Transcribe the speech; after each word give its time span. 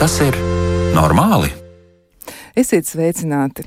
Tas 0.00 0.14
ir 0.24 0.32
normāli? 0.96 1.50
Esiet 2.56 2.86
sveicināti! 2.88 3.66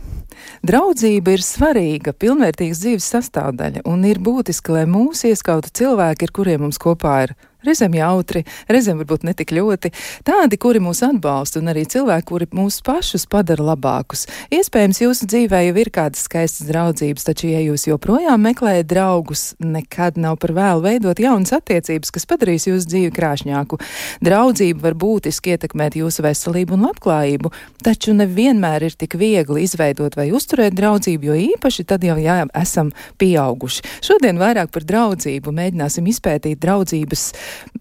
Draudzība 0.66 1.36
ir 1.36 1.44
svarīga, 1.46 2.10
pilnvērtīgas 2.18 2.80
dzīves 2.82 3.10
sastāvdaļa, 3.14 3.84
un 3.86 4.02
ir 4.10 4.18
būtiski, 4.18 4.74
lai 4.74 4.88
mūs 4.90 5.22
ieskautu 5.30 5.70
cilvēki, 5.78 6.26
ar 6.26 6.34
kuriem 6.34 6.64
mums 6.66 6.82
kopā 6.82 7.20
ir 7.28 7.36
reizēm 7.68 7.96
jautri, 7.98 8.44
reizēm 8.72 9.00
varbūt 9.02 9.26
netik 9.28 9.54
ļoti, 9.56 9.92
tādi, 10.28 10.60
kuri 10.62 10.82
mūs 10.84 11.04
atbalsta, 11.06 11.62
un 11.62 11.72
arī 11.72 11.86
cilvēki, 11.90 12.28
kuri 12.30 12.48
mūs 12.56 12.80
pašus 12.86 13.26
padara 13.32 13.72
labākus. 13.72 14.26
Iespējams, 14.54 15.02
jūsu 15.04 15.28
dzīvē 15.32 15.64
jau 15.68 15.76
ir 15.82 15.92
kādas 15.94 16.26
skaistas 16.28 16.68
draudzības, 16.70 17.28
taču, 17.28 17.50
ja 17.52 17.62
jūs 17.64 17.88
joprojām 17.88 18.44
meklējat 18.48 18.90
draugus, 18.90 19.46
nekad 19.64 20.20
nav 20.22 20.38
par 20.42 20.56
vēlu 20.56 20.84
veidot 20.86 21.20
jaunas 21.22 21.54
attiecības, 21.56 22.12
kas 22.14 22.28
padarīs 22.30 22.68
jūsu 22.70 22.90
dzīvi 22.92 23.14
krāšņāku. 23.16 23.80
Draudzība 24.24 24.88
var 24.88 24.98
būtiski 25.00 25.56
ietekmēt 25.56 25.98
jūsu 26.00 26.26
veselību 26.26 26.78
un 26.78 26.88
labklājību, 26.90 27.54
taču 27.86 28.16
nevienmēr 28.18 28.88
ir 28.90 28.98
tik 29.00 29.18
viegli 29.20 29.66
izveidot 29.68 30.18
vai 30.20 30.30
uzturēt 30.36 30.76
draudzību, 30.78 31.32
jo 31.32 31.40
īpaši 31.54 31.88
tad 31.88 32.06
jau 32.06 32.18
jā, 32.22 32.42
esam 32.60 32.92
pieauguši. 33.22 33.86
Šodien 34.04 34.40
vairāk 34.42 34.72
par 34.74 34.86
draudzību 34.88 35.54
mēģināsim 35.56 36.08
izpētīt 36.12 36.62
draudzības 36.64 37.30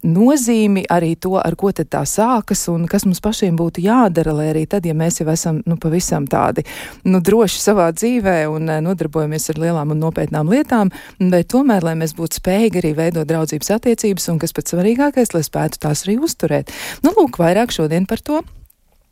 nozīmi, 0.02 0.84
arī 0.90 1.14
to, 1.16 1.34
ar 1.40 1.56
ko 1.58 1.72
tad 1.72 1.90
tā 1.92 2.02
sākas 2.08 2.64
un 2.72 2.86
kas 2.90 3.06
mums 3.06 3.22
pašiem 3.24 3.58
būtu 3.58 3.84
jādara, 3.84 4.34
lai 4.36 4.48
arī 4.52 4.64
tad, 4.70 4.86
ja 4.86 4.94
mēs 4.96 5.20
jau 5.20 5.28
esam 5.32 5.60
nu, 5.66 5.76
pavisam 5.80 6.26
tādi 6.30 6.64
nu, 7.04 7.20
droši 7.22 7.60
savā 7.62 7.90
dzīvē 7.96 8.38
un 8.52 8.70
eh, 8.70 8.80
nodarbojamies 8.84 9.50
ar 9.52 9.62
lielām 9.66 9.94
un 9.94 10.02
nopietnām 10.02 10.50
lietām, 10.52 10.92
bet 11.18 11.52
tomēr, 11.54 11.84
lai 11.86 11.96
mēs 12.00 12.16
būtu 12.18 12.40
spējīgi 12.40 12.82
arī 12.82 12.96
veidot 12.98 13.28
draudzības 13.28 13.76
attiecības 13.78 14.30
un, 14.32 14.40
kas 14.42 14.56
pats 14.56 14.74
svarīgākais, 14.74 15.34
lai 15.36 15.44
spētu 15.46 15.82
tās 15.82 16.06
arī 16.06 16.18
uzturēt. 16.22 16.74
Nu, 17.06 17.14
lūk, 17.18 17.40
vairāk 17.42 17.74
šodien 17.74 18.08
par 18.10 18.24
to. 18.24 18.42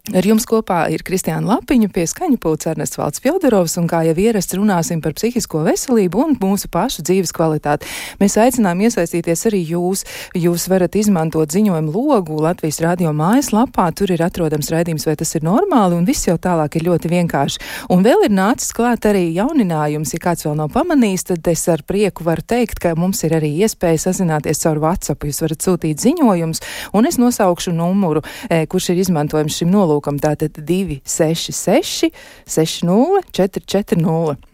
Ar 0.08 0.24
jums 0.24 0.46
kopā 0.48 0.86
ir 0.88 1.02
Kristiāna 1.04 1.44
Lapiņa, 1.44 1.90
pie 1.92 2.06
skaņu 2.08 2.38
pulca 2.40 2.70
Ernests 2.70 2.96
Valds 2.96 3.20
Fjodorovs, 3.20 3.74
un 3.76 3.84
kā 3.86 4.00
jau 4.06 4.14
ierasts 4.16 4.56
runāsim 4.56 5.02
par 5.04 5.12
psihisko 5.12 5.60
veselību 5.66 6.22
un 6.24 6.36
mūsu 6.40 6.70
pašu 6.72 7.04
dzīves 7.04 7.34
kvalitāti. 7.36 7.84
Mēs 8.18 8.38
aicinām 8.40 8.80
iesaistīties 8.80 9.44
arī 9.50 9.60
jūs. 9.68 10.06
Jūs 10.40 10.64
varat 10.72 10.96
izmantot 10.96 11.52
ziņojumu 11.52 11.92
logu 11.92 12.38
Latvijas 12.40 12.80
radio 12.80 13.12
mājaslapā, 13.12 13.90
tur 13.92 14.14
ir 14.14 14.24
atrodams 14.24 14.70
raidījums, 14.72 15.04
vai 15.04 15.18
tas 15.20 15.34
ir 15.36 15.44
normāli, 15.44 16.00
un 16.00 16.08
viss 16.08 16.30
jau 16.30 16.38
tālāk 16.40 16.80
ir 16.80 16.88
ļoti 16.88 17.12
vienkārši. 17.12 17.60
Un 17.92 18.00
vēl 18.06 18.24
ir 18.30 18.34
nācis 18.34 18.72
klāt 18.74 19.04
arī 19.04 19.26
jauninājums, 19.36 20.14
ja 20.16 20.22
kāds 20.24 20.48
vēl 20.48 20.56
nav 20.62 20.72
pamanījis, 20.74 21.26
tad 21.34 21.52
es 21.52 21.66
ar 21.68 21.84
prieku 21.84 22.24
varu 22.24 22.40
teikt, 22.40 22.80
ka 22.80 22.94
mums 22.96 23.20
ir 23.28 23.36
arī 23.36 23.52
iespēja 23.60 24.06
sazināties 24.08 24.64
caur 24.64 24.80
WhatsApp. 24.80 25.28
Jūs 25.28 25.44
varat 25.44 25.68
sūtīt 25.68 26.00
ziņojumus, 26.08 26.64
un 26.96 27.12
es 27.12 27.20
nosaukšu 27.20 27.76
numuru, 27.76 28.24
e, 28.48 28.64
kurš 28.64 28.94
ir 28.94 29.04
izmantojams 29.04 29.60
šim 29.60 29.70
nolūkam 29.70 29.89
nolūkam 29.90 30.20
tātad 30.22 30.56
266 30.56 32.10
60 32.46 33.26
440. 33.34 34.46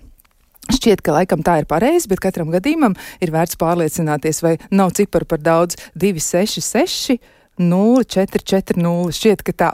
Šķiet, 0.66 1.02
ka 1.04 1.14
laikam 1.14 1.44
tā 1.46 1.60
ir 1.60 1.68
pareizi, 1.70 2.08
bet 2.10 2.20
katram 2.24 2.50
gadījumam 2.50 2.96
ir 3.22 3.30
vērts 3.30 3.58
pārliecināties, 3.60 4.42
vai 4.42 4.56
nav 4.74 4.96
ciparu 4.98 5.28
par 5.28 5.42
daudz 5.42 5.78
266. 5.94 7.20
0440. 7.56 9.14
Šķiet, 9.16 9.40
ka 9.46 9.52
tā. 9.56 9.70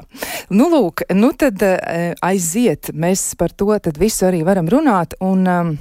Nu, 0.54 0.68
lūk, 0.70 1.02
nu 1.18 1.32
tad 1.34 1.64
uh, 1.66 2.12
aiziet. 2.22 2.92
Mēs 2.94 3.32
par 3.34 3.50
to 3.50 3.74
visu 3.98 4.28
arī 4.28 4.44
varam 4.46 4.70
runāt. 4.70 5.16
Un, 5.18 5.42
um, 5.50 5.72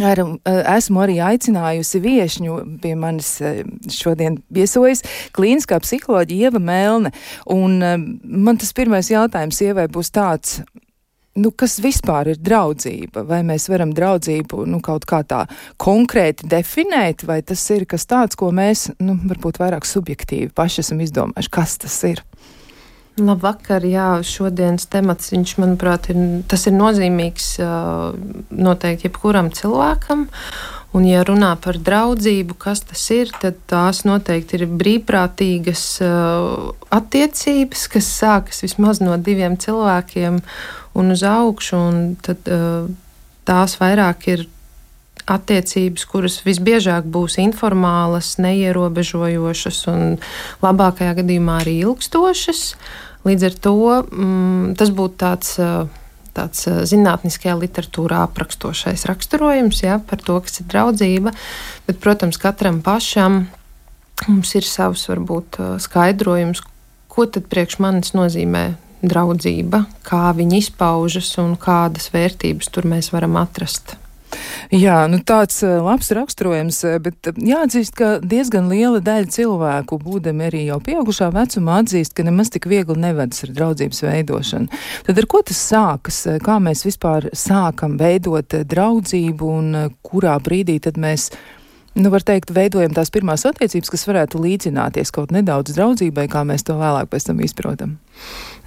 Ar, 0.00 0.18
eh, 0.18 0.62
esmu 0.72 1.02
arī 1.04 1.18
aicinājusi 1.20 1.98
viesņu 2.00 2.54
pie 2.80 2.94
manis 2.96 3.34
eh, 3.44 3.60
šodien 3.92 4.38
viesojas 4.48 5.04
klīniskā 5.36 5.76
psiholoģija 5.84 6.48
Ieva 6.48 6.62
Melne. 6.64 7.12
Un 7.52 7.76
eh, 7.84 7.98
man 8.24 8.56
tas 8.56 8.72
pirmais 8.72 9.12
jautājums 9.12 9.60
Ievai 9.60 9.90
būs 9.92 10.08
tāds, 10.16 10.62
nu, 11.36 11.52
kas 11.52 11.76
vispār 11.84 12.32
ir 12.32 12.40
draudzība? 12.40 13.26
Vai 13.28 13.42
mēs 13.44 13.68
varam 13.68 13.92
draudzību 13.92 14.64
nu, 14.72 14.80
kaut 14.80 15.04
kā 15.08 15.20
tā 15.28 15.44
konkrēti 15.76 16.48
definēt, 16.48 17.26
vai 17.28 17.42
tas 17.44 17.60
ir 17.76 17.84
kas 17.84 18.08
tāds, 18.08 18.38
ko 18.40 18.48
mēs, 18.48 18.88
nu, 19.04 19.18
varbūt 19.28 19.60
vairāk 19.60 19.84
subjektīvi 19.88 20.54
paši 20.56 20.86
esam 20.86 21.04
izdomājuši, 21.04 21.52
kas 21.52 21.76
tas 21.84 22.00
ir? 22.08 22.24
Labvakar, 23.20 23.84
jā, 23.84 24.06
šodienas 24.24 24.86
temats, 24.88 25.32
viņš, 25.34 25.56
manuprāt, 25.60 26.08
ir, 26.12 26.20
tas 26.48 26.64
ir 26.64 26.72
nozīmīgs 26.72 27.48
noteikti 28.48 29.10
jebkuram 29.10 29.50
cilvēkam. 29.52 30.24
Un, 30.96 31.04
ja 31.08 31.20
runā 31.24 31.50
par 31.60 31.76
draudzību, 31.80 32.56
kas 32.60 32.82
tas 32.88 33.02
ir, 33.12 33.28
tad 33.40 33.60
tās 33.68 34.02
noteikti 34.08 34.58
ir 34.58 34.64
brīvprātīgas 34.80 35.84
attiecības, 36.92 37.84
kas 37.92 38.10
sākas 38.16 38.64
vismaz 38.64 39.00
no 39.04 39.16
diviem 39.20 39.56
cilvēkiem 39.60 40.40
un 40.96 41.12
uz 41.12 41.24
augšu. 41.24 41.80
Un 41.92 42.02
tad, 42.24 42.48
tās 43.48 43.76
vairāk 43.80 44.28
ir 44.32 44.48
attiecības, 45.30 46.04
kuras 46.10 46.40
visbiežāk 46.46 47.06
būs 47.06 47.38
informalas, 47.42 48.34
neierobežojošas 48.42 49.80
un 49.92 50.04
labākajā 50.64 51.16
gadījumā 51.22 51.62
arī 51.62 51.78
ilgstošas. 51.86 52.62
Līdz 53.26 53.48
ar 53.48 53.58
to 53.66 53.76
mm, 54.02 54.78
tas 54.80 54.94
būtu 54.94 55.20
tāds. 55.24 55.58
Tāds 56.32 56.64
zinātniskajā 56.64 57.52
literatūrā 57.60 58.22
aprakstošais 58.24 59.02
raksturojums 59.04 59.82
ja, 59.84 59.98
par 60.00 60.16
to, 60.24 60.38
kas 60.40 60.62
ir 60.62 60.70
draudzība. 60.72 61.34
Bet, 61.84 61.98
protams, 62.00 62.38
katram 62.40 62.78
pašam 62.80 63.42
mums 64.30 64.54
ir 64.56 64.64
savs 64.64 65.04
varbūt 65.10 65.60
skaidrojums, 65.84 66.62
ko 67.12 67.26
tad 67.28 67.50
priekš 67.52 67.76
manis 67.84 68.14
nozīmē 68.16 68.64
draudzība, 69.02 69.84
kā 70.06 70.30
viņa 70.36 70.60
izpaužas 70.62 71.34
un 71.42 71.56
kādas 71.60 72.08
vērtības 72.14 72.70
tur 72.72 72.88
mēs 72.88 73.10
varam 73.14 73.36
atrast. 73.40 73.96
Jā, 74.72 75.02
nu 75.10 75.18
tāds 75.20 75.58
eh, 75.66 75.76
labs 75.84 76.08
raksturojums, 76.16 76.78
eh, 76.88 76.98
bet 77.02 77.28
eh, 77.28 77.38
jāatzīst, 77.52 77.94
ka 77.98 78.10
diezgan 78.24 78.70
liela 78.72 79.02
daļa 79.04 79.28
cilvēku, 79.34 79.98
būdami 80.00 80.46
arī 80.48 80.64
jau 80.70 80.78
pieaugušā 80.84 81.28
vecumā, 81.34 81.80
atzīst, 81.82 82.14
ka 82.16 82.24
nemaz 82.26 82.52
tik 82.54 82.68
viegli 82.70 82.96
nevedas 83.00 83.44
ar 83.44 83.52
draudzības 83.58 84.02
veidošanu. 84.06 84.82
Tad 85.08 85.22
ar 85.22 85.28
ko 85.28 85.42
tas 85.46 85.60
sākas? 85.72 86.22
Kā 86.44 86.56
mēs 86.62 86.86
vispār 86.88 87.28
sākam 87.36 87.98
veidot 88.00 88.56
draudzību 88.68 89.50
un 89.58 89.74
kurā 90.06 90.38
brīdī 90.42 90.78
tad 90.82 91.00
mēs 91.00 91.30
nu, 91.94 92.10
var 92.10 92.24
teikt, 92.24 92.52
veidojam 92.54 92.94
tās 92.96 93.10
pirmās 93.12 93.44
attiecības, 93.48 93.90
kas 93.92 94.06
varētu 94.08 94.40
līdzināties 94.40 95.12
kaut 95.14 95.32
nedaudz 95.34 95.74
draudzībai, 95.76 96.28
kā 96.32 96.44
mēs 96.48 96.64
to 96.66 96.76
vēlāk 96.78 97.10
pēc 97.12 97.28
tam 97.28 97.42
izprotam? 97.44 97.98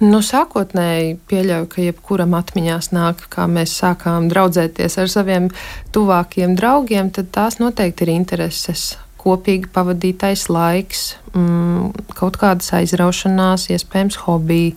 Nu, 0.02 0.20
sākotnēji 0.22 1.16
pieļauju, 1.30 1.70
ka 1.72 1.82
jebkuram 1.82 2.36
atmiņās 2.38 2.92
nāk, 2.94 3.26
kā 3.32 3.48
mēs 3.50 3.74
sākām 3.80 4.28
draudzēties 4.30 4.98
ar 5.02 5.10
saviem 5.10 5.50
tuvākiem 5.96 6.54
draugiem, 6.58 7.10
tad 7.10 7.32
tās 7.34 7.58
noteikti 7.62 8.06
ir 8.06 8.14
intereses. 8.14 8.94
Kopīgi 9.26 9.72
pavadītais 9.74 10.46
laiks, 10.52 11.16
mm, 11.34 12.12
kaut 12.14 12.36
kādas 12.38 12.70
aizraušanās, 12.78 13.66
iespējams, 13.74 14.20
hobiji. 14.22 14.76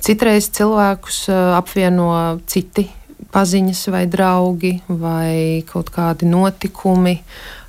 Citreiz 0.00 0.48
cilvēkus 0.48 1.26
apvieno 1.58 2.38
citi 2.48 2.86
paziņas 3.32 3.82
vai 3.92 4.06
draugi 4.08 4.78
vai 4.88 5.64
kaut 5.68 5.92
kādi 5.92 6.28
notikumi. 6.28 7.18
Uh, 7.20 7.61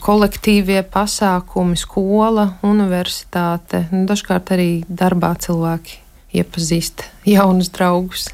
kolektīvie 0.00 0.82
pasākumi, 0.92 1.78
skola, 1.78 2.46
universitāte. 2.66 3.86
Nu, 3.92 4.04
dažkārt 4.10 4.52
arī 4.56 4.70
darbā 4.88 5.34
cilvēki 5.40 5.98
iepazīst 6.40 7.04
jaunus 7.26 7.72
draugus. 7.74 8.28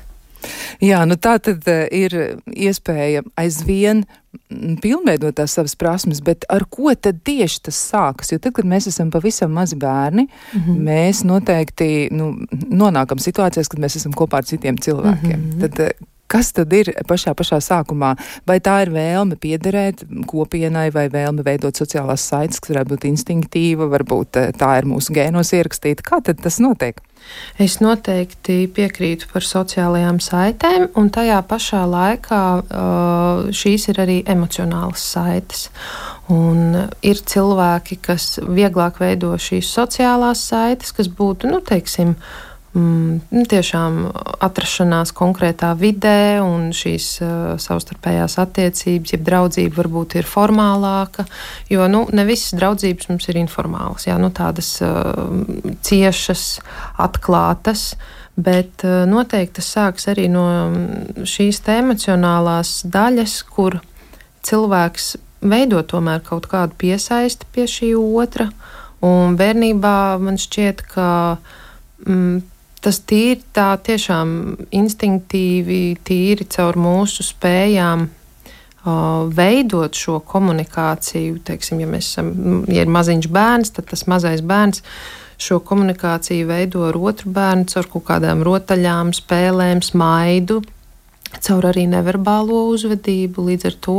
Jā, 0.83 1.01
nu 1.09 1.17
tā 1.19 1.37
tad 1.43 1.67
ir 1.95 2.15
iespēja 2.47 3.25
aizvien 3.41 4.05
pilnveidot 4.83 5.35
tās 5.39 5.57
savas 5.57 5.75
prasmes, 5.79 6.21
bet 6.25 6.45
ar 6.53 6.67
ko 6.71 6.93
tad 6.95 7.23
tieši 7.27 7.63
tas 7.69 7.79
sākas? 7.91 8.31
Jo 8.33 8.39
tad, 8.43 8.55
kad 8.59 8.69
mēs 8.69 8.87
esam 8.91 9.11
pavisam 9.11 9.55
mazi 9.57 9.79
bērni, 9.81 10.27
mm 10.27 10.61
-hmm. 10.61 10.83
mēs 10.89 11.25
noteikti 11.25 12.09
nu, 12.13 12.35
nonākam 12.53 13.19
situācijās, 13.19 13.69
kad 13.73 13.81
mēs 13.81 13.97
esam 13.97 14.13
kopā 14.13 14.43
ar 14.43 14.45
citiem 14.45 14.79
cilvēkiem. 14.79 15.41
Mm 15.41 15.51
-hmm. 15.51 15.61
Tad 15.61 16.07
Kas 16.27 16.53
tad 16.57 16.73
ir 16.75 16.91
pašā, 17.07 17.37
pašā 17.39 17.61
sākumā? 17.63 18.15
Vai 18.49 18.59
tā 18.65 18.81
ir 18.85 18.91
vēlme 18.95 19.39
piederēt 19.39 20.03
kopienai, 20.27 20.89
vai 20.95 21.07
vēlme 21.13 21.45
veidot 21.47 21.79
sociālās 21.79 22.25
saites, 22.27 22.59
kas 22.61 22.73
varētu 22.75 22.95
būt 22.95 23.11
instinktīva, 23.13 23.87
varbūt 23.93 24.41
eh, 24.43 24.55
tā 24.59 24.73
ir 24.81 24.89
mūsu 24.91 25.15
gēnos 25.15 25.55
ierakstīta? 25.55 26.07
Kā 26.07 26.23
tad 26.27 26.43
tas 26.43 26.59
notiek? 26.63 26.99
Es 27.63 27.79
noteikti 27.83 28.67
piekrītu 28.75 29.29
par 29.33 29.45
sociālajām 29.47 30.19
saitēm, 30.23 30.89
un 30.99 31.09
tajā 31.15 31.39
pašā 31.49 31.83
laikā 31.91 32.43
uh, 32.61 33.47
šīs 33.57 33.89
ir 33.93 34.03
arī 34.05 34.19
emocionālas 34.29 35.03
saites. 35.15 35.69
Un 36.33 36.77
ir 37.07 37.23
cilvēki, 37.33 38.01
kas 38.03 38.37
vieglāk 38.43 39.01
veido 39.03 39.33
šīs 39.39 39.71
sociālās 39.79 40.43
saites, 40.51 40.93
kas 40.95 41.11
būtu, 41.11 41.51
nu, 41.51 41.63
teiksim, 41.67 42.17
mm, 42.77 43.21
nu, 43.33 43.45
tiešām 43.49 43.99
atrašanās 44.45 45.13
konkrētā 45.17 45.73
vidē 45.79 46.43
un 46.45 46.69
šīs 46.77 47.09
uh, 47.25 47.31
savstarpējās 47.63 48.37
attiecības, 48.43 49.15
jeb 49.17 49.25
draudzība 49.27 49.81
varbūt 49.81 50.19
ir 50.21 50.29
formālāka, 50.29 51.27
jo 51.73 51.89
nu, 51.91 52.05
ne 52.13 52.27
visas 52.29 52.55
draudzības 52.59 53.11
mums 53.11 53.29
ir 53.33 53.41
informālas, 53.41 54.07
jā, 54.11 54.19
nu, 54.21 54.31
tādas 54.35 54.77
uh, 54.85 55.27
ciešas, 55.87 56.47
atklātas. 57.09 57.95
Bet 58.37 58.85
uh, 58.85 59.07
noteikti 59.09 59.63
tas 59.63 59.69
sāks 59.73 60.11
arī 60.13 60.27
no 60.29 60.45
šīs 61.25 61.63
emocionālās 61.73 62.83
daļas, 62.85 63.39
kur 63.49 63.79
cilvēks 64.45 65.15
veido 65.41 65.81
tomēr 65.83 66.21
kaut 66.25 66.49
kādu 66.51 66.77
piesaisti 66.79 67.49
pie 67.55 67.65
šī 67.71 67.95
otra. 67.97 68.51
Un 69.05 69.37
bērnībā 69.39 69.97
man 70.21 70.37
šķiet, 70.41 70.83
ka 70.93 71.09
mm, 72.05 72.43
tas 72.87 73.01
tīri 73.03 73.43
tā 73.55 73.73
tiešām 73.83 74.31
instinktīvi, 74.79 75.99
tīri 76.07 76.47
caur 76.55 76.79
mūsu 76.79 77.27
spējām 77.27 78.07
veidot 79.35 79.99
šo 79.99 80.21
komunikāciju. 80.23 81.41
Teiksim, 81.47 81.83
ja, 81.83 81.91
esam, 81.99 82.33
ja 82.71 82.85
ir 82.87 82.93
maziņš 82.93 83.31
bērns, 83.35 83.73
tad 83.75 83.89
tas 83.91 84.07
mazais 84.11 84.45
bērns 84.47 84.85
šo 85.43 85.59
komunikāciju 85.67 86.47
veido 86.49 86.87
ar 86.87 86.97
otru 86.97 87.33
bērnu 87.35 87.67
caur 87.73 87.89
kaut 87.93 88.07
kādām 88.09 88.45
rotaļām, 88.47 89.13
spēlēm, 89.17 89.83
smaidu. 89.85 90.63
Caur 91.43 91.67
arī 91.69 91.85
neverbālo 91.91 92.63
uzvedību. 92.71 93.49
Līdz 93.51 93.67
ar 93.69 93.81
to 93.83 93.99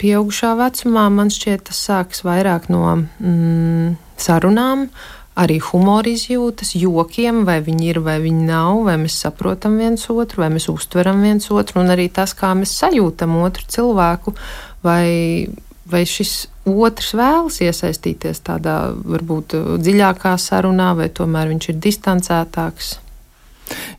pieaugušā 0.00 0.54
vecumā 0.60 1.08
man 1.12 1.32
šķiet, 1.34 1.66
tas 1.68 1.82
sākas 1.90 2.22
vairāk 2.24 2.70
no 2.72 2.86
mm, 2.94 3.96
sarunām, 4.22 4.86
arī 5.38 5.58
humora 5.64 6.12
izjūtas, 6.12 6.74
jokiem, 6.76 7.42
vai 7.48 7.60
viņi 7.64 7.88
ir 7.88 8.00
vai 8.04 8.18
viņi 8.22 8.46
nav, 8.48 8.82
vai 8.88 8.98
mēs 9.00 9.16
saprotam 9.24 9.78
viens 9.80 10.04
otru, 10.12 10.44
vai 10.44 10.50
mēs 10.52 10.68
uztveram 10.72 11.22
viens 11.24 11.48
otru, 11.50 11.80
un 11.80 11.92
arī 11.94 12.08
tas, 12.12 12.34
kā 12.36 12.52
mēs 12.58 12.74
sajūtam 12.82 13.38
otru 13.40 13.64
cilvēku, 13.72 14.34
vai, 14.84 15.48
vai 15.88 16.02
šis 16.08 16.34
otrs 16.68 17.14
vēlas 17.18 17.60
iesaistīties 17.64 18.44
tādā 18.44 18.76
varbūt 18.92 19.56
dziļākā 19.82 20.36
sarunā, 20.38 20.92
vai 20.98 21.08
tomēr 21.08 21.54
viņš 21.54 21.70
ir 21.72 21.80
distancētāks. 21.88 22.98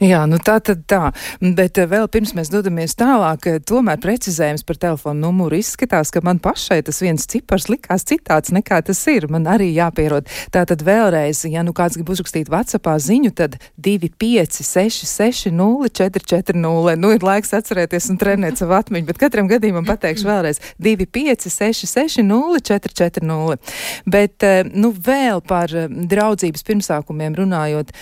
Jā, 0.03 0.23
nu 0.29 0.39
tā 0.41 0.57
tad 0.63 0.83
tā. 0.89 1.11
Bet 1.41 1.77
eh, 1.79 1.87
vēl 1.89 2.07
pirms 2.11 2.33
mēs 2.37 2.51
dodamies 2.51 2.95
tālāk, 2.99 3.47
eh, 3.49 3.59
tomēr 3.63 3.99
precizējums 4.03 4.65
par 4.67 4.79
telefonu 4.81 5.27
numuru 5.27 5.59
izskatās, 5.59 6.11
ka 6.13 6.23
man 6.25 6.41
pašai 6.43 6.81
tas 6.85 6.99
viens 7.03 7.27
cipars 7.29 7.69
likās 7.71 8.05
citāds 8.09 8.53
nekā 8.55 8.81
tas 8.87 9.01
ir. 9.11 9.29
Man 9.31 9.47
arī 9.49 9.69
jāpierod. 9.75 10.27
Tā 10.53 10.65
tad 10.69 10.83
vēlreiz, 10.85 11.43
ja 11.49 11.63
nu 11.65 11.73
kāds 11.75 11.97
grib 11.99 12.11
uzrakstīt 12.13 12.51
WhatsAppā 12.51 12.95
ziņu, 12.99 13.33
tad 13.37 13.57
256 13.83 15.53
0440. 15.53 16.99
Nu 16.99 17.13
ir 17.15 17.23
laiks 17.25 17.53
atcerēties 17.55 18.09
un 18.11 18.19
trenēt 18.21 18.59
savu 18.61 18.75
atmiņu, 18.77 19.07
bet 19.09 19.21
katram 19.21 19.49
gadījumam 19.51 19.87
pateikšu 19.87 20.27
vēlreiz 20.29 20.61
256 20.83 22.23
0440. 22.27 23.73
Bet, 24.05 24.43
eh, 24.43 24.63
nu 24.73 24.93
vēl 24.93 25.41
par 25.47 25.71
draudzības 26.13 26.65
pirmsākumiem 26.67 27.35
runājot, 27.37 27.93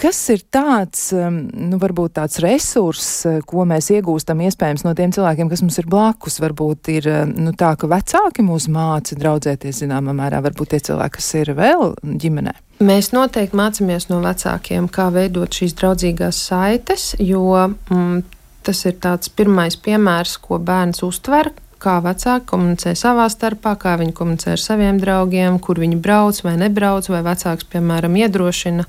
kas 0.00 0.20
ir 0.32 0.44
tāds, 0.52 1.03
nu, 1.12 1.78
varbūt 1.82 2.16
tāds 2.18 2.40
resurss, 2.44 3.24
uh, 3.28 3.40
ko 3.46 3.66
mēs 3.68 3.90
iegūstam 3.94 4.40
iespējams 4.46 4.86
no 4.86 4.94
tiem 4.96 5.12
cilvēkiem, 5.14 5.50
kas 5.52 5.64
mums 5.64 5.78
ir 5.82 5.88
blakus. 5.90 6.38
Varbūt 6.42 6.92
ir 6.94 7.08
uh, 7.10 7.22
nu, 7.28 7.52
tā, 7.58 7.74
ka 7.80 7.90
vecāki 7.90 8.44
mūs 8.46 8.68
māca 8.72 9.18
draudzēties 9.18 9.82
zināmā 9.84 10.14
mērā, 10.16 10.42
varbūt 10.44 10.74
tie 10.74 10.82
cilvēki, 10.90 11.18
kas 11.18 11.32
ir 11.42 11.52
vēl 11.58 11.92
ģimenē. 12.02 12.54
Mēs 12.84 13.12
noteikti 13.14 13.58
mācāmies 13.58 14.08
no 14.10 14.18
vecākiem, 14.24 14.88
kā 14.90 15.10
veidot 15.14 15.52
šīs 15.54 15.76
draudzīgās 15.78 16.40
saites, 16.48 17.12
jo 17.22 17.44
mm, 17.54 18.24
tas 18.66 18.80
ir 18.88 18.96
tāds 19.02 19.30
pirmais 19.30 19.76
piemērs, 19.78 20.38
ko 20.42 20.58
bērns 20.58 21.04
uztver, 21.06 21.52
kā 21.84 21.98
vecāki 22.04 22.48
komunicē 22.48 22.94
savā 22.98 23.26
starpā, 23.32 23.74
kā 23.80 23.94
viņi 24.00 24.14
komunicē 24.16 24.54
ar 24.54 24.62
saviem 24.62 24.98
draugiem, 25.02 25.60
kur 25.62 25.80
viņi 25.82 26.00
brauc 26.02 26.40
vai 26.46 26.56
nebrauc, 26.60 27.08
vai 27.12 27.22
vecāks, 27.26 27.68
piemēram, 27.70 28.16
iedrošina 28.24 28.86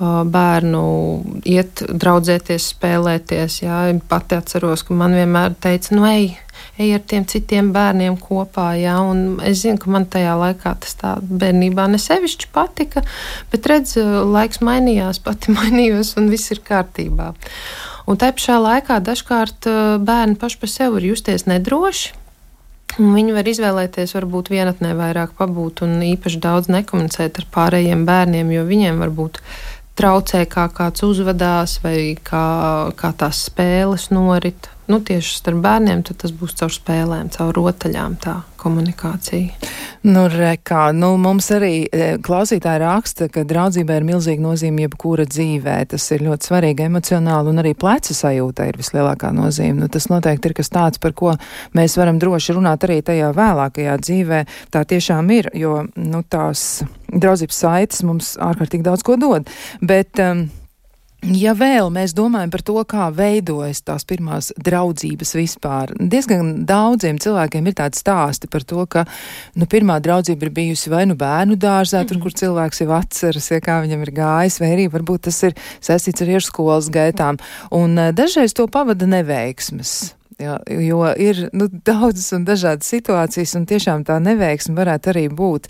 bērnu 0.00 0.84
iet, 1.44 1.82
draudzēties, 1.88 2.70
spēlēties. 2.74 3.60
Jā. 3.64 3.80
Pati 4.08 4.38
atceros, 4.38 4.84
ka 4.86 4.96
man 4.96 5.16
vienmēr 5.16 5.56
teica, 5.60 5.94
nu, 5.96 6.06
ej, 6.08 6.30
ej 6.80 6.94
ar 6.96 7.02
tiem 7.12 7.26
citiem 7.28 7.70
bērniem 7.74 8.16
kopā. 8.20 8.72
Jā. 8.80 8.96
Un 9.04 9.40
es 9.44 9.62
zinu, 9.64 9.80
ka 9.82 9.92
man 9.92 10.08
tajā 10.10 10.36
laikā 10.40 10.74
tas 10.84 10.96
tā 11.00 11.16
bērnībā 11.20 11.88
nesevišķi 11.92 12.52
patika, 12.54 13.04
bet 13.52 13.68
redz, 13.68 13.98
laiks 14.00 14.62
mainījās, 14.64 15.20
pati 15.26 15.56
mainījos 15.56 16.16
un 16.20 16.30
viss 16.32 16.52
ir 16.54 16.64
kārtībā. 16.64 17.34
Un 18.10 18.18
tā 18.18 18.32
pašā 18.34 18.56
laikā 18.58 19.02
dažkārt 19.06 19.68
bērni 20.02 20.40
paši 20.40 20.58
par 20.58 20.72
sevi 20.72 20.96
var 20.96 21.06
justies 21.12 21.46
nedroši. 21.46 22.16
Viņi 22.98 23.34
var 23.36 23.46
izvēlēties, 23.46 24.16
varbūt 24.16 24.48
vienatnē 24.50 24.96
vairāk 24.98 25.36
pabūt 25.38 25.84
un 25.86 26.00
īpaši 26.02 26.40
daudz 26.42 26.66
nekomunicēt 26.72 27.38
ar 27.38 27.46
pārējiem 27.54 28.02
bērniem, 28.08 28.50
jo 28.50 28.64
viņiem 28.66 28.98
varbūt 28.98 29.38
traucē, 29.98 30.44
kā 30.50 30.68
kāds 30.74 31.04
uzvedās, 31.06 31.78
vai 31.84 32.16
kā, 32.16 32.44
kā 32.96 33.12
tās 33.16 33.46
spēles 33.48 34.10
norit. 34.14 34.70
Nu, 34.90 35.00
tieši 35.00 35.36
starp 35.38 35.62
bērniem 35.64 36.02
tas 36.08 36.34
būs 36.34 36.56
caur 36.58 36.72
spēlēm, 36.74 37.30
caur 37.34 37.54
rotaļām, 37.56 38.16
tā 38.22 38.40
komunikācija. 38.60 39.70
Nu, 40.00 40.22
rekā, 40.32 40.86
nu, 40.96 41.10
mums 41.20 41.50
arī 41.52 41.82
e, 41.84 42.14
klausītāji 42.24 42.80
raksta, 42.80 43.26
ka 43.32 43.42
draudzībai 43.44 43.98
ir 44.00 44.06
milzīga 44.08 44.40
nozīme 44.40 44.86
jebkura 44.86 45.26
dzīvē. 45.28 45.74
Tas 45.92 46.06
ir 46.16 46.24
ļoti 46.24 46.48
svarīgi 46.48 46.86
emocionāli, 46.86 47.52
un 47.52 47.60
arī 47.60 47.74
pleca 47.76 48.16
sajūta 48.16 48.70
ir 48.70 48.78
vislielākā 48.80 49.32
nozīme. 49.36 49.82
Nu, 49.82 49.90
tas 49.92 50.08
noteikti 50.12 50.48
ir 50.48 50.56
kas 50.56 50.72
tāds, 50.72 51.02
par 51.02 51.12
ko 51.16 51.34
mēs 51.76 51.98
varam 52.00 52.20
droši 52.22 52.56
runāt 52.56 52.86
arī 52.88 53.00
tajā 53.04 53.28
vēlākajā 53.36 53.98
dzīvē. 54.06 54.40
Tā 54.72 54.86
tiešām 54.88 55.34
ir, 55.36 55.50
jo 55.60 55.82
nu, 56.00 56.22
tās 56.24 56.80
draudzības 57.10 57.60
saites 57.66 58.06
mums 58.06 58.38
ārkārtīgi 58.40 58.88
daudz 58.88 59.04
ko 59.04 59.20
dod. 59.20 59.52
Bet, 59.84 60.16
um, 60.24 60.46
Ja 61.20 61.52
vēl 61.52 61.90
mēs 61.92 62.14
domājam 62.16 62.50
par 62.52 62.62
to, 62.64 62.74
kā 62.88 63.10
veidojas 63.12 63.82
tās 63.84 64.06
pirmās 64.08 64.50
draudzības 64.56 65.34
vispār, 65.36 65.92
diezgan 66.00 66.62
daudziem 66.68 67.18
cilvēkiem 67.20 67.66
ir 67.68 67.76
tādi 67.76 68.00
stāsti 68.00 68.48
par 68.48 68.64
to, 68.64 68.86
ka 68.88 69.04
nu, 69.60 69.68
pirmā 69.68 69.98
draudzība 70.00 70.48
ir 70.48 70.52
bijusi 70.56 70.92
vai 70.92 71.04
nu 71.10 71.18
bērnu 71.20 71.58
dārzā, 71.60 72.00
mm 72.00 72.02
-hmm. 72.02 72.08
tur, 72.08 72.16
mhm. 72.16 72.22
kur 72.22 72.32
cilvēks 72.32 72.80
jau 72.80 72.92
atceras, 72.96 73.50
ja 73.50 73.60
kā 73.60 73.82
viņam 73.84 74.00
ir 74.00 74.12
gājis, 74.16 74.60
vai 74.60 74.70
arī 74.76 74.88
varbūt 74.88 75.28
tas 75.28 75.42
ir 75.42 75.52
saistīts 75.80 76.22
ar 76.22 76.28
iešu 76.28 76.90
gaitām. 76.90 77.36
Un 77.70 77.98
uh, 77.98 78.12
dažreiz 78.12 78.54
to 78.54 78.66
pavada 78.66 79.06
neveiksmes. 79.06 80.19
Jā, 80.40 80.54
jo 80.72 81.02
ir 81.20 81.42
nu, 81.52 81.66
daudzas 81.84 82.30
un 82.32 82.46
dažādas 82.48 82.88
situācijas, 82.88 83.52
un 83.58 83.66
tiešām 83.68 84.06
tā 84.08 84.16
neveiksme 84.24 84.72
varētu 84.78 85.10
arī 85.12 85.24
būt 85.36 85.68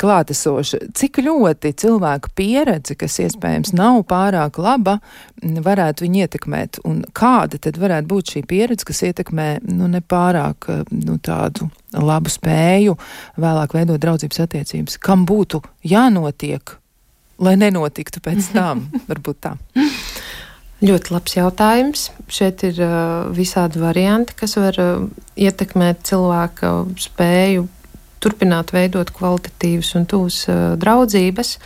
klātesoša. 0.00 0.80
Cik 0.96 1.20
ļoti 1.26 1.74
cilvēku 1.82 2.32
pieredze, 2.38 2.96
kas 2.96 3.18
iespējams 3.26 3.74
nav 3.76 4.00
pārāk 4.08 4.56
laba, 4.62 4.98
varētu 5.42 6.06
viņu 6.06 6.22
ietekmēt, 6.24 6.80
un 6.88 7.02
kāda 7.16 7.60
tad 7.60 7.76
varētu 7.82 8.08
būt 8.14 8.32
šī 8.32 8.44
pieredze, 8.48 8.88
kas 8.88 9.04
ietekmē 9.10 9.48
nu, 9.68 9.90
nepārāk 9.92 10.70
nu, 10.94 11.18
tādu 11.20 11.68
labu 11.92 12.32
spēju 12.32 12.96
vēlāk 13.36 13.76
veidot 13.76 14.00
draudzības 14.00 14.46
attiecības? 14.46 14.96
Kam 15.02 15.28
būtu 15.28 15.60
jānotiek, 15.84 16.78
lai 17.44 17.58
nenotiktu 17.60 18.24
pēc 18.24 18.48
tam? 18.56 18.86
Varbūt 19.10 19.44
tā. 19.44 19.58
Ļoti 20.84 21.14
labs 21.14 21.36
jautājums. 21.38 22.10
Šeit 22.28 22.60
ir 22.68 22.76
uh, 22.84 23.30
visādi 23.32 23.80
varianti, 23.80 24.34
kas 24.36 24.58
var 24.60 24.76
uh, 24.82 25.06
ietekmēt 25.40 26.02
cilvēka 26.04 26.72
spēju 27.00 27.64
turpināt 28.20 28.74
veidot 28.76 29.08
kvalitatīvas 29.16 29.94
un 29.96 30.04
tuvas 30.10 30.42
uh, 30.50 30.74
draudzības. 30.80 31.56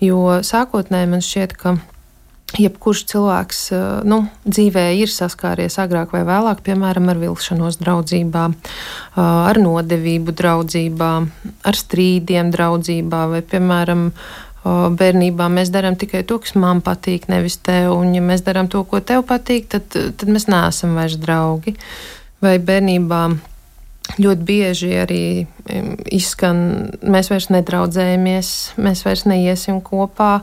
Jo 0.00 0.40
sākotnēji 0.44 1.12
man 1.12 1.24
šķiet, 1.24 1.52
ka 1.60 1.74
jebkurš 2.56 3.02
cilvēks 3.12 3.60
uh, 3.74 3.84
nu, 4.08 4.22
dzīvē 4.48 4.86
ir 5.02 5.12
saskāries 5.12 5.76
agrāk 5.82 6.16
vai 6.16 6.24
vēlāk, 6.24 6.64
piemēram, 6.64 7.10
ar 7.12 7.20
vilšanos 7.20 7.76
draudzībā, 7.82 8.46
uh, 8.48 9.20
ar 9.20 9.60
nodevību 9.60 10.32
draudzībā, 10.36 11.12
ar 11.60 11.80
strīdiem 11.84 12.52
draudzībā 12.54 13.22
vai, 13.34 13.44
piemēram, 13.44 14.08
bērnībā 14.98 15.48
mēs 15.52 15.72
darām 15.74 15.98
tikai 15.98 16.22
to, 16.26 16.38
kas 16.42 16.56
man 16.58 16.82
patīk, 16.84 17.28
nevis 17.32 17.58
tev. 17.64 17.92
Un, 17.96 18.14
ja 18.16 18.22
mēs 18.24 18.44
darām 18.46 18.70
to, 18.72 18.84
ko 18.88 19.00
tev 19.00 19.26
patīk, 19.28 19.68
tad, 19.72 19.90
tad 19.92 20.30
mēs 20.30 20.48
neesam 20.50 20.96
vairs 20.98 21.18
draugi. 21.22 21.76
Vai 22.44 22.58
bērnībā 22.62 23.20
ļoti 24.22 24.44
bieži 24.46 24.90
arī 25.02 25.22
izskan, 26.14 26.58
mēs 27.02 27.30
vairs 27.32 27.48
nedraudzējamies, 27.50 28.50
mēs 28.78 29.02
vairs 29.06 29.24
neiesim 29.26 29.80
kopā. 29.84 30.40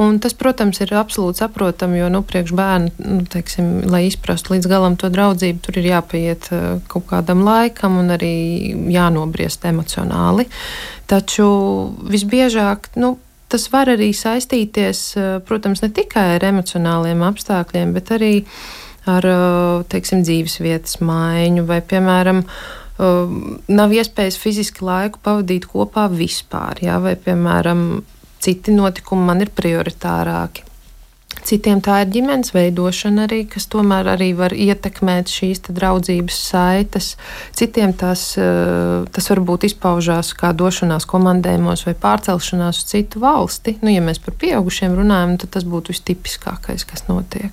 Un 0.00 0.18
tas, 0.22 0.34
protams, 0.34 0.80
ir 0.82 0.94
absolūti 0.98 1.44
saprotami, 1.44 2.00
jo 2.00 2.08
nu, 2.10 2.24
priekš 2.26 2.54
bērnu, 2.58 2.90
nu, 3.06 3.20
teiksim, 3.30 3.68
lai 3.90 4.06
izprastu 4.08 4.56
līdz 4.56 4.70
galam 4.70 4.98
to 4.98 5.10
draudzību, 5.14 5.62
tur 5.62 5.78
ir 5.78 5.90
jāpaiet 5.92 6.50
kaut 6.90 7.06
kādam 7.12 7.44
laikam 7.46 8.00
un 8.02 8.10
arī 8.16 8.34
jānobriest 8.94 9.68
emocionāli. 9.70 10.48
Taču 11.10 11.46
visbiežāk, 12.10 12.90
nu, 12.98 13.14
tas 13.52 13.66
var 13.72 13.90
arī 13.92 14.10
saistīties, 14.16 15.02
protams, 15.48 15.82
ne 15.84 15.90
tikai 15.94 16.34
ar 16.36 16.46
emocionāliem 16.50 17.22
apstākļiem, 17.26 17.92
bet 17.96 18.14
arī 18.16 18.32
ar 19.10 19.28
teiksim, 19.92 20.24
dzīves 20.24 20.58
vietas 20.64 20.98
maiņu 21.04 21.66
vai, 21.68 21.80
piemēram, 21.84 22.44
nav 23.68 23.94
iespējas 23.94 24.38
fiziski 24.40 24.84
laiku 24.86 25.20
pavadīt 25.24 25.68
kopā 25.70 26.06
vispār, 26.12 26.84
jā, 26.86 26.98
vai, 27.02 27.16
piemēram, 27.20 28.04
citi 28.44 28.74
notikumi 28.74 29.28
man 29.28 29.44
ir 29.44 29.52
prioritārāki. 29.54 30.64
Citiem 31.44 31.82
tā 31.84 31.98
ir 32.00 32.12
ģimenes 32.14 32.54
veidošana 32.54 33.26
arī, 33.26 33.42
kas 33.52 33.66
tomēr 33.72 34.08
arī 34.14 34.30
var 34.36 34.54
ietekmēt 34.56 35.28
šīs 35.28 35.60
draudzības 35.66 36.38
saites. 36.50 37.10
Citiem 37.52 37.92
tas, 37.92 38.22
eh, 38.40 39.04
tas 39.12 39.28
varbūt 39.28 39.68
izpaužās 39.68 40.32
kā 40.38 40.54
došanās 40.56 41.04
komandējumos 41.04 41.84
vai 41.84 41.94
pārcelšanās 41.94 42.80
uz 42.80 42.88
citu 42.88 43.20
valsti. 43.20 43.76
Nu, 43.82 43.92
ja 43.92 44.00
mēs 44.00 44.22
par 44.24 44.34
pieaugušiem 44.40 44.96
runājam, 44.96 45.36
tad 45.38 45.50
tas 45.50 45.64
būtu 45.64 45.92
vistipiskākais, 45.92 46.86
kas 46.88 47.04
notiek. 47.08 47.52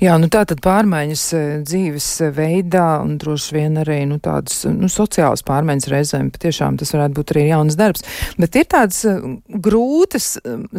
Jā, 0.00 0.16
nu 0.20 0.30
tā 0.32 0.42
tad 0.48 0.62
pārmaiņas 0.64 1.24
e, 1.36 1.42
dzīves 1.66 2.08
veidā 2.36 2.86
un 3.04 3.16
droši 3.20 3.56
vien 3.56 3.78
arī 3.82 4.00
nu, 4.10 4.18
tādas 4.22 4.64
nu, 4.68 4.88
sociālas 4.90 5.44
pārmaiņas 5.46 5.90
reizēm. 5.92 6.32
Patiešām 6.34 6.78
tas 6.80 6.94
varētu 6.96 7.18
būt 7.18 7.34
arī 7.34 7.46
jauns 7.50 7.78
darbs. 7.80 8.04
Bet 8.40 8.58
ir 8.58 8.68
tādas 8.70 9.02
grūtas 9.68 10.32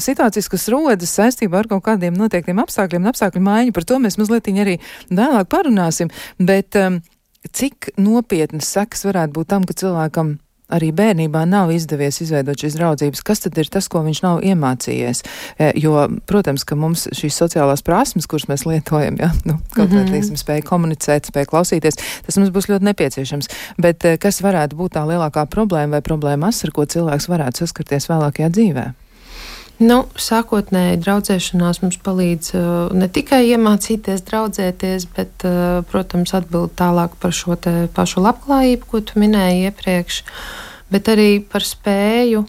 situācijas, 0.07 0.51
kas 0.51 0.67
rodas 0.73 1.15
saistībā 1.19 1.61
ar 1.61 1.71
kaut 1.71 1.85
kādiem 1.87 2.17
noteiktiem 2.17 2.61
apstākļiem 2.63 3.05
un 3.05 3.13
apstākļu 3.13 3.43
maiņu. 3.47 3.75
Par 3.77 3.87
to 3.87 3.99
mēs 4.03 4.19
mazliet 4.21 4.51
arī 4.51 4.77
vēlāk 5.09 5.49
parunāsim. 5.51 6.11
Bet 6.39 6.77
cik 7.49 7.91
nopietnas 8.01 8.69
sekas 8.75 9.05
varētu 9.07 9.37
būt 9.39 9.51
tam, 9.53 9.65
ka 9.67 9.77
cilvēkam 9.77 10.35
arī 10.71 10.91
bērnībā 10.95 11.43
nav 11.49 11.71
izdevies 11.75 12.21
izveidot 12.23 12.59
šīs 12.61 12.77
draudzības, 12.79 13.23
kas 13.25 13.43
tad 13.45 13.57
ir 13.61 13.69
tas, 13.71 13.89
ko 13.91 14.03
viņš 14.05 14.23
nav 14.25 14.41
iemācījies? 14.45 15.23
E, 15.57 15.71
jo, 15.81 15.95
protams, 16.29 16.65
ka 16.67 16.77
mums 16.79 17.07
šīs 17.17 17.37
sociālās 17.43 17.83
prasmes, 17.85 18.29
kuras 18.29 18.47
mēs 18.51 18.65
lietojam, 18.69 19.19
ja, 19.21 19.31
nu, 19.45 19.59
kaut 19.75 19.89
mm 19.89 19.97
-hmm. 19.97 20.07
kā, 20.07 20.15
teiksim, 20.15 20.39
spēja 20.39 20.65
komunicēt, 20.67 21.31
spēja 21.31 21.49
klausīties, 21.51 21.99
tas 22.25 22.37
mums 22.37 22.53
būs 22.55 22.69
ļoti 22.71 22.87
nepieciešams. 22.91 23.51
Bet 23.77 24.05
e, 24.05 24.17
kas 24.17 24.41
varētu 24.41 24.75
būt 24.75 24.97
tā 24.97 25.05
lielākā 25.07 25.45
problēma 25.45 25.99
vai 25.99 26.01
problēmas, 26.01 26.63
ar 26.63 26.71
ko 26.71 26.85
cilvēks 26.85 27.29
varētu 27.29 27.65
saskarties 27.65 28.09
vēlākajā 28.09 28.49
dzīvē? 28.49 28.91
Nu, 29.81 30.03
sākotnēji 30.21 30.99
draudzēšanās 31.01 31.79
mums 31.81 31.97
palīdz 32.05 32.51
uh, 32.53 32.65
ne 32.93 33.07
tikai 33.09 33.39
iemācīties 33.49 34.21
draudzēties, 34.27 35.07
bet, 35.15 35.45
uh, 35.47 35.79
protams, 35.89 36.35
atbild 36.37 36.75
tālāk 36.77 37.15
par 37.21 37.33
šo 37.33 37.57
pašu 37.95 38.21
labklājību, 38.21 38.89
ko 38.91 39.01
tu 39.01 39.17
minēji 39.23 39.71
iepriekš, 39.71 40.19
bet 40.93 41.09
arī 41.09 41.31
par 41.41 41.65
spēju 41.65 42.43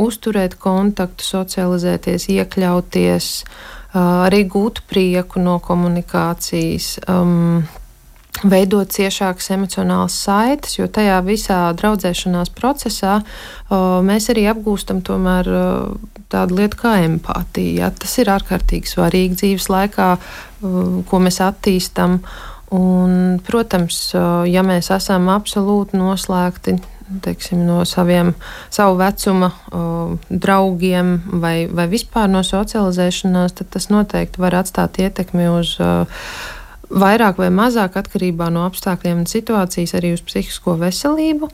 uzturēt 0.00 0.56
kontaktu, 0.56 1.26
socializēties, 1.26 2.30
iekļauties, 2.38 3.28
uh, 3.44 4.24
arī 4.30 4.46
gūt 4.48 4.80
prieku 4.88 5.44
no 5.44 5.58
komunikācijas. 5.60 6.94
Um, 7.04 7.68
veidot 8.46 8.92
ciešākas 8.94 9.50
emocionālas 9.56 10.16
saites, 10.24 10.78
jo 10.78 10.88
tajā 10.88 11.18
visā 11.26 11.60
draudzēšanās 11.76 12.52
procesā 12.56 13.18
o, 13.20 14.00
mēs 14.06 14.30
arī 14.32 14.46
apgūstam 14.52 15.02
tomēr 15.06 15.50
o, 15.50 15.64
tādu 16.30 16.60
lietu 16.60 16.78
kā 16.80 16.94
empātija. 17.06 17.86
Ja? 17.86 17.90
Tas 17.90 18.16
ir 18.22 18.30
ārkārtīgi 18.32 18.92
svarīgi 18.92 19.40
dzīves 19.42 19.68
laikā, 19.72 20.12
o, 20.16 20.86
ko 21.08 21.22
mēs 21.22 21.42
attīstam. 21.44 22.20
Un, 22.70 23.40
protams, 23.42 24.12
ja 24.46 24.62
mēs 24.62 24.92
esam 24.94 25.26
absolūti 25.34 25.98
noslēgti 25.98 26.76
teiksim, 27.22 27.64
no 27.66 27.84
saviem 27.84 28.34
savu 28.70 28.98
vecuma 29.00 29.50
uh, 29.50 30.14
draugiem 30.30 31.16
vai, 31.42 31.66
vai 31.66 31.88
vispār 31.90 32.30
no 32.30 32.44
socializēšanās, 32.46 33.56
tad 33.58 33.72
tas 33.74 33.90
noteikti 33.90 34.42
var 34.42 34.60
atstāt 34.60 35.00
ietekmi 35.02 35.48
uz 35.50 35.74
uh, 35.82 36.22
vairāk 36.90 37.38
vai 37.40 37.50
mazāk 37.54 37.98
atkarībā 38.00 38.50
no 38.52 38.64
apstākļiem 38.68 39.22
un 39.22 39.28
situācijas 39.30 39.94
arī 39.98 40.14
uz 40.16 40.24
psihisko 40.26 40.76
veselību 40.80 41.50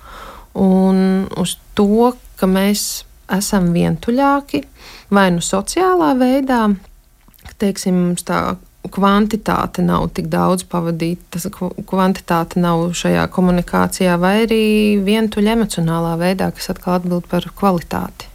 un 0.63 1.27
uz 1.37 1.57
to, 1.77 2.13
ka 2.41 2.49
mēs 2.49 3.05
esam 3.33 3.73
vientuļāki 3.75 4.63
vai 5.13 5.29
nu 5.35 5.43
sociālā 5.45 6.13
veidā, 6.19 6.63
ka 7.47 7.59
teiksim, 7.61 7.99
mums 8.09 8.25
tā 8.27 8.57
kvantitāte 8.93 9.83
nav 9.83 10.09
tik 10.15 10.29
daudz 10.31 10.65
pavadīta, 10.71 11.41
kvantitāte 11.91 12.63
nav 12.63 12.85
šajā 12.97 13.27
komunikācijā, 13.35 14.15
vai 14.23 14.37
arī 14.45 14.63
vientuļa 15.03 15.57
emocionālā 15.59 16.15
veidā, 16.21 16.53
kas 16.55 16.71
atkal 16.73 17.01
atbild 17.01 17.27
par 17.31 17.49
kvalitāti. 17.59 18.31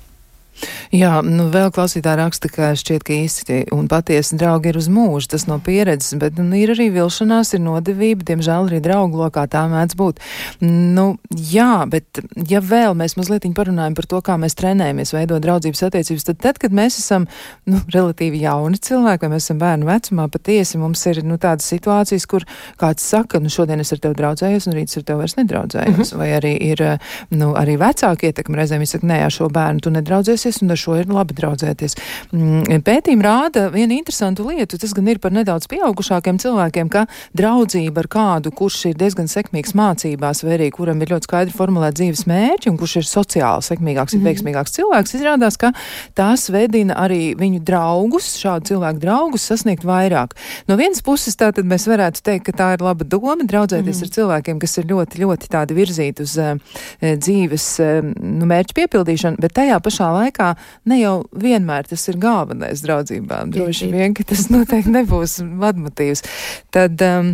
Jā, 0.92 1.22
nu 1.26 1.48
vēl 1.54 1.72
klausītā 1.74 2.16
raksta, 2.20 2.50
ka 2.52 2.72
šķiet, 2.78 3.06
ka 3.08 3.16
īsti 3.16 3.60
un 3.76 3.88
patiesi 3.92 4.38
draugi 4.40 4.72
ir 4.72 4.80
uz 4.80 4.90
mūžu, 4.92 5.32
tas 5.34 5.48
no 5.48 5.60
pieredzes, 5.64 6.18
bet 6.20 6.40
nu, 6.40 6.50
ir 6.58 6.74
arī 6.76 6.90
vilšanās, 6.94 7.54
ir 7.56 7.64
nodevība, 7.64 8.26
diemžēl 8.28 8.70
arī 8.70 8.82
draugu 8.84 9.22
lokā 9.22 9.46
tā 9.52 9.64
mēdz 9.72 9.98
būt. 10.00 10.22
Nu, 10.62 11.16
jā, 11.32 11.86
bet 11.92 12.22
ja 12.50 12.62
vēl 12.64 12.96
mēs 12.98 13.18
mazliet 13.20 13.48
parunājam 13.56 13.96
par 13.98 14.08
to, 14.10 14.20
kā 14.26 14.36
mēs 14.40 14.56
trenējamies 14.60 15.14
veidot 15.16 15.42
draudzības 15.44 15.84
attiecības, 15.88 16.28
tad 16.28 16.42
tad, 16.44 16.60
kad 16.62 16.76
mēs 16.76 17.00
esam 17.02 17.28
nu, 17.70 17.80
relatīvi 17.94 18.44
jauni 18.44 18.80
cilvēki, 18.82 19.26
vai 19.26 19.36
mēs 19.36 19.48
esam 19.48 19.62
bērnu 19.62 19.88
vecumā, 19.90 20.28
patiesi 20.32 20.80
mums 20.82 21.04
ir 21.10 21.22
nu, 21.28 21.40
tādas 21.42 21.68
situācijas, 21.72 22.28
kur 22.30 22.46
kāds 22.82 23.06
saka, 23.08 23.42
nu 23.42 23.52
šodien 23.52 23.82
es 23.82 23.94
ar 23.96 24.02
tevi 24.04 24.18
draudzējos, 24.20 24.68
un 24.70 24.78
rīt 24.78 24.92
es 24.92 25.00
ar 25.00 25.08
tevi 25.08 25.24
vairs 25.24 25.38
nedraudzējos, 25.40 25.96
mm 25.96 26.04
-hmm. 26.04 26.22
vai 26.22 26.30
arī 26.38 26.54
ir 26.72 26.84
nu, 27.32 27.54
arī 27.58 27.78
vecāki 27.82 28.30
ietekmi 28.30 28.60
reizēm, 28.60 28.84
viņi 28.84 28.94
saka, 28.94 29.08
nē, 29.08 29.20
ar 29.26 29.32
šo 29.32 29.50
bērnu 29.50 29.80
tu 29.80 29.94
nedraudzēsies, 29.94 30.51
un 30.60 30.74
ar 30.74 30.80
šo 30.80 30.98
ir 31.00 31.12
labi 31.12 31.36
draudzēties. 31.38 31.96
Mm, 32.36 32.82
pētījumi 32.86 33.26
rāda 33.26 33.68
vienu 33.74 33.96
interesantu 33.96 34.46
lietu, 34.50 34.80
tas 34.82 34.94
gan 34.98 35.08
ir 35.12 35.22
par 35.24 35.34
nedaudz 35.36 35.70
pieaugušākiem 35.72 36.40
cilvēkiem, 36.42 36.92
ka 36.92 37.06
draudzība 37.38 38.04
ar 38.04 38.10
kādu, 38.12 38.52
kurš 38.56 38.80
ir 38.92 39.00
diezgan 39.00 39.30
sekmīgs 39.32 39.76
mācībās, 39.78 40.44
vai 40.46 40.58
arī 40.58 40.70
kuram 40.76 41.02
ir 41.02 41.14
ļoti 41.14 41.30
skaidri 41.30 41.56
formulēta 41.56 42.00
dzīves 42.02 42.26
mērķi 42.30 42.72
un 42.72 42.80
kurš 42.82 42.98
ir 43.02 43.08
sociāli 43.10 43.68
sekmīgāks, 43.68 44.18
mm. 44.18 44.28
veiksmīgāks 44.28 44.76
cilvēks, 44.78 45.16
izrādās, 45.18 45.60
ka 45.62 45.72
tās 46.18 46.48
vedina 46.54 46.98
arī 47.00 47.32
viņu 47.40 47.62
draugus, 47.68 48.34
šādu 48.42 48.74
cilvēku 48.74 49.02
draugus 49.04 49.48
sasniegt 49.48 49.86
vairāk. 49.88 50.36
No 50.70 50.78
vienas 50.80 51.04
puses 51.06 51.38
tātad 51.40 51.68
mēs 51.68 51.88
varētu 51.90 52.24
teikt, 52.26 52.48
ka 52.50 52.58
tā 52.58 52.70
ir 52.76 52.86
laba 52.86 53.08
doma 53.08 53.46
draudzēties 53.46 54.02
mm. 54.02 54.08
ar 54.08 54.14
cilvēkiem, 54.18 54.62
kas 54.62 54.78
ir 54.82 54.90
ļoti, 54.92 55.22
ļoti 55.24 55.52
tādi 55.52 55.78
virzīti 55.78 56.26
uz 56.26 56.36
uh, 56.42 56.80
dzīves 57.02 57.68
uh, 57.84 58.00
nu, 58.12 58.48
mērķu 58.50 58.78
piepildīšanu, 58.82 59.42
bet 59.42 59.56
tajā 59.58 59.80
pašā 59.84 60.10
laikā 60.16 60.41
ne 60.90 61.00
jau 61.02 61.16
vienmēr 61.38 61.90
tas 61.92 62.08
ir 62.12 62.20
galvenais 62.22 62.84
draudzībām. 62.86 63.54
Droši 63.56 63.92
vien, 63.94 64.16
ka 64.18 64.26
tas 64.32 64.48
noteikti 64.54 64.94
nebūs 64.94 65.40
vadmotīvs. 65.62 66.26
Tad, 66.74 67.02
um, 67.08 67.34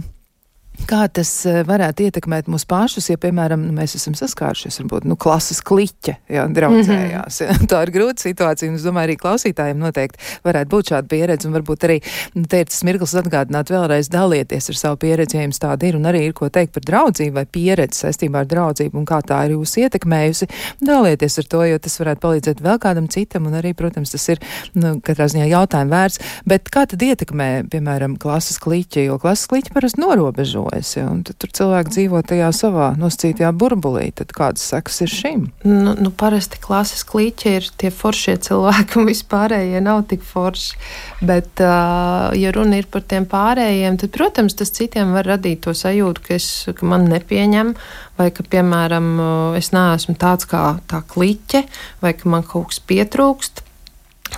Kā 0.86 1.07
tas 1.10 1.29
eh, 1.50 1.63
varētu 1.67 2.05
ietekmēt 2.05 2.48
mūs 2.51 2.63
pašus, 2.69 3.10
ja, 3.10 3.17
piemēram, 3.19 3.63
nu, 3.65 3.74
mēs 3.75 3.96
esam 3.98 4.13
saskārušies, 4.17 4.77
varbūt, 4.84 5.07
nu, 5.10 5.17
klases 5.19 5.60
kliķe, 5.65 6.13
ja, 6.31 6.46
draudzējās. 6.48 7.39
Mm 7.41 7.48
-hmm. 7.50 7.67
Tā 7.72 7.81
ir 7.84 7.91
grūta 7.96 8.22
situācija, 8.22 8.69
un 8.69 8.77
es 8.77 8.86
domāju, 8.86 9.10
arī 9.10 9.15
klausītājiem 9.17 9.81
noteikti 9.81 10.19
varētu 10.46 10.69
būt 10.72 10.91
šāda 10.91 11.07
pieredze, 11.07 11.48
un 11.48 11.55
varbūt 11.57 11.88
arī 11.88 11.98
nu, 12.36 12.46
te 12.46 12.60
ir 12.62 12.69
tas 12.69 12.84
mirklis 12.84 13.15
atgādināt 13.17 13.72
vēlreiz 13.74 14.10
dalieties 14.13 14.69
ar 14.69 14.75
savu 14.75 14.98
pieredzi, 15.01 15.38
ja 15.38 15.48
jums 15.48 15.60
tāda 15.60 15.88
ir, 15.88 15.98
un 15.98 16.05
arī 16.05 16.22
ir 16.27 16.34
ko 16.34 16.50
teikt 16.50 16.74
par 16.74 16.86
draudzību 16.86 17.34
vai 17.34 17.46
pieredzi 17.46 18.05
saistībā 18.05 18.46
ar 18.46 18.48
draudzību, 18.48 18.98
un 18.98 19.05
kā 19.05 19.22
tā 19.25 19.41
ir 19.46 19.57
jūs 19.57 19.77
ietekmējusi. 19.81 20.48
Dalieties 20.81 21.38
ar 21.39 21.50
to, 21.50 21.63
jo 21.65 21.79
tas 21.79 22.00
varētu 22.00 22.22
palīdzēt 22.22 22.62
vēl 22.62 22.79
kādam 22.79 23.10
citam, 23.10 23.50
un 23.50 23.57
arī, 23.57 23.74
protams, 23.74 24.12
tas 24.12 24.29
ir, 24.29 24.39
nu, 24.74 25.01
katrā 25.01 25.27
ziņā 25.27 25.50
jautājumu 25.50 25.91
vērts. 25.91 26.19
Bet 26.46 26.69
kā 26.69 26.86
tad 26.86 27.01
ietekmē, 27.01 27.67
piemēram, 27.72 28.17
klases 28.17 28.60
kliķe, 28.60 29.03
jo 29.10 29.17
klases 29.19 29.48
kliķe 29.48 29.74
parasti 29.74 30.01
norobežo 30.01 30.66
darbojas. 30.67 30.95
Ja, 30.97 31.07
tur 31.38 31.50
cilvēki 31.51 31.91
dzīvo 31.91 32.21
tajā 32.25 32.51
savā 32.51 32.95
nosacītajā 32.97 33.51
burbulī. 33.53 34.12
Tad 34.15 34.31
kādas 34.36 34.65
sekas 34.67 35.01
ir 35.01 35.09
šim? 35.09 35.51
Nu, 35.63 35.95
nu, 35.95 36.12
parasti 36.12 36.57
klases 36.59 37.03
klīķi 37.07 37.55
ir 37.57 37.69
tie 37.77 37.91
foršie 37.91 38.38
cilvēki, 38.38 39.00
un 39.00 39.07
vispārējie 39.07 39.81
nav 39.81 40.05
tik 40.09 40.24
forši. 40.24 40.77
Bet, 41.21 41.62
uh, 41.62 42.33
ja 42.38 42.51
runa 42.51 42.77
ir 42.79 42.88
par 42.91 43.03
tiem 43.03 43.25
pārējiem, 43.25 43.97
tad, 43.97 44.12
protams, 44.15 44.55
tas 44.57 44.71
citiem 44.71 45.13
var 45.13 45.27
radīt 45.27 45.63
to 45.65 45.74
sajūtu, 45.74 46.25
ka, 46.27 46.36
es, 46.36 46.67
ka 46.75 46.86
man 46.86 47.07
nepieņem, 47.12 47.75
vai 48.17 48.31
ka, 48.31 48.43
piemēram, 48.43 49.55
es 49.57 49.71
neesmu 49.75 50.17
tāds 50.19 50.50
kā 50.50 50.79
tā 50.89 51.03
kliķe, 51.07 51.63
vai 52.01 52.13
ka 52.17 52.29
man 52.29 52.45
kaut 52.45 52.71
kas 52.74 52.83
pietrūkst. 52.83 53.63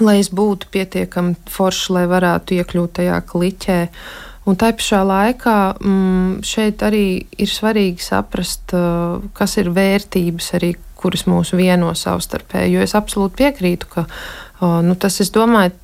Lai 0.06 0.20
es 0.22 0.30
būtu 0.32 0.68
pietiekami 0.70 1.34
forši, 1.50 1.94
lai 1.96 2.04
varētu 2.08 2.60
iekļūt 2.60 3.00
tajā 3.00 3.16
kliķē. 3.26 3.78
Uh, 3.90 4.29
Un 4.50 4.58
tā 4.58 4.72
pašā 4.74 5.04
laikā 5.06 5.56
mm, 5.78 6.40
šeit 6.48 6.82
arī 6.86 7.04
ir 7.38 7.52
svarīgi 7.52 8.02
saprast, 8.02 8.74
uh, 8.74 9.20
kas 9.38 9.58
ir 9.62 9.70
vērtības, 9.76 10.54
arī, 10.58 10.72
kuras 11.00 11.28
mūs 11.30 11.54
vieno 11.56 11.92
savstarpēji. 11.96 12.74
Jo 12.74 12.82
es 12.86 12.96
absolūti 12.98 13.44
piekrītu, 13.44 13.90
ka 13.94 14.08
uh, 14.08 14.80
nu, 14.86 14.96
tas, 14.98 15.20
es 15.22 15.30
domāju, 15.36 15.76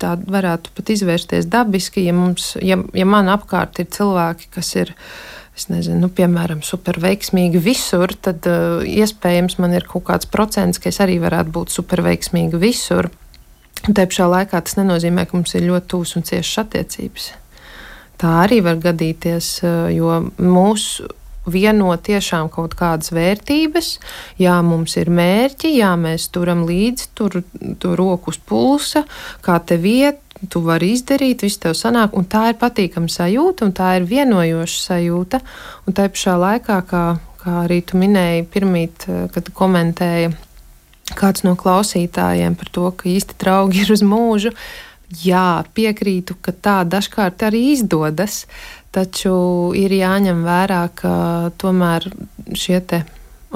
tā 0.00 0.14
varētu 0.16 0.72
pat 0.76 0.92
izvērsties 0.96 1.48
dabiski, 1.52 2.06
ja, 2.06 2.14
mums, 2.16 2.54
ja, 2.64 2.78
ja 2.96 3.08
man 3.08 3.28
apkārt 3.32 3.82
ir 3.82 3.90
cilvēki, 3.92 4.52
kas 4.56 4.76
ir. 4.80 4.94
Es 5.56 5.70
nezinu, 5.72 6.02
nu, 6.02 6.08
piemēram, 6.12 6.58
superveiksmīgi 6.60 7.62
visur, 7.64 8.12
tad 8.20 8.44
uh, 8.44 8.82
iespējams 8.84 9.54
man 9.56 9.72
ir 9.72 9.86
kaut 9.88 10.04
kāds 10.04 10.28
procents, 10.28 10.76
ka 10.76 10.90
es 10.90 11.00
arī 11.00 11.14
varētu 11.22 11.54
būt 11.54 11.72
superveiksmīga 11.72 12.60
visur. 12.60 13.08
Te 13.86 14.04
pašā 14.04 14.26
laikā 14.28 14.60
tas 14.60 14.76
nenozīmē, 14.76 15.24
ka 15.24 15.38
mums 15.38 15.56
ir 15.56 15.64
ļoti 15.70 15.88
tūs 15.94 16.12
un 16.20 16.28
ciešas 16.28 16.60
attiecības. 16.66 17.30
Tā 18.20 18.32
arī 18.46 18.62
var 18.64 18.78
gadīties, 18.80 19.60
jo 19.92 20.18
mūsu 20.40 21.08
vieno 21.46 21.94
tiešām 21.96 22.50
kaut 22.52 22.74
kādas 22.78 23.12
vērtības, 23.14 23.90
jā, 24.42 24.56
mums 24.66 24.96
ir 24.98 25.10
mērķi, 25.14 25.76
jā, 25.78 25.92
mēs 26.00 26.28
turam 26.34 26.64
līdzi, 26.66 27.10
tur, 27.14 27.40
tur 27.80 27.98
roku 27.98 28.32
uz 28.34 28.38
pulsa, 28.38 29.06
kā 29.46 29.60
te 29.64 29.80
vieta. 29.80 30.22
Tu 30.52 30.60
vari 30.60 30.90
izdarīt, 30.92 31.40
viss 31.46 31.56
tev 31.56 31.72
sanāk, 31.72 32.12
un 32.12 32.26
tā 32.28 32.50
ir 32.50 32.58
patīkama 32.60 33.08
sajūta, 33.08 33.64
un 33.64 33.70
tā 33.72 33.94
ir 33.96 34.04
vienojoša 34.04 34.82
sajūta. 34.82 35.40
Un 35.88 35.96
tā 35.96 36.10
pašā 36.12 36.34
laikā, 36.36 36.76
kā, 36.90 37.04
kā 37.40 37.54
arī 37.62 37.78
tu 37.80 37.96
minēji, 37.96 38.44
pirmīt, 38.52 39.06
kad 39.32 39.48
komentēji 39.56 40.34
kāds 41.16 41.44
no 41.46 41.54
klausītājiem 41.56 42.56
par 42.58 42.68
to, 42.74 42.90
ka 43.00 43.08
īsti 43.08 43.38
draugi 43.42 43.86
ir 43.86 43.94
uz 43.96 44.04
mūžu. 44.04 44.52
Jā, 45.06 45.62
piekrītu, 45.76 46.34
ka 46.42 46.50
tā 46.50 46.80
dažkārt 46.82 47.44
arī 47.46 47.72
izdodas. 47.76 48.44
Taču 48.90 49.36
ir 49.76 49.92
jāņem 49.92 50.40
vērā, 50.46 50.86
ka 50.96 51.12
tomēr 51.60 52.08
šie 52.56 52.80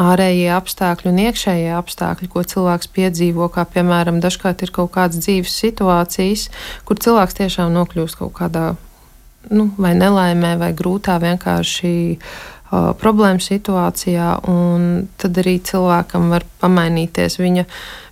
ārējie 0.01 0.51
apstākļi 0.55 1.11
un 1.11 1.19
iekšējie 1.25 1.73
apstākļi, 1.75 2.29
ko 2.31 2.45
cilvēks 2.47 2.91
piedzīvo, 2.95 3.49
kā 3.53 3.65
piemēram, 3.67 4.21
dažkārt 4.23 4.63
ir 4.63 4.73
kaut 4.75 4.93
kādas 4.95 5.25
dzīves 5.25 5.57
situācijas, 5.65 6.47
kur 6.87 7.01
cilvēks 7.03 7.41
tiešām 7.41 7.75
nokļūst 7.75 8.21
kaut 8.21 8.37
kādā 8.39 8.67
nu, 9.51 9.71
vai 9.81 9.95
nelaimē, 9.99 10.55
vai 10.61 10.71
grūtā 10.77 11.19
vienkārši 11.23 11.93
uh, 12.71 12.91
problēmu 13.01 13.43
situācijā, 13.45 14.29
un 14.51 15.09
tad 15.21 15.41
arī 15.43 15.59
cilvēkam 15.67 16.31
var 16.33 16.47
pamainīties 16.63 17.39
viņa, 17.41 17.67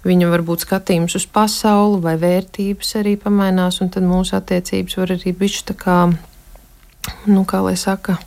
viņa 0.09 0.31
varbūt 0.33 0.67
skatījums 0.67 1.19
uz 1.19 1.27
pasauli, 1.27 2.01
vai 2.05 2.17
vērtības 2.21 2.97
arī 3.01 3.17
pamainās, 3.21 3.81
un 3.85 3.93
tad 3.95 4.07
mūsu 4.07 4.37
attiecības 4.39 4.99
var 5.01 5.15
arī 5.19 5.35
bišķi 5.37 5.69
tā 5.73 5.79
kā 5.79 6.01
nu, 7.27 7.45
kā 7.49 7.63
lai 7.65 7.77
saka, 7.79 8.19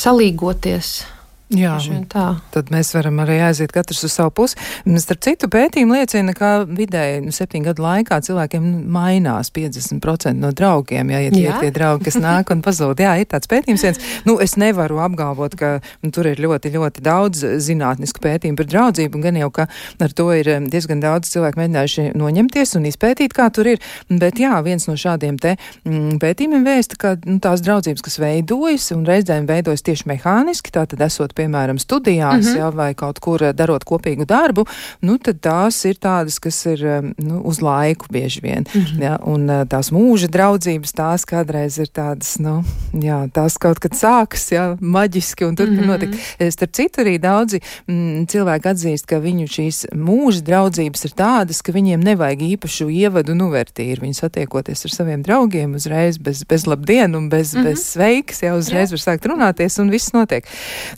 salīgoties. 0.00 1.00
Jā, 1.50 1.72
tad 2.54 2.68
mēs 2.70 2.92
varam 2.94 3.16
arī 3.24 3.40
aiziet 3.42 3.72
katrs 3.74 4.04
uz 4.06 4.12
savu 4.14 4.30
pusi. 4.38 4.54
Starp 5.02 5.22
citu, 5.26 5.48
pētījumi 5.50 5.96
liecina, 5.98 6.30
ka 6.36 6.50
vidēji 6.62 7.24
nu, 7.24 7.32
septiņu 7.34 7.66
gadu 7.66 7.82
laikā 7.82 8.20
cilvēkiem 8.22 8.68
mainās 8.94 9.50
50% 9.56 10.38
no 10.38 10.52
draugiem, 10.54 11.10
ja, 11.10 11.24
ja 11.24 11.32
tie 11.34 11.42
jā? 11.42 11.56
ir 11.56 11.64
tie 11.64 11.72
draugi, 11.74 12.06
kas 12.06 12.20
nāk 12.22 12.52
un 12.54 12.62
pazūd. 12.62 13.02
Jā, 13.02 13.16
ir 13.18 13.26
tāds 13.32 13.50
pētījums 13.50 13.82
viens. 13.82 13.98
Nu, 14.28 14.36
es 14.38 14.54
nevaru 14.62 15.00
apgalvot, 15.02 15.56
ka 15.58 15.72
nu, 16.04 16.12
tur 16.14 16.28
ir 16.30 16.38
ļoti, 16.38 16.70
ļoti 16.76 17.02
daudz 17.08 17.42
zinātnisku 17.66 18.22
pētījumu 18.22 18.60
par 18.60 18.70
draudzību, 18.70 19.24
gan 19.26 19.42
jau, 19.42 19.50
ka 19.58 19.66
ar 20.06 20.14
to 20.14 20.28
ir 20.36 20.52
diezgan 20.70 21.02
daudz 21.02 21.32
cilvēku 21.34 21.64
mēģinājuši 21.64 22.06
noņemties 22.14 22.76
un 22.78 22.86
izpētīt, 22.92 23.34
kā 23.34 23.48
tur 23.50 23.72
ir. 23.74 23.82
Bet 24.22 24.38
jā, 24.38 24.54
viens 24.62 24.86
no 24.86 24.94
šādiem 24.94 25.42
te 25.42 25.56
mm, 25.58 26.22
pētījumiem 26.22 26.70
vēsta, 26.70 27.00
ka 27.00 27.14
nu, 27.26 27.40
tās 27.42 27.66
draudzības, 27.66 28.06
kas 28.06 28.20
veidojas 28.22 28.90
un 28.94 29.02
reizēm 29.08 29.50
veidojas 29.50 29.82
tieši 29.90 30.06
mehāniski, 30.14 30.74
tātad 30.78 31.02
esot 31.10 31.34
piemēram, 31.40 31.78
studijās, 31.80 32.44
mm 32.44 32.52
-hmm. 32.52 32.58
ja, 32.58 32.70
vai 32.70 32.94
kaut 32.94 33.18
kur 33.18 33.42
eh, 33.42 33.52
darot 33.56 33.84
kopīgu 33.84 34.26
darbu, 34.28 34.66
nu, 35.00 35.18
tad 35.18 35.40
tās 35.40 35.84
ir 35.88 35.96
tādas, 35.96 36.38
kas 36.40 36.58
ir 36.66 36.84
eh, 36.84 37.00
nu, 37.18 37.40
uz 37.44 37.60
laiku 37.64 38.06
bieži 38.12 38.40
vien. 38.42 38.64
Mm 38.74 38.80
-hmm. 38.80 39.02
ja, 39.02 39.18
un 39.24 39.50
eh, 39.50 39.64
tās 39.68 39.92
mūža 39.92 40.28
draudzības, 40.28 40.92
tās 40.92 41.24
kādreiz 41.24 41.80
ir 41.80 41.88
tādas, 41.88 42.38
nu, 42.38 42.62
jā, 42.92 43.28
tās 43.32 43.58
kaut 43.58 43.78
kad 43.78 43.92
sākas, 43.92 44.50
jā, 44.52 44.76
maģiski, 44.80 45.44
un 45.44 45.56
turpin 45.56 45.76
mm 45.76 45.80
-hmm. 45.80 45.86
notikt. 45.86 46.14
Starp 46.50 46.72
citu, 46.72 47.00
arī 47.00 47.18
daudzi 47.18 47.60
m, 47.86 47.94
mm, 47.94 48.26
cilvēki 48.26 48.68
atzīst, 48.68 49.06
ka 49.06 49.16
viņu 49.18 49.46
šīs 49.46 49.86
mūža 49.94 50.40
draudzības 50.40 51.04
ir 51.04 51.12
tādas, 51.16 51.62
ka 51.62 51.72
viņiem 51.72 52.00
nevajag 52.04 52.40
īpašu 52.42 52.90
ievadu 52.90 53.32
un 53.32 53.40
uvertīru. 53.40 54.00
Viņi 54.00 54.14
satiekoties 54.14 54.84
ar 54.84 54.90
saviem 54.90 55.22
draugiem 55.22 55.74
uzreiz 55.74 56.18
bez, 56.18 56.44
bez 56.44 56.66
labdien 56.66 57.14
un 57.14 57.28
bez, 57.28 57.54
mm 57.54 57.60
-hmm. 57.60 57.64
bez 57.64 57.84
sveiks, 57.92 58.42
jau 58.42 58.58
uzreiz 58.58 58.88
jā. 58.88 58.92
var 58.92 59.00
sākt 59.06 59.26
runāties 59.26 59.80
un 59.80 59.90
viss 59.90 60.12
notiek. 60.12 60.44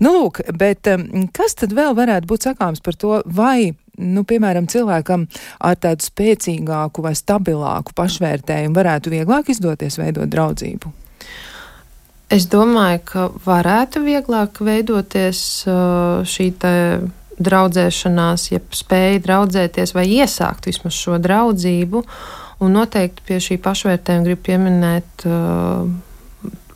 Nu, 0.01 0.13
lūk, 0.13 0.32
Lūk, 0.33 0.41
bet 0.57 0.89
um, 0.89 1.29
kas 1.33 1.55
tad 1.55 1.73
vēl 1.77 1.95
varētu 1.95 2.27
būt 2.27 2.47
sakāms 2.49 2.81
par 2.81 2.95
to, 2.97 3.23
vai 3.27 3.75
nu, 3.99 4.25
piemēram, 4.25 4.67
cilvēkam 4.67 5.27
ar 5.61 5.77
tādu 5.77 6.03
spēcīgāku 6.07 7.03
vai 7.03 7.15
stabilāku 7.15 7.93
pašvērtējumu 7.95 8.75
varētu 8.75 9.13
vieglāk 9.13 9.51
izdoties 9.53 9.99
veidot 9.99 10.31
draudzību? 10.33 10.93
Es 12.33 12.47
domāju, 12.49 13.01
ka 13.05 13.27
varētu 13.45 14.01
vieglāk 14.07 14.63
veidoties 14.65 15.67
uh, 15.69 16.25
šī 16.25 16.49
draudzēšanās, 17.43 18.47
ja 18.55 18.61
spēja 18.73 19.21
draudzēties 19.27 19.93
vai 19.93 20.07
iesākt 20.17 20.71
vismaz 20.71 20.97
šo 20.97 21.19
draudzību. 21.21 22.01
Un 22.63 22.73
noteikti 22.79 23.27
pie 23.27 23.37
šī 23.43 23.59
pašvērtējuma 23.61 24.25
gribu 24.25 24.47
pieminēt 24.49 25.27
uh, 25.29 25.85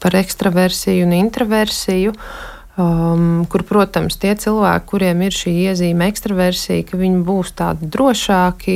par 0.03 0.19
ekstraversiju 0.21 1.07
un 1.07 1.17
introversiju. 1.17 2.13
Uh, 2.13 2.53
Um, 2.77 3.47
kur, 3.49 3.63
protams, 3.65 4.19
tie 4.21 4.35
cilvēki, 4.37 4.85
kuriem 4.91 5.23
ir 5.25 5.33
šī 5.33 5.53
iezīme 5.71 6.11
ekstraversija, 6.11 6.85
ka 6.85 6.99
viņi 7.01 7.23
būs 7.25 7.55
tādi 7.57 7.89
drošāki, 7.89 8.75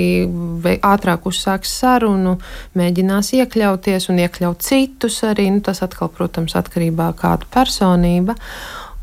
ātrāk 0.89 1.27
uzsāks 1.29 1.75
sarunu, 1.83 2.39
mēģinās 2.81 3.35
iekļauties 3.37 4.09
un 4.09 4.23
iekļaut 4.25 4.65
citus 4.65 5.19
arī. 5.29 5.51
Nu, 5.53 5.61
tas 5.67 5.83
atkal, 5.85 6.09
protams, 6.17 6.57
atkarībā 6.57 7.11
no 7.13 7.19
kāda 7.19 7.45
personība. 7.53 8.39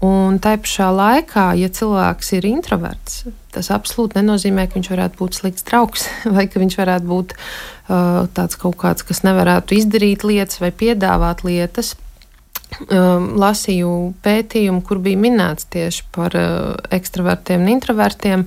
Un 0.01 0.41
tā 0.41 0.55
pašā 0.62 0.89
laikā, 0.93 1.45
ja 1.62 1.69
cilvēks 1.73 2.33
ir 2.38 2.49
introverts, 2.49 3.23
tas 3.53 3.69
absolūti 3.73 4.17
nenozīmē, 4.17 4.65
ka 4.65 4.77
viņš 4.77 4.91
varētu 4.95 5.21
būt 5.21 5.38
slikts 5.38 5.65
draugs 5.69 6.10
vai 6.36 6.49
ka 6.49 6.62
viņš 6.62 6.79
varētu 6.81 7.10
būt 7.13 7.38
uh, 7.38 8.25
tāds 8.33 8.57
kaut 8.57 8.81
kāds, 8.81 9.05
kas 9.05 9.21
nevarētu 9.25 9.77
izdarīt 9.77 10.25
lietas 10.25 10.62
vai 10.62 10.73
piedāvāt 10.73 11.45
lietas 11.45 11.93
lasīju 12.88 13.91
pētījumu, 14.23 14.82
kur 14.86 14.99
bija 15.01 15.19
minēts 15.19 15.69
tieši 15.73 16.03
par 16.15 16.36
uh, 16.38 16.75
ekstravertiem 16.93 17.63
un 17.63 17.71
introvertiem, 17.73 18.43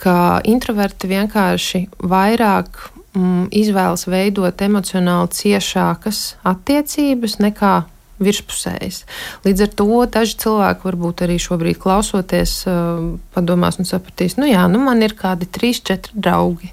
ka 0.00 0.40
introverti 0.48 1.10
vienkārši 1.10 1.84
vairāk 2.00 2.80
mm, 3.14 3.50
izvēlas 3.52 4.08
veidot 4.08 4.64
emocionāli 4.64 5.30
ciešākas 5.36 6.38
attiecības 6.48 7.38
nekā 7.44 7.74
virspusējas. 8.18 9.04
Līdz 9.44 9.68
ar 9.68 9.74
to 9.78 10.00
daži 10.10 10.40
cilvēki 10.42 10.88
varbūt 10.88 11.22
arī 11.28 11.36
šobrīd 11.38 11.78
klausoties, 11.78 12.64
uh, 12.66 13.04
padomās 13.36 13.78
un 13.78 13.86
sapratīs, 13.86 14.40
nu 14.40 14.48
jā, 14.50 14.64
nu 14.72 14.82
man 14.82 15.04
ir 15.06 15.14
kādi 15.18 15.46
trīs, 15.46 15.84
četri 15.84 16.18
draugi 16.18 16.72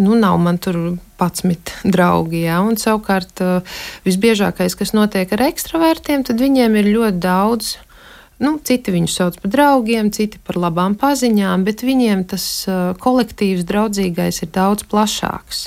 nu, 0.00 0.16
nav 0.18 0.38
man 0.42 0.58
tur 0.58 0.78
11 1.20 1.84
draugi. 1.84 2.44
Ja? 2.46 2.60
Un 2.64 2.78
savukārt 2.80 3.42
eh, 3.44 3.76
visbiežākais, 4.06 4.76
kas 4.78 4.94
notiek 4.96 5.30
ar 5.36 5.46
ekstravertiem, 5.50 6.24
tad 6.26 6.40
viņiem 6.42 6.80
ir 6.80 6.90
ļoti 6.94 7.22
daudz. 7.22 7.76
Nu, 8.40 8.54
citi 8.64 8.94
viņus 8.94 9.14
sauc 9.18 9.36
par 9.42 9.52
draugiem, 9.52 10.08
citi 10.16 10.40
par 10.40 10.56
labām 10.56 10.94
paziņām, 10.96 11.66
bet 11.66 11.82
viņiem 11.84 12.22
tas 12.30 12.44
uh, 12.64 12.94
kolektīvs, 12.96 13.66
draudzīgais 13.68 14.40
ir 14.40 14.48
daudz 14.54 14.86
plašāks. 14.88 15.66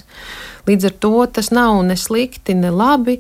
Līdz 0.66 0.88
ar 0.90 0.96
to 1.06 1.12
tas 1.38 1.52
nav 1.54 1.84
ne 1.86 1.94
slikti, 2.02 2.56
ne 2.58 2.74
labi. 2.74 3.20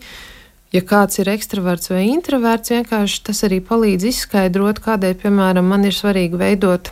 Ja 0.74 0.82
kāds 0.82 1.22
ir 1.22 1.30
ekstraverts 1.30 1.92
vai 1.94 2.08
introverts, 2.10 2.74
vienkārši 2.74 3.22
tas 3.30 3.44
arī 3.46 3.60
palīdz 3.62 4.10
izskaidrot, 4.10 4.82
kādēļ, 4.82 5.20
piemēram, 5.22 5.70
man 5.70 5.86
ir 5.86 5.94
svarīgi 5.94 6.40
veidot 6.40 6.90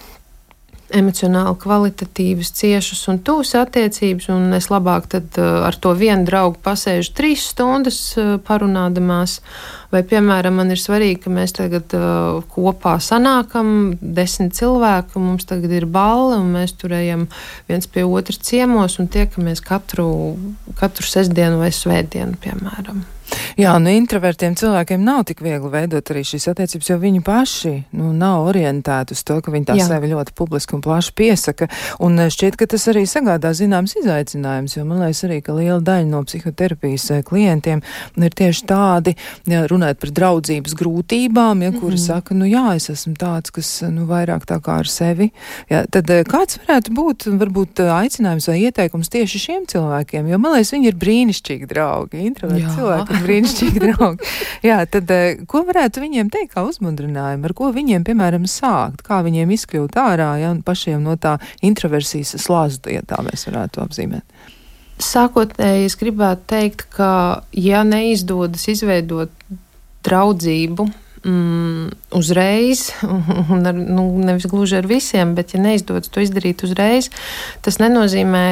emocionāli 0.96 1.58
kvalitatīvas, 1.62 2.52
ciešas 2.58 3.04
un 3.12 3.20
tūs 3.26 3.54
attiecības, 3.60 4.30
un 4.34 4.56
es 4.58 4.70
labāk 4.72 5.08
tad 5.12 5.38
uh, 5.40 5.64
ar 5.68 5.78
to 5.82 5.94
vienu 5.98 6.26
draugu 6.28 6.60
pasēžu 6.64 7.14
trīs 7.18 7.46
stundas 7.54 8.00
uh, 8.20 8.34
parunādamās, 8.48 9.40
vai, 9.94 10.04
piemēram, 10.08 10.60
man 10.62 10.74
ir 10.74 10.82
svarīgi, 10.82 11.22
ka 11.26 11.34
mēs 11.34 11.56
tagad 11.58 11.96
uh, 11.98 12.42
kopā 12.54 12.98
sanākam 13.04 13.96
desmit 14.02 14.56
cilvēku, 14.60 15.22
mums 15.24 15.48
tagad 15.50 15.74
ir 15.76 15.88
balva, 15.90 16.42
un 16.42 16.52
mēs 16.58 16.76
tur 16.80 16.96
ejam 16.98 17.28
viens 17.72 17.88
pie 17.88 18.06
otra 18.08 18.36
ciemos 18.38 19.00
un 19.02 19.10
tiekamies 19.12 19.64
katru, 19.66 20.12
katru 20.80 21.08
sestdienu 21.08 21.64
vai 21.64 21.74
svētdienu, 21.76 22.40
piemēram. 22.42 23.04
Jā, 23.60 23.74
nu 23.84 23.92
introvertiem 23.92 24.56
cilvēkiem 24.56 25.02
nav 25.04 25.26
tik 25.28 25.42
viegli 25.44 25.70
veidot 25.72 26.12
arī 26.14 26.24
šīs 26.28 26.48
attiecības, 26.52 26.90
jo 26.92 26.98
viņi 27.02 27.22
paši 27.26 27.74
nu, 27.98 28.12
nav 28.16 28.46
orientēti 28.52 29.16
uz 29.16 29.24
to, 29.28 29.40
ka 29.44 29.52
viņi 29.54 29.68
tā 29.68 29.76
Jā. 29.80 29.88
sevi 29.90 30.12
ļoti 30.12 30.36
publiski 30.38 30.78
un 30.78 30.84
plaši 30.86 31.14
piesaka. 31.18 31.68
Un 32.04 32.20
eh, 32.22 32.32
šķiet, 32.32 32.58
ka 32.60 32.68
tas 32.72 32.88
arī 32.92 33.04
sagādā 33.10 33.52
zināms 33.58 33.96
izaicinājums, 34.00 34.78
jo 34.78 34.86
man 34.88 35.04
liekas 35.04 35.24
arī, 35.28 35.42
ka 35.44 35.56
liela 35.58 35.80
daļa 35.84 36.08
no 36.10 36.24
psihoterapijas 36.28 37.10
eh, 37.12 37.24
klientiem 37.28 37.84
ir 38.22 38.38
tieši 38.38 38.66
tādi, 38.70 39.16
ja 39.52 39.66
runājot 39.70 40.02
par 40.02 40.14
draudzības 40.22 40.78
grūtībām, 40.80 41.66
ja, 41.66 41.74
kuri 41.76 41.98
mm 41.98 42.00
-hmm. 42.00 42.06
saka, 42.06 42.38
nu 42.38 42.48
jā, 42.48 42.66
es 42.76 42.90
esmu 42.94 43.16
tāds, 43.20 43.52
kas 43.52 43.70
nu, 43.90 44.08
vairāk 44.08 44.48
tā 44.48 44.62
kā 44.64 44.80
ar 44.80 44.88
sevi. 44.88 45.32
Ja, 45.70 45.84
tad 45.86 46.10
eh, 46.10 46.24
kāds 46.24 46.60
varētu 46.64 46.96
būt 46.96 47.28
varbūt 47.42 47.84
aicinājums 47.92 48.48
vai 48.48 48.60
ieteikums 48.64 49.12
tieši 49.12 49.40
šiem 49.40 49.68
cilvēkiem, 49.68 50.28
jo 50.28 50.38
man 50.38 50.56
liekas, 50.56 50.74
viņi 50.74 50.88
ir 50.88 50.96
brīnišķīgi 50.96 51.68
draugi, 51.68 52.26
introverti 52.32 52.76
cilvēki 52.78 53.22
brīnišķīgi 53.26 53.41
draugi. 53.84 54.30
Jā, 54.66 54.82
tad 54.92 55.12
eh, 55.14 55.42
ko 55.50 55.64
varētu 55.68 56.04
viņiem 56.04 56.32
teikt 56.34 56.56
kā 56.56 56.66
uzmundrinājumu, 56.68 57.50
ar 57.50 57.56
ko 57.58 57.72
viņiem, 57.76 58.06
piemēram, 58.08 58.48
sākt, 58.50 59.04
kā 59.08 59.22
viņiem 59.26 59.52
izkļūt 59.58 59.98
ārā, 60.02 60.32
ja, 60.44 60.54
un 60.54 60.64
pašiem 60.66 61.04
no 61.06 61.18
tā 61.22 61.38
introversijas 61.66 62.36
slāzta, 62.42 62.94
ja 62.94 63.06
tā 63.08 63.22
mēs 63.26 63.48
varētu 63.50 63.84
apzīmēt? 63.86 64.50
Sākotnēji 65.02 65.88
es 65.90 65.98
gribētu 65.98 66.46
teikt, 66.52 66.86
ka, 66.94 67.12
ja 67.58 67.82
neizdodas 67.88 68.68
izveidot 68.70 69.34
draudzību 70.06 70.86
mm, 71.26 71.88
uzreiz, 72.18 72.92
un 73.54 73.66
ar, 73.66 73.78
nu, 73.78 74.06
nevis 74.22 74.48
gluži 74.50 74.80
ar 74.82 74.90
visiem, 74.90 75.36
bet 75.38 75.56
ja 75.56 75.62
neizdodas 75.62 76.12
to 76.12 76.24
izdarīt 76.24 76.66
uzreiz, 76.68 77.10
tas 77.66 77.82
nenozīmē, 77.82 78.46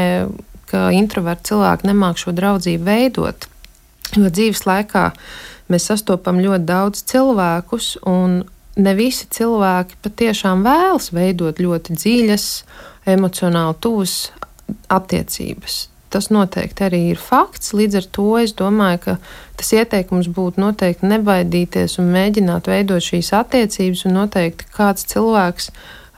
ka 0.69 0.89
introverti 0.93 1.51
cilvēki 1.51 1.89
nemāk 1.89 2.19
šo 2.21 2.33
draudzību 2.37 2.85
veidot. 2.85 3.49
Jo 4.17 4.29
dzīves 4.33 4.65
laikā 4.65 5.09
mēs 5.69 5.85
sastopam 5.91 6.39
ļoti 6.41 6.65
daudz 6.65 7.03
cilvēkus, 7.11 7.91
un 8.09 8.41
ne 8.79 8.95
visi 8.97 9.27
cilvēki 9.29 9.99
patiešām 10.05 10.63
vēlas 10.65 11.11
veidot 11.13 11.61
ļoti 11.61 11.97
dziļas, 11.99 12.47
emocionāli 13.13 13.77
tuvas 13.83 14.17
attiecības. 14.89 15.87
Tas 16.09 16.31
noteikti 16.33 16.87
arī 16.87 17.01
ir 17.11 17.19
fakts. 17.21 17.75
Līdz 17.77 17.99
ar 17.99 18.05
to 18.17 18.27
es 18.41 18.55
domāju, 18.57 19.01
ka 19.03 19.15
tas 19.59 19.69
ieteikums 19.77 20.31
būtu 20.33 20.61
noteikti 20.63 21.09
nebaidīties 21.09 21.99
un 22.01 22.09
mēģināt 22.15 22.69
veidot 22.71 23.05
šīs 23.05 23.29
attiecības, 23.37 24.07
un 24.09 24.17
noteikti 24.17 24.71
kāds 24.73 25.05
cilvēks 25.11 25.69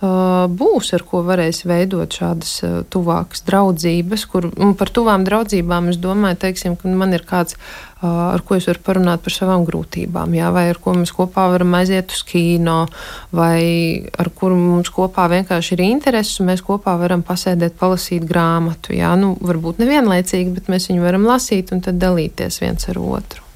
būs, 0.02 0.88
ar 0.98 1.04
ko 1.06 1.22
varēs 1.26 1.62
veidot 1.70 2.10
šādas 2.10 2.54
tuvākas 2.90 3.44
draudzības. 3.46 4.26
Kur, 4.32 4.48
par 4.80 4.90
tuvām 4.90 5.26
draudzībām 5.28 5.92
es 5.92 6.00
domāju, 6.02 6.40
teiksim, 6.42 6.76
ka 6.80 6.90
man 6.90 7.14
ir 7.14 7.22
kāds, 7.28 7.58
ar 8.02 8.42
ko 8.42 8.58
es 8.58 8.66
varu 8.66 8.82
parunāt 8.82 9.22
par 9.22 9.36
savām 9.36 9.66
grūtībām, 9.68 10.34
jā, 10.34 10.50
vai 10.54 10.66
ar 10.72 10.80
ko 10.82 10.96
mēs 10.98 11.14
kopā 11.14 11.46
varam 11.54 11.78
aiziet 11.78 12.16
uz 12.16 12.24
kino, 12.26 12.88
vai 13.30 14.02
ar 14.18 14.32
kuru 14.34 14.58
mums 14.58 14.90
kopā 14.90 15.28
vienkārši 15.36 15.78
ir 15.78 15.86
intereses, 15.86 16.42
un 16.42 16.50
mēs 16.50 16.66
kopā 16.66 16.98
varam 16.98 17.22
pasēdēt, 17.28 17.78
palasīt 17.78 18.26
grāmatu. 18.26 18.98
Jā, 18.98 19.14
nu, 19.22 19.36
varbūt 19.38 19.84
nevienlaicīgi, 19.84 20.58
bet 20.58 20.74
mēs 20.74 20.90
viņu 20.90 21.06
varam 21.06 21.30
lasīt 21.30 21.76
un 21.76 21.86
tad 21.86 22.02
dalīties 22.02 22.62
viens 22.66 22.90
ar 22.90 23.02
otru. 23.06 23.51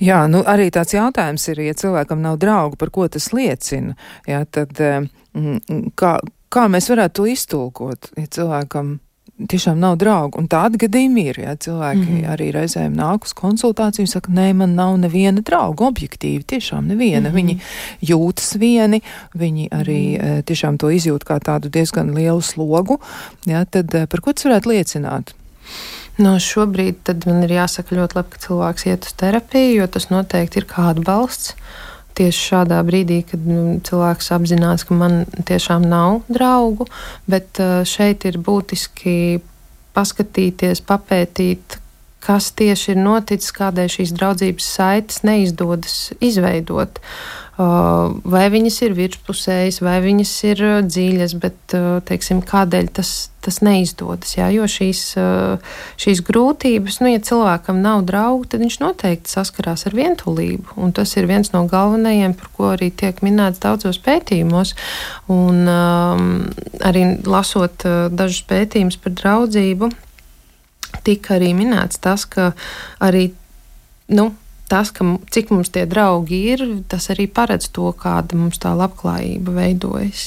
Jā, 0.00 0.26
nu 0.30 0.42
arī 0.48 0.70
tāds 0.74 0.94
jautājums 0.94 1.48
ir, 1.48 1.62
ja 1.66 1.74
cilvēkam 1.74 2.22
nav 2.22 2.38
draugu, 2.42 2.76
par 2.76 2.90
ko 2.90 3.08
tas 3.08 3.32
liecina, 3.32 3.96
jā, 4.28 4.44
tad 4.50 4.78
mm, 4.78 5.92
kā, 5.98 6.18
kā 6.52 6.66
mēs 6.68 6.90
varētu 6.92 7.20
to 7.20 7.30
iztulkot, 7.32 8.12
ja 8.16 8.26
cilvēkam 8.26 8.98
tiešām 9.48 9.80
nav 9.80 9.96
draugu. 10.00 10.40
Un 10.40 10.48
tādi 10.50 10.78
gadījumi 10.82 11.24
ir. 11.30 11.40
Ja, 11.40 11.54
cilvēki 11.56 12.00
mm 12.00 12.16
-hmm. 12.16 12.28
arī 12.34 12.50
reizēm 12.54 12.94
nāk 12.96 13.24
uz 13.24 13.32
konsultāciju 13.34 14.06
un 14.06 14.06
saka, 14.06 14.32
nē, 14.32 14.52
man 14.54 14.74
nav 14.74 14.96
neviena 14.98 15.40
drauga. 15.40 15.84
Objektīvi, 15.84 16.42
tiešām 16.44 16.86
neviena. 16.86 17.28
Mm 17.30 17.34
-hmm. 17.34 17.38
Viņi 17.38 17.58
jūtas 18.02 18.58
vieni, 18.58 19.02
viņi 19.34 19.68
arī 19.68 20.18
mm 20.18 20.24
-hmm. 20.24 20.42
tiešām 20.42 20.78
to 20.78 20.90
izjūt 20.90 21.24
kā 21.24 21.40
tādu 21.40 21.68
diezgan 21.68 22.14
lielu 22.14 22.40
slogu. 22.40 22.98
Ja, 23.46 23.64
tad 23.64 24.08
par 24.08 24.20
ko 24.20 24.32
tas 24.32 24.44
varētu 24.44 24.68
liecināt? 24.68 25.34
No 26.20 26.34
šobrīd 26.42 27.08
man 27.24 27.46
ir 27.46 27.54
jāsaka 27.56 27.96
ļoti 27.96 28.18
labi, 28.18 28.34
ka 28.34 28.42
cilvēks 28.42 28.86
iet 28.90 29.08
uz 29.08 29.14
terapiju, 29.16 29.78
jo 29.80 29.88
tas 29.88 30.10
noteikti 30.12 30.60
ir 30.60 30.68
kā 30.68 30.90
atbalsts. 30.92 31.54
Tieši 32.12 32.42
šādā 32.50 32.82
brīdī, 32.84 33.22
kad 33.24 33.40
nu, 33.48 33.78
cilvēks 33.88 34.28
apzinās, 34.36 34.84
ka 34.84 34.96
man 34.98 35.22
tiešām 35.48 35.86
nav 35.88 36.26
draugu, 36.28 36.84
bet 37.24 37.56
uh, 37.62 37.80
šeit 37.88 38.26
ir 38.28 38.36
būtiski 38.36 39.40
paskatīties, 39.96 40.84
papētīt, 40.84 41.78
kas 42.22 42.50
tieši 42.60 42.92
ir 42.92 43.00
noticis, 43.00 43.54
kādēļ 43.56 43.88
šīs 43.96 44.12
draudzības 44.18 44.68
saites 44.76 45.24
neizdodas 45.24 45.96
izveidot. 46.20 47.00
Uh, 47.00 47.41
vai 47.56 48.46
viņas 48.52 48.78
ir 48.86 48.94
virspusējas, 48.96 49.82
vai 49.84 49.98
viņas 50.04 50.32
ir 50.48 50.62
dziļas, 50.88 51.34
bet 51.42 51.74
teiksim, 52.08 52.40
kādēļ 52.48 52.88
tas, 52.96 53.10
tas 53.44 53.60
neizdodas. 53.64 54.36
Jā? 54.38 54.48
Jo 54.54 54.68
šīs, 54.70 55.02
šīs 56.00 56.22
grūtības, 56.24 57.00
nu, 57.04 57.10
ja 57.12 57.22
cilvēkam 57.22 57.82
nav 57.84 58.06
draugu, 58.08 58.48
tad 58.48 58.64
viņš 58.64 58.78
noteikti 58.80 59.34
saskarās 59.34 59.84
ar 59.90 59.98
vientulību. 59.98 60.78
Un 60.80 60.94
tas 60.96 61.12
ir 61.20 61.28
viens 61.30 61.52
no 61.52 61.66
galvenajiem, 61.68 62.36
par 62.38 62.54
ko 62.56 62.70
arī 62.72 62.88
tiek 62.88 63.20
minēts 63.24 63.60
daudzos 63.62 64.00
pētījumos. 64.02 64.72
Un, 65.32 65.66
um, 65.68 66.32
arī 66.80 67.04
lasot 67.28 67.84
dažus 68.14 68.46
pētījumus 68.48 68.96
par 69.02 69.18
draudzību 69.20 69.92
tika 71.00 71.36
arī 71.38 71.52
minēts 71.56 72.00
tas, 72.02 72.26
ka 72.28 72.52
arī 73.02 73.30
nu, 74.12 74.30
tas, 74.72 74.88
ka, 74.94 75.04
cik 75.32 75.52
mums 75.52 75.68
tie 75.72 75.84
draugi 75.88 76.38
ir, 76.54 76.62
tas 76.88 77.10
arī 77.12 77.26
paredz 77.28 77.68
to, 77.76 77.90
kāda 77.92 78.38
mums 78.40 78.60
tā 78.62 78.72
labklājība 78.76 79.52
veidojas. 79.58 80.22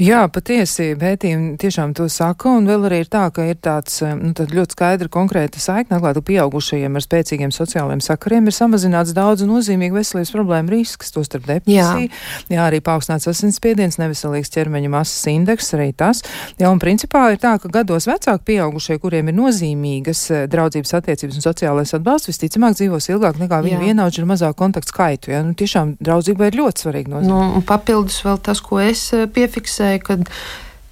Jā, 0.00 0.26
patiesi 0.32 0.90
pētījumi 1.00 1.54
tiešām 1.60 1.94
to 1.96 2.08
saka, 2.12 2.52
un 2.58 2.68
vēl 2.68 2.84
arī 2.88 3.00
ir 3.04 3.10
tā, 3.12 3.24
ka 3.32 3.46
ir 3.48 3.56
tāds 3.64 4.02
eh, 4.04 4.12
nu, 4.16 4.34
ļoti 4.36 4.76
skaidra 4.76 5.08
konkrēta 5.12 5.60
saikne 5.62 5.96
atklātu 5.96 6.20
pieaugušajiem 6.28 6.98
ar 6.98 7.04
spēcīgiem 7.04 7.54
sociālajiem 7.54 8.02
sakariem 8.04 8.50
ir 8.50 8.56
samazināts 8.56 9.14
daudz 9.16 9.46
nozīmīgu 9.48 9.96
veselības 9.96 10.32
problēmu 10.34 10.74
risks, 10.74 11.14
to 11.14 11.24
starp 11.24 11.48
depresiju, 11.48 12.10
jā. 12.10 12.52
jā, 12.52 12.60
arī 12.66 12.82
paaugstināts 12.84 13.30
asinsspiediens, 13.32 13.96
neveselīgs 14.02 14.52
ķermeņa 14.52 14.92
masas 14.92 15.24
indeks, 15.32 15.72
arī 15.78 15.88
tas. 15.96 16.20
Jā, 16.60 16.68
un 16.68 16.82
principā 16.82 17.30
ir 17.32 17.40
tā, 17.40 17.54
ka 17.62 17.72
gados 17.72 18.08
vecāki 18.10 18.44
pieaugušie, 18.52 18.98
kuriem 19.00 19.32
ir 19.32 19.38
nozīmīgas 19.40 20.26
eh, 20.34 20.44
draudzības 20.52 20.96
attiecības 21.00 21.40
un 21.40 21.48
sociālais 21.48 21.96
atbalsts, 21.96 22.32
visticamāk 22.32 22.76
dzīvos 22.76 23.08
ilgāk 23.14 23.40
nekā 23.40 23.64
viņu 23.64 23.85
vienaudži 23.86 24.22
ar 24.22 24.30
mazāku 24.32 24.60
kontaktu 24.60 24.92
skaitu. 24.92 25.32
Ja? 25.34 25.42
Nu, 25.46 25.56
tiešām 25.58 25.96
draudzība 26.02 26.50
ir 26.50 26.60
ļoti 26.60 26.86
svarīga 26.86 27.16
nozīme. 27.16 27.32
Nu, 27.32 27.64
papildus 27.66 28.20
vēl 28.26 28.40
tas, 28.44 28.62
ko 28.64 28.80
es 28.82 29.08
eh, 29.16 29.26
piefiksēju, 29.30 30.04
kad 30.06 30.30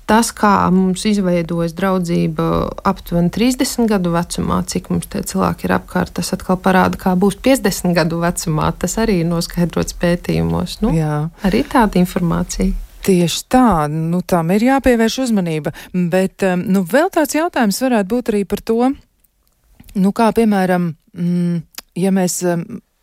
tas, 0.08 0.30
kā 0.36 0.52
mums 0.74 1.04
izveidojas 1.08 1.74
draudzība 1.76 2.46
aptuveni 2.86 3.32
30 3.32 3.88
gadu 3.90 4.12
vecumā, 4.14 4.60
cik 4.68 4.90
mums 4.92 5.08
tie 5.12 5.24
cilvēki 5.24 5.68
ir 5.68 5.76
apkārt, 5.78 6.14
tas 6.18 6.32
atkal 6.36 6.58
parāda, 6.60 7.00
kā 7.00 7.14
būs 7.18 7.38
50 7.44 7.96
gadu 7.96 8.20
vecumā. 8.22 8.70
Tas 8.78 8.98
arī 9.00 9.20
ir 9.22 9.30
noskaidrots 9.30 9.96
pētījumos. 10.00 10.80
Nu, 10.84 10.92
Jā. 10.96 11.28
arī 11.46 11.64
tāda 11.68 12.00
informācija. 12.02 12.74
Tieši 13.04 13.42
tā, 13.52 13.84
nu, 13.92 14.22
tam 14.24 14.52
ir 14.54 14.64
jāpievērš 14.64 15.18
uzmanība. 15.26 15.74
Bet 15.92 16.44
nu, 16.62 16.84
vēl 16.88 17.10
tāds 17.12 17.36
jautājums 17.36 17.82
varētu 17.84 18.08
būt 18.14 18.32
arī 18.32 18.44
par 18.48 18.62
to, 18.64 18.78
nu, 20.00 20.12
kā 20.16 20.30
piemēram, 20.36 20.94
mm, 21.12 21.58
ja 22.00 22.12
mēs 22.14 22.40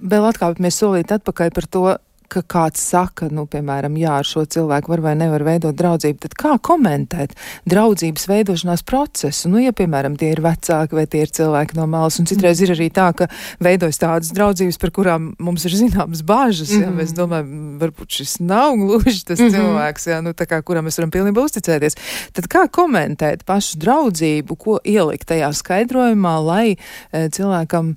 vēl 0.02 0.30
atkāpjamies 0.32 0.80
solīt 0.84 1.12
atpakaļ 1.16 1.54
par 1.56 1.70
to, 1.72 1.86
ka 2.32 2.42
kāds 2.48 2.82
saka, 2.92 3.28
nu, 3.34 3.44
piemēram, 3.52 3.96
jā, 4.00 4.14
ar 4.22 4.28
šo 4.28 4.46
cilvēku 4.50 4.92
var 4.94 5.04
vai 5.04 5.14
nevar 5.20 5.44
veidot 5.46 5.76
draudzību, 5.78 6.20
tad 6.24 6.36
kā 6.40 6.54
komentēt 6.64 7.34
draudzības 7.70 8.28
veidošanās 8.32 8.86
procesu? 8.88 9.52
Nu, 9.52 9.60
ja, 9.62 9.74
piemēram, 9.76 10.16
tie 10.20 10.32
ir 10.32 10.42
vecāki 10.44 10.96
vai 10.98 11.06
tie 11.12 11.26
ir 11.26 11.34
cilvēki 11.36 11.76
no 11.80 11.88
malas, 11.92 12.22
un 12.22 12.30
citreiz 12.30 12.62
ir 12.64 12.72
arī 12.76 12.88
tā, 12.94 13.10
ka 13.18 13.28
veidojas 13.64 14.00
tādas 14.02 14.32
draudzības, 14.36 14.80
par 14.82 14.94
kurām 14.96 15.32
mums 15.44 15.68
ir 15.68 15.76
zināmas 15.76 16.24
bāžas, 16.28 16.72
mm 16.72 16.78
-hmm. 16.78 16.86
ja 16.86 17.00
mēs 17.02 17.16
domājam, 17.18 17.50
varbūt 17.82 18.20
šis 18.20 18.38
nav 18.40 18.78
gluži 18.80 19.26
tas 19.26 19.40
mm 19.40 19.48
-hmm. 19.48 19.56
cilvēks, 19.56 20.08
ja, 20.08 20.22
nu, 20.22 20.32
tā 20.32 20.48
kā 20.48 20.62
kuram 20.62 20.86
mēs 20.86 21.00
varam 21.00 21.12
pilnībā 21.12 21.44
uzticēties. 21.44 21.98
Tad 22.34 22.48
kā 22.48 22.68
komentēt 22.68 23.44
pašu 23.44 23.78
draudzību, 23.78 24.56
ko 24.56 24.80
ielikt 24.84 25.28
tajā 25.28 25.52
skaidrojumā, 25.54 26.40
lai 26.46 26.76
e, 27.12 27.30
cilvēkam 27.30 27.96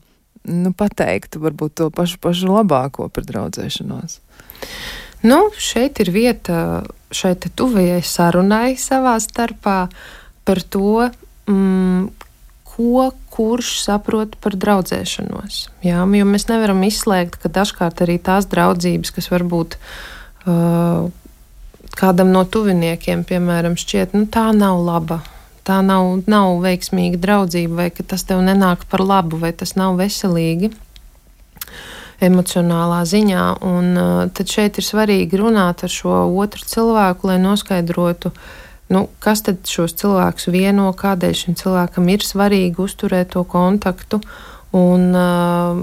nu, 0.49 0.73
pateiktu 0.77 1.41
varbūt 1.43 1.79
to 1.81 1.89
pašu, 1.95 2.21
pašu 2.23 2.53
labāko 2.53 3.09
par 3.13 3.27
draudzēšanos? 3.29 4.19
Nu, 5.25 5.49
šeit 5.57 6.01
ir 6.05 6.13
vieta 6.13 6.85
šai 7.15 7.35
tuvajai 7.41 8.03
sarunai 8.05 8.77
savā 8.81 9.17
starpā 9.23 9.79
par 10.45 10.61
to, 10.61 11.09
mm, 11.49 12.11
ko 12.75 13.11
kurš 13.33 13.79
saprot 13.87 14.37
par 14.43 14.57
draudzēšanos. 14.59 15.61
Jā, 15.87 16.05
jo 16.05 16.27
mēs 16.29 16.49
nevaram 16.51 16.83
izslēgt, 16.87 17.39
ka 17.43 17.49
dažkārt 17.49 18.05
arī 18.05 18.19
tās 18.23 18.47
draudzības, 18.51 19.15
kas 19.15 19.31
varbūt 19.33 19.79
uh, 19.79 21.09
kādam 21.95 22.35
no 22.35 22.45
tuviniekiem, 22.45 23.25
piemēram, 23.25 23.79
šķiet, 23.81 24.15
nu, 24.19 24.27
tā 24.31 24.51
nav 24.53 24.83
laba 24.85 25.23
tā 25.65 25.81
nav, 25.85 26.25
nav 26.31 26.59
veiksmīga 26.65 27.21
draudzība, 27.21 27.77
vai 27.83 27.91
ka 27.95 28.07
tas 28.15 28.25
tev 28.29 28.43
nenāk 28.45 28.85
par 28.91 29.05
labu, 29.05 29.41
vai 29.41 29.53
tas 29.57 29.75
nav 29.79 29.97
veselīgi 30.01 30.71
emocionālā 32.25 33.03
ziņā. 33.09 33.45
Un, 33.67 33.91
uh, 33.99 34.27
tad 34.35 34.51
šeit 34.51 34.79
ir 34.81 34.87
svarīgi 34.87 35.41
runāt 35.41 35.85
ar 35.85 35.93
šo 35.93 36.25
otru 36.41 36.65
cilvēku, 36.69 37.31
lai 37.31 37.39
noskaidrotu, 37.43 38.33
nu, 38.95 39.07
kas 39.25 39.45
tad 39.47 39.65
šos 39.69 39.97
cilvēkus 40.01 40.51
vieno, 40.55 40.91
kādēļ 40.97 41.39
šim 41.41 41.59
cilvēkam 41.61 42.11
ir 42.13 42.25
svarīgi 42.25 42.85
uzturēt 42.85 43.35
to 43.35 43.45
kontaktu. 43.49 44.21
Un, 44.75 45.11
uh, 45.15 45.83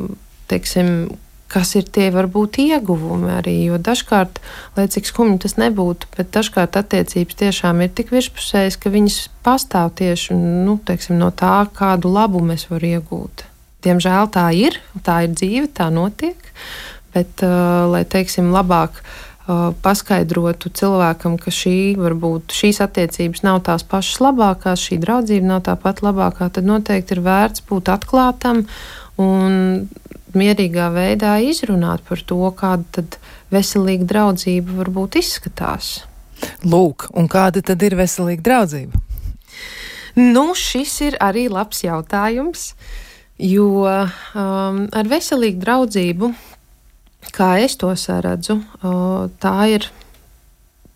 teiksim, 0.52 1.12
kas 1.52 1.74
ir 1.76 1.88
tie 1.92 2.08
varbūt 2.14 2.62
ieguvumi 2.64 3.32
arī. 3.36 3.56
Jo 3.68 3.80
dažkārt, 3.82 4.40
lai 4.78 4.88
cik 4.92 5.10
skumji 5.10 5.42
tas 5.46 5.58
nebūtu, 5.60 6.10
bet 6.16 6.32
dažkārt 6.36 6.80
attiecības 6.80 7.40
tiešām 7.44 7.84
ir 7.84 7.92
tik 7.96 8.14
virspusējas, 8.16 8.80
ka 8.80 8.94
viņas 8.94 9.22
pastāv 9.46 9.92
tieši 10.00 10.38
nu, 10.38 10.78
teiksim, 10.88 11.20
no 11.20 11.32
tā, 11.36 11.66
kādu 11.76 12.14
labumu 12.14 12.56
es 12.56 12.68
varu 12.72 12.96
iegūt. 12.96 13.46
Diemžēl 13.82 14.30
tā 14.32 14.46
ir, 14.54 14.78
tā 15.04 15.24
ir 15.26 15.36
dzīve, 15.36 15.68
tā 15.76 15.90
notiek. 15.94 16.38
Bet, 17.12 17.44
uh, 17.44 17.90
lai 17.92 18.06
teiksim, 18.08 18.54
labāk 18.54 19.02
uh, 19.02 19.72
paskaidrotu 19.84 20.72
cilvēkam, 20.78 21.36
ka 21.42 21.52
šī 21.52 21.98
varbūt 22.00 22.56
šīs 22.56 22.80
attiecības 22.86 23.44
nav 23.44 23.64
tās 23.68 23.84
pašas 23.84 24.22
labākās, 24.24 24.86
šī 24.86 25.02
draudzība 25.04 25.50
nav 25.50 25.66
tā 25.68 25.76
pat 25.82 26.00
labākā, 26.06 26.48
tad 26.54 26.70
noteikti 26.70 27.18
ir 27.18 27.24
vērts 27.26 27.66
būt 27.68 27.92
atklātam 27.92 28.64
un 29.20 29.90
mierīgā 30.38 30.88
veidā 30.94 31.36
izrunāt 31.44 32.04
par 32.08 32.22
to, 32.28 32.40
kāda 32.58 32.86
tad 32.98 33.18
veselīga 33.54 34.08
draudzība 34.10 34.78
varbūt 34.82 35.20
izskatās. 35.22 36.02
Lūk, 36.66 37.10
un 37.18 37.30
kāda 37.32 37.64
tad 37.66 37.84
ir 37.86 37.96
veselīga 38.00 38.46
draudzība? 38.48 39.02
Nu, 40.18 40.52
šis 40.58 40.96
ir 41.08 41.18
arī 41.24 41.46
labs 41.52 41.84
jautājums, 41.86 42.72
jo 43.40 43.86
um, 43.86 44.82
ar 44.92 45.12
veselīgu 45.12 45.62
draudzību, 45.64 46.32
kā 47.32 47.54
es 47.64 47.78
to 47.80 47.94
saredzu, 47.96 48.60
uh, 48.82 49.30
tā 49.40 49.56
ir 49.72 49.88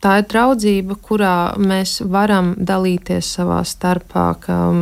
tā 0.03 0.19
ir 0.21 0.27
draudzība, 0.31 0.97
kurā 1.01 1.35
mēs 1.59 1.97
varam 2.11 2.53
dalīties 2.57 3.29
savā 3.37 3.61
starpā. 3.67 4.25
Um, 4.51 4.81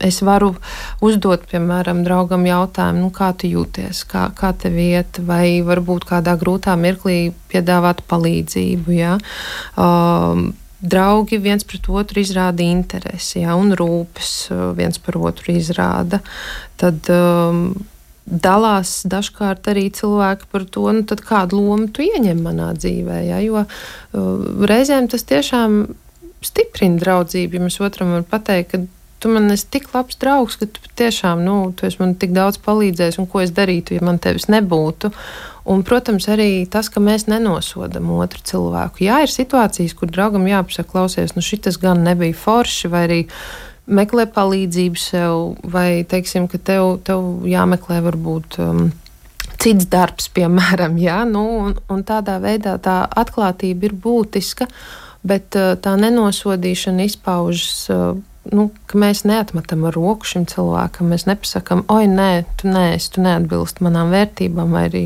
es 0.00 0.20
varu 0.26 0.52
uzdot, 1.04 1.46
piemēram, 1.50 2.02
draugam 2.06 2.46
jautājumu, 2.48 3.06
nu, 3.06 3.12
kā 3.14 3.32
tu 3.36 3.50
jūties, 3.50 4.04
kā, 4.10 4.28
kā 4.36 4.52
tev 4.56 4.78
iet, 4.80 5.20
vai 5.26 5.60
varbūt 5.66 6.08
kādā 6.10 6.36
grūtā 6.40 6.76
mirklī 6.80 7.30
piedāvāt 7.52 8.02
palīdzību. 8.10 8.96
Ja? 8.96 9.16
Um, 9.80 10.50
draugi 10.80 11.40
viens 11.40 11.64
pret 11.68 11.88
otru 11.92 12.22
izrāda 12.22 12.64
interesi 12.64 13.42
ja, 13.42 13.56
un 13.56 13.74
rūpes 13.76 14.34
uh, 14.52 14.66
viens 14.76 15.00
par 15.02 15.20
otru 15.20 15.54
izrāda. 15.56 16.22
Tad, 16.80 17.08
um, 17.12 17.66
dalās 18.30 19.00
dažkārt 19.10 19.68
arī 19.72 19.88
cilvēki 19.94 20.48
par 20.52 20.64
to, 20.64 20.86
nu, 20.94 21.02
kādu 21.04 21.60
lomu 21.60 21.90
tu 21.90 22.06
ieņem 22.06 22.40
manā 22.44 22.70
dzīvē. 22.78 23.18
Ja? 23.26 23.42
Jo 23.42 23.64
uh, 23.64 24.64
reizēm 24.70 25.10
tas 25.10 25.26
tiešām 25.28 25.82
stiprina 26.44 27.00
draudzību. 27.02 27.58
Ja 27.58 27.66
mēs 27.66 27.80
otram 27.84 28.14
varam 28.14 28.26
pateikt, 28.28 28.72
ka 28.72 28.84
tu 29.20 29.28
man 29.28 29.52
esi 29.52 29.68
tik 29.74 29.90
labs 29.94 30.16
draugs, 30.20 30.56
ka 30.56 30.66
tu 30.66 30.92
tiešām 30.96 31.42
nu, 31.44 31.56
tu 31.76 31.88
man 32.00 32.14
tik 32.18 32.32
daudz 32.36 32.60
palīdzēsi, 32.64 33.20
un 33.20 33.28
ko 33.28 33.42
es 33.44 33.52
darītu, 33.56 33.98
ja 33.98 34.04
man 34.06 34.20
tevis 34.22 34.48
nebūtu. 34.52 35.12
Un, 35.70 35.82
protams, 35.86 36.24
arī 36.32 36.64
tas, 36.72 36.88
ka 36.90 37.02
mēs 37.04 37.26
nenosodam 37.28 38.08
otru 38.16 38.40
cilvēku. 38.48 39.04
Jā, 39.04 39.20
ir 39.26 39.30
situācijas, 39.30 39.92
kur 39.94 40.08
draugam 40.10 40.48
jāpasaka, 40.48 40.88
klausies, 40.88 41.36
nu 41.36 41.44
šis 41.44 41.76
gan 41.82 42.00
nebija 42.06 42.34
forši, 42.34 42.88
vai 42.90 43.02
arī 43.06 43.20
meklē 43.90 44.26
palīdzību 44.30 45.00
sev, 45.00 45.36
vai 45.74 46.02
teiksim, 46.08 46.48
ka 46.50 46.60
tev, 46.62 47.00
tev 47.06 47.46
jāmeklē 47.48 48.00
varbūt. 48.06 48.60
Um, 48.62 48.90
Cits 49.60 49.90
darbs, 49.92 50.30
piemēram, 50.36 50.96
jā, 51.00 51.20
nu, 51.28 51.44
un, 51.66 51.76
un 51.92 52.02
tādā 52.06 52.38
veidā 52.42 52.78
tā 52.82 53.02
atklātība 53.22 53.90
ir 53.90 53.96
būtiska, 54.06 54.70
bet 55.26 55.58
uh, 55.58 55.74
tā 55.82 55.96
nenosodīšana 56.00 57.08
izpaužas 57.10 57.84
uh, 57.92 58.14
nu, 58.48 58.70
ka 58.90 58.98
mēs 58.98 59.22
neatmetam 59.28 59.86
roku 59.94 60.28
šim 60.28 60.48
cilvēkam. 60.50 61.12
Mēs 61.12 61.26
nepasakām, 61.30 61.84
oi, 61.92 62.08
nē, 62.10 62.30
tu 62.60 62.70
neesi, 62.72 63.12
tu 63.14 63.24
neatbilst 63.24 63.82
manām 63.84 64.12
vērtībām, 64.14 64.74
vai 64.74 64.88
arī 64.90 65.04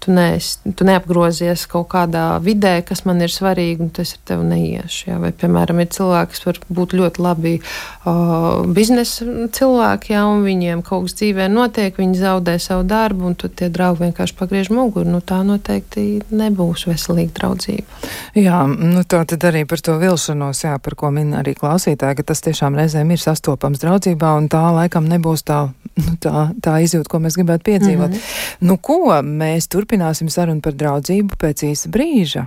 tu, 0.00 0.12
nees, 0.12 0.58
tu 0.76 0.86
neapgrozies 0.88 1.66
kaut 1.70 1.90
kādā 1.92 2.24
vidē, 2.42 2.80
kas 2.86 3.04
man 3.08 3.20
ir 3.24 3.32
svarīgi, 3.32 3.84
un 3.84 3.90
tas 3.94 4.14
ar 4.16 4.22
tevi 4.30 4.46
neiešu. 4.48 5.00
Jā. 5.10 5.18
Vai, 5.20 5.30
piemēram, 5.36 5.82
ir 5.82 5.90
cilvēki, 5.92 6.32
kas 6.34 6.46
var 6.46 6.60
būt 6.72 6.94
ļoti 6.96 7.24
labi 7.24 7.54
uh, 7.60 8.64
biznesa 8.76 9.28
cilvēki, 9.56 10.14
jā, 10.14 10.24
un 10.30 10.44
viņiem 10.46 10.84
kaut 10.86 11.06
kas 11.06 11.18
dzīvē 11.20 11.50
notiek, 11.52 12.00
viņi 12.00 12.20
zaudē 12.22 12.56
savu 12.62 12.86
darbu, 12.88 13.28
un 13.30 13.36
tad 13.40 13.56
tie 13.60 13.68
draugi 13.72 14.06
vienkārši 14.06 14.36
pagriež 14.40 14.72
muguru. 14.74 15.08
Nu, 15.10 15.20
tā 15.24 15.42
noteikti 15.46 16.06
nebūs 16.32 16.86
veselīga 16.88 17.36
draudzība. 17.36 18.00
Jā, 18.38 18.64
nu 18.70 19.04
tā 19.04 19.22
tad 19.28 19.44
arī 19.50 19.66
par 19.68 19.84
to 19.84 19.98
vilšanos, 20.00 20.64
jā, 20.64 20.76
par 20.80 20.96
ko 20.96 21.12
min 21.14 21.34
arī 21.36 21.54
klausītāji, 21.58 22.20
ka 22.20 22.28
tas 22.32 22.44
tiešām 22.48 22.78
reizēm 22.78 23.12
ir 23.12 23.19
sastopams 23.24 23.82
draudzībā, 23.82 24.32
un 24.38 24.48
tā 24.52 24.62
laikam 24.74 25.08
nebūs 25.10 25.44
tā, 25.46 25.60
nu, 26.00 26.16
tā, 26.22 26.48
tā 26.62 26.78
izjūta, 26.84 27.08
ko 27.10 27.20
mēs 27.24 27.38
gribētu 27.38 27.66
piedzīvot. 27.70 28.08
Mm 28.10 28.16
-hmm. 28.16 28.66
Nu, 28.68 28.76
ko 28.76 29.20
mēs? 29.22 29.68
Turpināsim 29.68 30.28
sarunu 30.28 30.60
par 30.60 30.72
draudzību 30.72 31.36
pēc 31.40 31.64
īsa 31.70 31.88
brīža. 31.88 32.46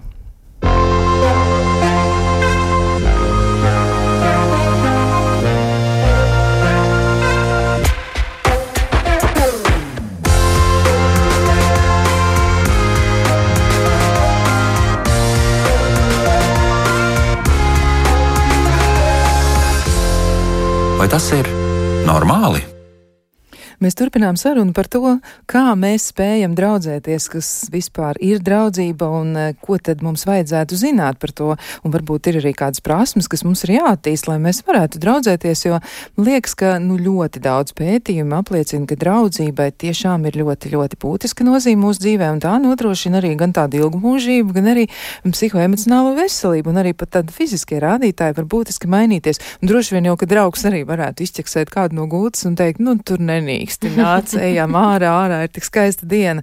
Vai 21.04 21.10
tas 21.12 21.26
ir 21.36 21.50
normāli? 22.08 22.62
Mēs 23.84 23.98
turpinām 24.00 24.38
sarunu 24.40 24.72
par 24.72 24.88
to, 24.88 25.18
kā 25.50 25.74
mēs 25.76 26.06
spējam 26.14 26.54
draudzēties, 26.56 27.26
kas 27.34 27.48
vispār 27.74 28.16
ir 28.24 28.40
draudzība 28.40 29.10
un 29.12 29.34
eh, 29.36 29.50
ko 29.60 29.76
tad 29.76 30.00
mums 30.06 30.24
vajadzētu 30.24 30.78
zināt 30.80 31.18
par 31.20 31.34
to. 31.36 31.50
Un 31.84 31.92
varbūt 31.92 32.30
ir 32.32 32.38
arī 32.40 32.54
kādas 32.56 32.80
prasmes, 32.86 33.28
kas 33.28 33.44
mums 33.44 33.66
ir 33.66 33.74
jāattīst, 33.76 34.30
lai 34.30 34.38
mēs 34.40 34.62
varētu 34.64 35.02
draudzēties, 35.04 35.64
jo 35.66 35.80
liekas, 36.16 36.56
ka 36.62 36.78
nu, 36.80 36.96
ļoti 37.02 37.42
daudz 37.44 37.76
pētījumu 37.76 38.38
apliecina, 38.38 38.88
ka 38.88 38.96
draudzībai 39.02 39.68
tiešām 39.84 40.30
ir 40.30 40.40
ļoti, 40.40 40.72
ļoti 40.78 41.02
būtiska 41.04 41.44
nozīme 41.44 41.84
mūsu 41.84 42.06
dzīvē, 42.06 42.32
un 42.38 42.40
tā 42.46 42.56
nodrošina 42.64 43.20
arī 43.20 43.34
gan 43.42 43.52
tādu 43.58 43.82
ilgu 43.82 44.00
mūžību, 44.00 44.56
gan 44.62 44.72
arī 44.78 44.88
psihoemocionālo 45.28 46.16
veselību, 46.22 46.72
un 46.72 46.84
arī 46.86 46.96
pat 46.96 47.18
tādi 47.18 47.36
fiziskie 47.36 47.82
rādītāji 47.84 48.40
var 48.40 48.50
būtiski 48.56 48.88
mainīties. 48.96 49.44
Un 49.60 49.74
droši 49.74 49.98
vien 49.98 50.12
jau, 50.12 50.16
ka 50.24 50.30
draugs 50.30 50.64
arī 50.72 50.86
varētu 50.88 51.28
izķeksēt 51.28 51.74
kādu 51.74 52.00
no 52.00 52.08
gultas 52.08 52.48
un 52.48 52.56
teikt, 52.60 52.80
nu, 52.80 52.96
tur 53.04 53.20
nenīk 53.20 53.73
mīksti 53.74 53.92
nāc, 53.98 54.34
ejam 54.38 54.76
ārā, 54.78 55.10
ārā 55.26 55.44
ir 55.46 55.52
tik 55.54 55.66
skaista 55.66 56.06
diena. 56.06 56.42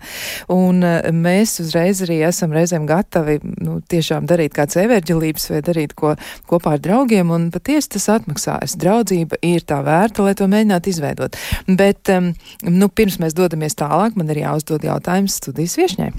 Un 0.48 0.82
eh, 0.82 1.10
mēs 1.12 1.60
uzreiz 1.62 2.02
arī 2.04 2.20
esam 2.26 2.52
reizēm 2.52 2.86
gatavi, 2.86 3.40
nu, 3.62 3.80
tiešām 3.80 4.26
darīt 4.26 4.54
kāds 4.54 4.76
everģelības 4.76 5.50
vai 5.50 5.60
darīt 5.62 5.94
ko 5.94 6.16
kopā 6.50 6.74
ar 6.76 6.80
draugiem, 6.80 7.30
un 7.30 7.50
patiesi 7.50 7.94
tas 7.96 8.08
atmaksājas. 8.16 8.76
Draudzība 8.80 9.36
ir 9.42 9.60
tā 9.62 9.82
vērta, 9.86 10.22
lai 10.22 10.34
to 10.34 10.46
mēģinātu 10.50 10.88
izveidot. 10.90 11.36
Bet, 11.68 12.10
nu, 12.66 12.88
pirms 12.88 13.18
mēs 13.22 13.34
dodamies 13.36 13.78
tālāk, 13.78 14.16
man 14.16 14.30
ir 14.30 14.44
jāuzdod 14.44 14.84
jautājums 14.86 15.38
studijas 15.40 15.78
viešņai. 15.80 16.10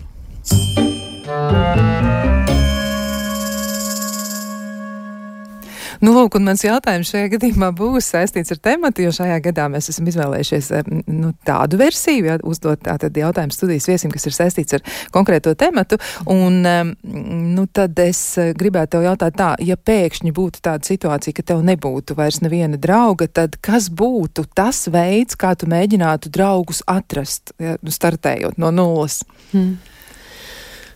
Nu, 6.01 6.15
lūk, 6.15 6.33
un 6.39 6.47
mans 6.47 6.63
jautājums 6.65 7.11
šajā 7.13 7.27
gadījumā 7.35 7.67
būs 7.77 8.07
saistīts 8.15 8.49
ar 8.55 8.57
tematu, 8.65 9.03
jo 9.05 9.11
šajā 9.13 9.35
gadā 9.45 9.67
mēs 9.69 9.91
esam 9.91 10.07
izvēlējušies 10.09 10.69
eh, 10.73 10.87
nu, 11.13 11.29
tādu 11.45 11.77
versiju, 11.77 12.25
ja, 12.25 12.37
uzdot 12.41 12.81
tātad 12.87 13.19
jautājumu 13.21 13.53
studijas 13.53 13.85
viesim, 13.85 14.13
kas 14.13 14.25
ir 14.25 14.33
saistīts 14.33 14.79
ar 14.79 14.81
konkrēto 15.13 15.53
tematu. 15.53 15.99
Un, 16.25 16.65
nu, 17.05 17.67
tad 17.69 18.01
es 18.01 18.23
eh, 18.41 18.49
gribētu 18.57 18.95
tev 18.97 19.05
jautāt 19.11 19.37
tā, 19.37 19.51
ja 19.61 19.77
pēkšņi 19.77 20.33
būtu 20.41 20.65
tāda 20.65 20.89
situācija, 20.89 21.37
ka 21.37 21.45
tev 21.53 21.61
nebūtu 21.69 22.17
vairs 22.17 22.41
neviena 22.41 22.81
drauga, 22.81 23.29
tad 23.29 23.61
kas 23.61 23.91
būtu 23.93 24.47
tas 24.57 24.87
veids, 24.89 25.37
kā 25.37 25.53
tu 25.53 25.69
mēģinātu 25.69 26.33
draugus 26.33 26.81
atrast, 26.89 27.53
ja, 27.61 27.77
nu, 27.77 27.93
startējot 27.93 28.57
no 28.57 28.73
nulles? 28.73 29.21
Hmm. 29.53 29.77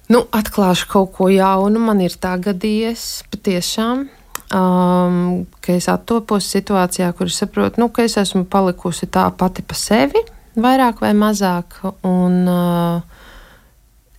Nu, 0.09 0.25
atklāšu 0.33 0.89
kaut 0.89 1.13
ko 1.13 1.29
jaunu. 1.29 1.77
Man 1.81 2.01
ir 2.01 2.17
tā 2.21 2.39
gadījies 2.41 3.25
patiešām 3.29 4.07
um, 4.53 5.45
ka 5.61 5.75
es 5.75 5.89
attopos 5.91 6.47
situācijā, 6.53 7.11
kur 7.17 7.31
es 7.31 7.39
saprotu, 7.41 7.81
nu, 7.81 7.89
ka 7.89 8.05
es 8.05 8.17
esmu 8.21 8.45
palikusi 8.51 9.09
tā 9.11 9.27
pati 9.37 9.65
pa 9.65 9.77
sevi, 9.77 10.21
vairāk 10.55 11.01
vai 11.03 11.13
mazāk. 11.17 11.79
Un, 12.05 12.41
uh, 12.49 13.21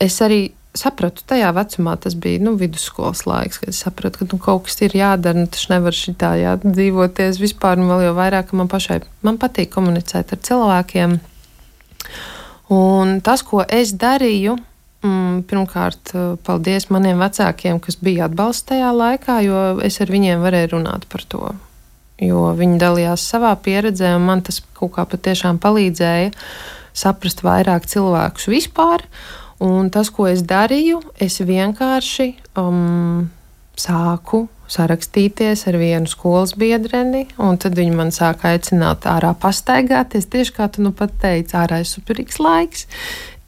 es 0.02 0.18
arī 0.24 0.46
sapratu, 0.76 1.24
tajā 1.28 1.50
vecumā 1.56 1.96
tas 2.00 2.16
bija 2.20 2.42
nu, 2.44 2.54
vidusskolas 2.60 3.24
laiks, 3.28 3.60
kad 3.62 3.72
es 3.72 3.80
sapratu, 3.84 4.20
ka 4.20 4.28
nu, 4.30 4.40
kaut 4.42 4.66
kas 4.66 4.80
ir 4.84 4.96
jādara. 4.98 5.38
Nu, 5.38 5.48
tas 5.50 5.68
nevar 5.72 5.96
šitā 5.96 6.34
dzīvoties 6.64 7.40
vispār, 7.42 7.80
un 7.80 7.90
vēl 7.90 8.08
jau 8.08 8.14
vairāk 8.18 8.52
man 8.56 8.70
pašai 8.72 9.00
man 9.26 9.40
patīk 9.42 9.72
komunicēt 9.74 10.34
ar 10.36 10.42
cilvēkiem. 10.48 11.18
Un 12.76 13.20
tas, 13.24 13.44
ko 13.46 13.62
es 13.62 13.94
darīju, 13.94 14.56
pirmkārt, 15.48 16.12
eh, 16.14 16.34
paldies 16.46 16.88
maniem 16.92 17.20
vecākiem, 17.22 17.80
kas 17.82 17.98
bija 18.02 18.26
atbalsts 18.28 18.68
tajā 18.70 18.90
laikā, 18.96 19.40
jo 19.46 19.80
es 19.84 20.00
ar 20.00 20.12
viņiem 20.12 20.44
varēju 20.44 20.72
runāt 20.76 21.06
par 21.08 21.24
to. 21.28 21.54
Jo 22.22 22.54
viņi 22.56 22.78
dalījās 22.80 23.24
savā 23.28 23.52
pieredzē, 23.60 24.14
un 24.16 24.26
man 24.26 24.42
tas 24.42 24.62
kaut 24.74 24.94
kā 24.96 25.04
patiešām 25.04 25.58
palīdzēja 25.60 26.32
saprast 26.96 27.42
vairāk 27.44 27.86
cilvēkus 27.86 28.48
vispār. 28.48 29.04
Un 29.60 29.90
tas, 29.90 30.10
ko 30.12 30.26
es 30.28 30.42
darīju, 30.44 31.00
es 31.20 31.38
vienkārši 31.40 32.34
um, 32.60 33.30
sāku 33.76 34.46
sarakstīties 34.68 35.62
ar 35.70 35.78
vienu 35.80 36.10
skolas 36.10 36.56
biedreni, 36.58 37.26
un 37.38 37.56
tad 37.60 37.76
viņi 37.78 37.94
man 37.96 38.10
sāka 38.14 38.52
aicināt 38.52 39.06
ārā 39.08 39.32
pastaigāties. 39.38 40.28
Tieši 40.32 40.56
kā 40.56 40.68
tu 40.72 40.84
nu 40.84 40.92
pat 40.96 41.14
teici, 41.22 41.56
ārā 41.56 41.82
ir 41.84 41.88
superīgs 41.88 42.40
laiks 42.42 42.86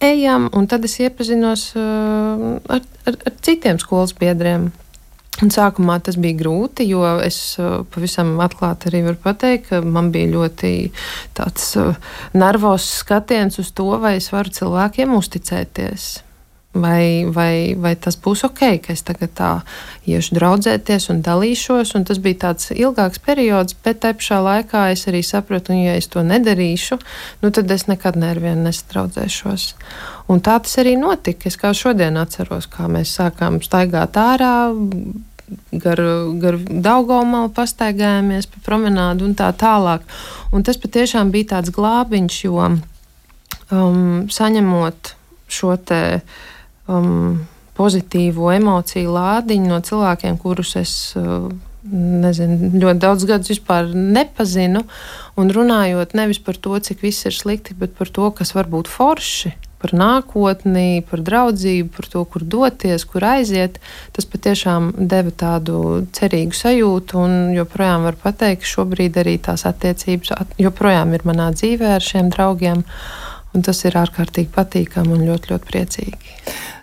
ejam, 0.01 0.49
un 0.53 0.67
tad 0.71 0.85
es 0.87 0.99
iepazinos 1.01 1.73
uh, 1.77 2.59
ar, 2.69 2.85
ar, 3.07 3.17
ar 3.27 3.35
citiem 3.43 3.81
skolas 3.83 4.15
biedriem. 4.19 4.71
Un 5.39 5.53
sākumā 5.55 6.01
tas 6.03 6.17
bija 6.19 6.35
grūti, 6.41 6.89
jo 6.91 7.05
es 7.23 7.39
uh, 7.63 7.85
pavisam 7.95 8.33
atklāti 8.43 8.91
arī 8.91 9.05
varu 9.07 9.21
pateikt, 9.23 9.69
ka 9.71 9.83
man 9.87 10.11
bija 10.15 10.33
ļoti 10.33 10.73
tāds 11.39 11.71
uh, 11.79 11.95
nervos 12.35 12.89
skatiens 13.05 13.61
uz 13.63 13.71
to, 13.71 13.93
vai 14.03 14.17
es 14.19 14.33
varu 14.35 14.51
cilvēkiem 14.55 15.15
uzticēties. 15.15 16.09
Vai, 16.79 17.27
vai, 17.27 17.75
vai 17.75 17.95
tas 17.99 18.15
būs 18.23 18.45
ok, 18.47 18.61
ka 18.85 18.93
es 18.95 19.03
tagad 19.03 19.33
tā 19.35 19.51
iešu 20.07 20.37
draudzēties 20.37 21.09
un 21.11 21.23
dalīšos. 21.27 21.95
Un 21.99 22.05
tas 22.07 22.21
bija 22.23 22.43
tāds 22.45 22.71
ilgāks 22.71 23.19
periods, 23.25 23.75
bet 23.83 24.03
te 24.05 24.13
pašā 24.15 24.39
laikā 24.45 24.85
es 24.93 25.07
arī 25.11 25.25
sapratu, 25.27 25.73
ka, 25.73 25.79
ja 25.79 25.97
es 25.99 26.07
to 26.13 26.23
nedarīšu, 26.23 27.01
nu, 27.43 27.51
tad 27.55 27.73
es 27.75 27.89
nekad 27.91 28.19
nevienu 28.21 28.69
nesadraudzēšos. 28.69 29.65
Un 30.31 30.43
tā 30.45 30.59
tas 30.63 30.77
arī 30.79 30.95
notika. 31.01 31.49
Es 31.51 31.59
kā 31.59 31.73
šodien 31.75 32.21
atceros, 32.21 32.69
kā 32.71 32.87
mēs 32.93 33.17
sākām 33.19 33.59
staigāt 33.65 34.21
ārā. 34.21 34.55
Gar, 35.73 36.03
gar 36.43 36.59
Daugomalu 36.61 37.49
pastaigājāmies 37.57 38.51
pa 38.53 38.61
promenādu 38.67 39.25
un 39.25 39.33
tā 39.35 39.49
tālāk. 39.57 40.05
Un 40.53 40.63
tas 40.63 40.77
patiešām 40.79 41.33
bija 41.33 41.55
tāds 41.57 41.73
glābiņš, 41.73 42.37
jo 42.45 42.61
um, 42.69 44.29
saņemot 44.29 45.15
šo 45.49 45.73
te 45.89 46.03
uh, 46.21 46.45
um, 46.89 47.47
pozitīvo 47.79 48.51
emociju 48.57 49.15
lādiņu 49.15 49.71
no 49.71 49.79
cilvēkiem, 49.85 50.39
kurus 50.43 50.75
es 50.81 50.93
uh, 51.19 51.47
nezinu, 51.93 52.73
ļoti 52.83 53.03
daudz 53.03 53.25
gadus 53.29 53.53
vispār 53.53 53.89
nepazinu. 53.95 54.85
Un 55.39 55.55
runājot 55.55 56.17
nevis 56.19 56.41
par 56.43 56.59
to, 56.59 56.77
cik 56.83 57.03
viss 57.05 57.29
ir 57.29 57.37
slikti, 57.37 57.77
bet 57.79 57.95
par 57.99 58.11
to, 58.11 58.31
kas 58.35 58.55
var 58.57 58.71
būt 58.71 58.91
forši. 58.91 59.55
Par 59.79 59.93
nākotni, 59.95 61.05
par 61.07 61.21
draudzību, 61.23 61.93
par 61.95 62.09
to, 62.11 62.25
kur 62.27 62.43
doties, 62.43 63.05
kur 63.07 63.23
aiziet. 63.29 63.79
Tas 64.17 64.27
patiešām 64.27 64.91
deva 64.99 65.31
tādu 65.31 66.03
cerīgu 66.17 66.57
sajūtu, 66.59 67.21
un 67.23 67.55
joprojām 67.55 68.09
var 68.09 68.19
pateikt, 68.19 68.65
ka 68.65 68.73
šobrīd 68.73 69.21
arī 69.23 69.37
tās 69.39 69.63
attiecības 69.71 70.35
joprojām 70.59 71.15
ir 71.15 71.27
manā 71.29 71.53
dzīvē 71.55 71.95
ar 71.95 72.03
šiem 72.03 72.33
draugiem. 72.35 72.83
Un 73.55 73.63
tas 73.65 73.79
ir 73.87 73.95
ārkārtīgi 73.97 74.51
patīkami 74.53 75.15
un 75.15 75.23
ļoti, 75.31 75.55
ļoti 75.55 75.71
priecīgi. 75.71 76.35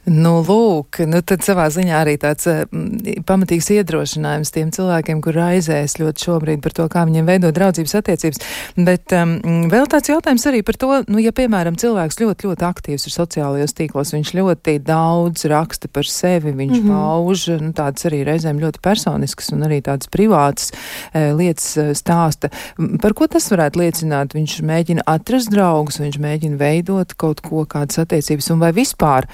Nu, 0.05 0.35
lūk, 0.45 0.99
nu 1.09 1.19
tad 1.25 1.41
savā 1.41 1.65
ziņā 1.73 1.97
arī 1.97 2.13
tāds 2.21 2.45
mm, 2.45 3.23
pamatīgs 3.25 3.71
iedrošinājums 3.73 4.51
tiem 4.53 4.69
cilvēkiem, 4.75 5.21
kur 5.25 5.33
raizēs 5.33 5.97
ļoti 5.97 6.27
šobrīd 6.27 6.61
par 6.61 6.75
to, 6.77 6.85
kā 6.93 7.05
viņiem 7.09 7.25
veidot 7.25 7.55
draudzības 7.57 7.95
attiecības. 8.01 8.41
Bet 8.77 9.15
um, 9.17 9.33
vēl 9.71 9.89
tāds 9.89 10.11
jautājums 10.11 10.45
arī 10.51 10.61
par 10.67 10.77
to, 10.77 10.91
nu, 11.09 11.21
ja, 11.23 11.33
piemēram, 11.33 11.79
cilvēks 11.81 12.21
ļoti, 12.21 12.51
ļoti 12.51 12.67
aktīvs 12.67 13.07
ir 13.09 13.15
sociālajos 13.15 13.73
tīklos, 13.79 14.13
viņš 14.13 14.33
ļoti 14.37 14.77
daudz 14.85 15.47
raksta 15.49 15.89
par 15.89 16.05
sevi, 16.05 16.53
viņš 16.53 16.77
mm 16.77 16.85
-hmm. 16.85 16.93
pauž, 16.93 17.47
nu, 17.65 17.73
tādas 17.73 18.05
arī 18.05 18.21
reizēm 18.29 18.61
ļoti 18.61 18.83
personiskas 18.85 19.49
un 19.57 19.65
arī 19.65 19.81
tādas 19.81 20.11
privātas 20.13 20.69
e, 20.69 21.33
lietas 21.33 21.97
stāsta. 21.97 22.53
Par 23.01 23.17
ko 23.17 23.25
tas 23.27 23.49
varētu 23.49 23.81
liecināt? 23.81 24.37
Viņš 24.37 24.61
mēģina 24.61 25.09
atrast 25.09 25.49
draugus, 25.49 25.97
viņš 25.99 26.21
mēģina 26.21 26.61
veidot 26.61 27.17
kaut 27.17 27.41
ko, 27.41 27.65
kādas 27.65 27.97
attiecības, 28.05 28.53
un 28.53 28.61
vai 28.61 28.73
vispār 28.75 29.25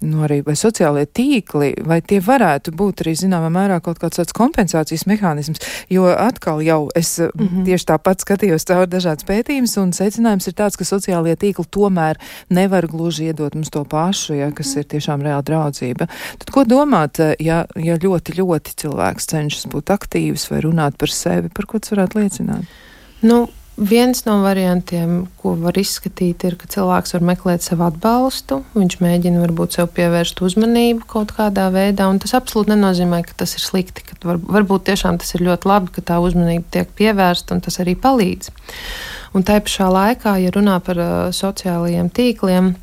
nu, 0.00 0.22
arī 0.26 0.40
vai 0.46 0.54
sociālie 0.58 1.04
tīkli, 1.10 1.72
vai 1.86 1.98
tie 2.06 2.20
varētu 2.22 2.72
būt 2.78 3.02
arī 3.02 3.14
zināmā 3.18 3.50
mērā 3.50 3.80
kaut 3.82 3.98
kāds 4.02 4.20
tāds 4.20 4.34
kompensācijas 4.36 5.06
mehānisms, 5.10 5.62
jo 5.90 6.06
atkal 6.12 6.62
jau 6.62 6.88
es 6.98 7.18
mm 7.18 7.30
-hmm. 7.34 7.64
tieši 7.66 7.88
tāpat 7.90 8.22
skatījos 8.22 8.66
cauri 8.68 8.90
dažādas 8.90 9.26
pētījumus, 9.26 9.78
un 9.82 9.92
secinājums 9.92 10.46
ir 10.48 10.54
tāds, 10.54 10.78
ka 10.78 10.84
sociālie 10.84 11.36
tīkli 11.36 11.66
tomēr 11.70 12.16
nevar 12.50 12.86
gluži 12.86 13.24
iedot 13.24 13.54
mums 13.54 13.70
to 13.70 13.84
pašu, 13.84 14.34
ja, 14.34 14.50
kas 14.50 14.76
ir 14.76 14.84
tiešām 14.84 15.22
reāla 15.22 15.42
draudzība. 15.42 16.06
Tad 16.38 16.50
ko 16.50 16.64
domāt, 16.64 17.18
ja, 17.40 17.66
ja 17.76 17.96
ļoti, 17.96 18.38
ļoti 18.38 18.70
cilvēks 18.76 19.26
cenšas 19.26 19.66
būt 19.66 19.90
aktīvs 19.90 20.50
vai 20.50 20.60
runāt 20.60 20.96
par 20.98 21.08
sevi, 21.08 21.48
par 21.48 21.66
ko 21.66 21.78
tas 21.78 21.90
varētu 21.90 22.18
liecināt? 22.18 22.64
Nu, 23.22 23.48
Viens 23.78 24.24
no 24.26 24.40
variantiem, 24.42 25.28
ko 25.38 25.52
var 25.60 25.76
izskatīt, 25.78 26.42
ir, 26.48 26.56
ka 26.58 26.66
cilvēks 26.66 27.14
var 27.14 27.22
meklēt 27.28 27.62
sev 27.62 27.84
atbalstu. 27.86 28.64
Viņš 28.74 28.96
mēģina 28.98 29.38
varbūt 29.44 29.76
sev 29.76 29.92
pievērst 29.94 30.42
uzmanību 30.42 31.06
kaut 31.06 31.30
kādā 31.36 31.68
veidā, 31.70 32.08
un 32.10 32.18
tas 32.18 32.34
absolūti 32.34 32.72
nenozīmē, 32.72 33.20
ka 33.22 33.36
tas 33.44 33.54
ir 33.54 33.62
slikti. 33.62 34.02
Var, 34.26 34.40
varbūt 34.42 34.88
tiešām 34.90 35.20
tas 35.22 35.30
ir 35.38 35.46
ļoti 35.46 35.70
labi, 35.70 35.92
ka 35.94 36.02
tā 36.10 36.18
uzmanība 36.18 36.66
tiek 36.74 36.90
pievērsta, 36.98 37.54
un 37.54 37.62
tas 37.62 37.78
arī 37.78 37.94
palīdz. 37.94 38.50
Un 39.38 39.46
tā 39.46 39.60
pašā 39.62 39.86
laikā, 39.94 40.34
ja 40.42 40.50
runā 40.58 40.80
par 40.82 40.98
uh, 40.98 41.14
sociālajiem 41.38 42.10
tīkliem, 42.10 42.74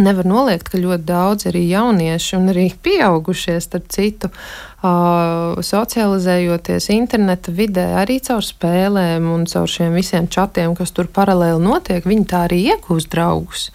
Nevar 0.00 0.24
noliegt, 0.24 0.70
ka 0.72 0.80
ļoti 0.80 1.04
daudz 1.04 1.46
arī 1.50 1.66
jaunieši 1.68 2.36
un 2.38 2.48
arī 2.48 2.70
pieaugušie, 2.84 3.58
starp 3.60 3.90
citu, 3.92 4.30
uh, 4.32 5.58
socializējoties 5.60 6.88
interneta 6.94 7.52
vidē, 7.52 7.84
arī 8.00 8.16
caur 8.24 8.40
spēlēm 8.46 9.26
un 9.34 9.44
caur 9.50 9.68
šiem 9.68 9.92
visiem 9.98 10.30
čatiem, 10.32 10.72
kas 10.78 10.94
tur 10.96 11.10
paralēli 11.12 11.60
notiek, 11.60 12.08
viņi 12.08 12.24
tā 12.30 12.46
arī 12.46 12.62
iegūst 12.72 13.12
draugus. 13.12 13.68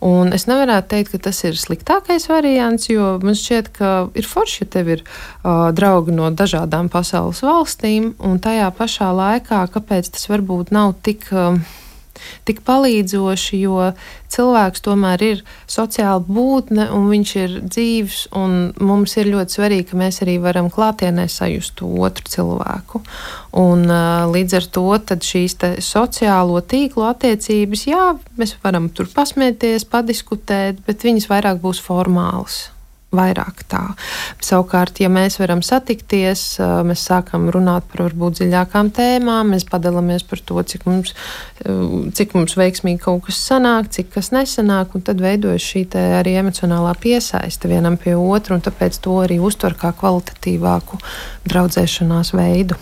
Un 0.00 0.32
es 0.32 0.46
nevaru 0.48 0.78
teikt, 0.88 1.12
ka 1.12 1.20
tas 1.28 1.42
ir 1.44 1.58
sliktākais 1.60 2.30
variants, 2.30 2.88
jo 2.88 3.18
man 3.20 3.36
šķiet, 3.36 3.68
ka 3.76 3.90
ir 4.16 4.24
forši, 4.24 4.62
ja 4.62 4.70
tev 4.78 4.88
ir 4.96 5.04
uh, 5.04 5.68
draugi 5.76 6.16
no 6.16 6.30
dažādām 6.32 6.88
pasaules 6.88 7.44
valstīm, 7.44 8.14
un 8.16 8.40
tajā 8.40 8.72
pašā 8.80 9.10
laikā, 9.12 9.60
kāpēc 9.76 10.08
tas 10.16 10.24
varbūt 10.32 10.72
nav 10.72 10.96
tik. 11.04 11.28
Uh, 11.28 11.60
tik 12.48 12.62
palīdzoši, 12.66 13.60
jo 13.64 13.90
cilvēks 14.30 14.84
tomēr 14.84 15.24
ir 15.26 15.42
sociāla 15.70 16.22
būtne 16.24 16.88
un 16.94 17.08
viņš 17.10 17.34
ir 17.40 17.56
dzīves. 17.66 18.18
Mums 18.80 19.16
ir 19.20 19.30
ļoti 19.34 19.58
svarīgi, 19.58 19.88
ka 19.90 20.00
mēs 20.00 20.22
arī 20.24 20.38
varam 20.42 20.70
klātienē 20.72 21.26
sajust 21.30 21.82
otru 21.86 22.32
cilvēku. 22.34 23.02
Un, 23.60 23.86
līdz 24.34 24.58
ar 24.60 24.68
to 24.76 24.88
šīs 25.30 25.56
sociālo 25.84 26.60
tīklu 26.62 27.08
attiecības, 27.10 27.86
jā, 27.90 28.10
mēs 28.38 28.56
varam 28.64 28.90
tur 28.94 29.10
pasmieties, 29.14 29.88
padiskutēt, 29.90 30.84
bet 30.86 31.06
viņas 31.06 31.30
vairāk 31.30 31.62
būs 31.62 31.82
formālas 31.82 32.68
vairāk 33.14 33.64
tā. 33.70 33.82
Savukārt, 34.44 35.00
ja 35.02 35.10
mēs 35.12 35.40
varam 35.40 35.62
satikties, 35.66 36.44
mēs 36.86 37.04
sākam 37.08 37.48
runāt 37.52 37.86
par 37.90 38.04
varbūt 38.06 38.38
dziļākām 38.38 38.92
tēmām, 38.94 39.54
mēs 39.54 39.66
padalāmies 39.70 40.24
par 40.30 40.42
to, 40.46 40.62
cik 40.62 40.86
mums, 40.86 41.14
cik 42.16 42.36
mums 42.38 42.56
veiksmīgi 42.60 43.02
kaut 43.02 43.26
kas 43.26 43.40
sanāk, 43.50 43.90
cik 43.96 44.12
kas 44.14 44.30
nesanāk, 44.34 44.94
un 44.94 45.06
tad 45.06 45.22
veidojas 45.22 45.66
šī 45.72 45.86
arī 46.20 46.36
emocionālā 46.42 46.94
piesaiste 47.02 47.70
vienam 47.70 47.98
pie 48.00 48.14
otru, 48.18 48.58
un 48.58 48.64
tāpēc 48.66 49.00
to 49.02 49.18
arī 49.24 49.40
uztver 49.42 49.74
kā 49.80 49.94
kvalitatīvāku 49.96 51.02
draudzēšanās 51.50 52.34
veidu. 52.38 52.78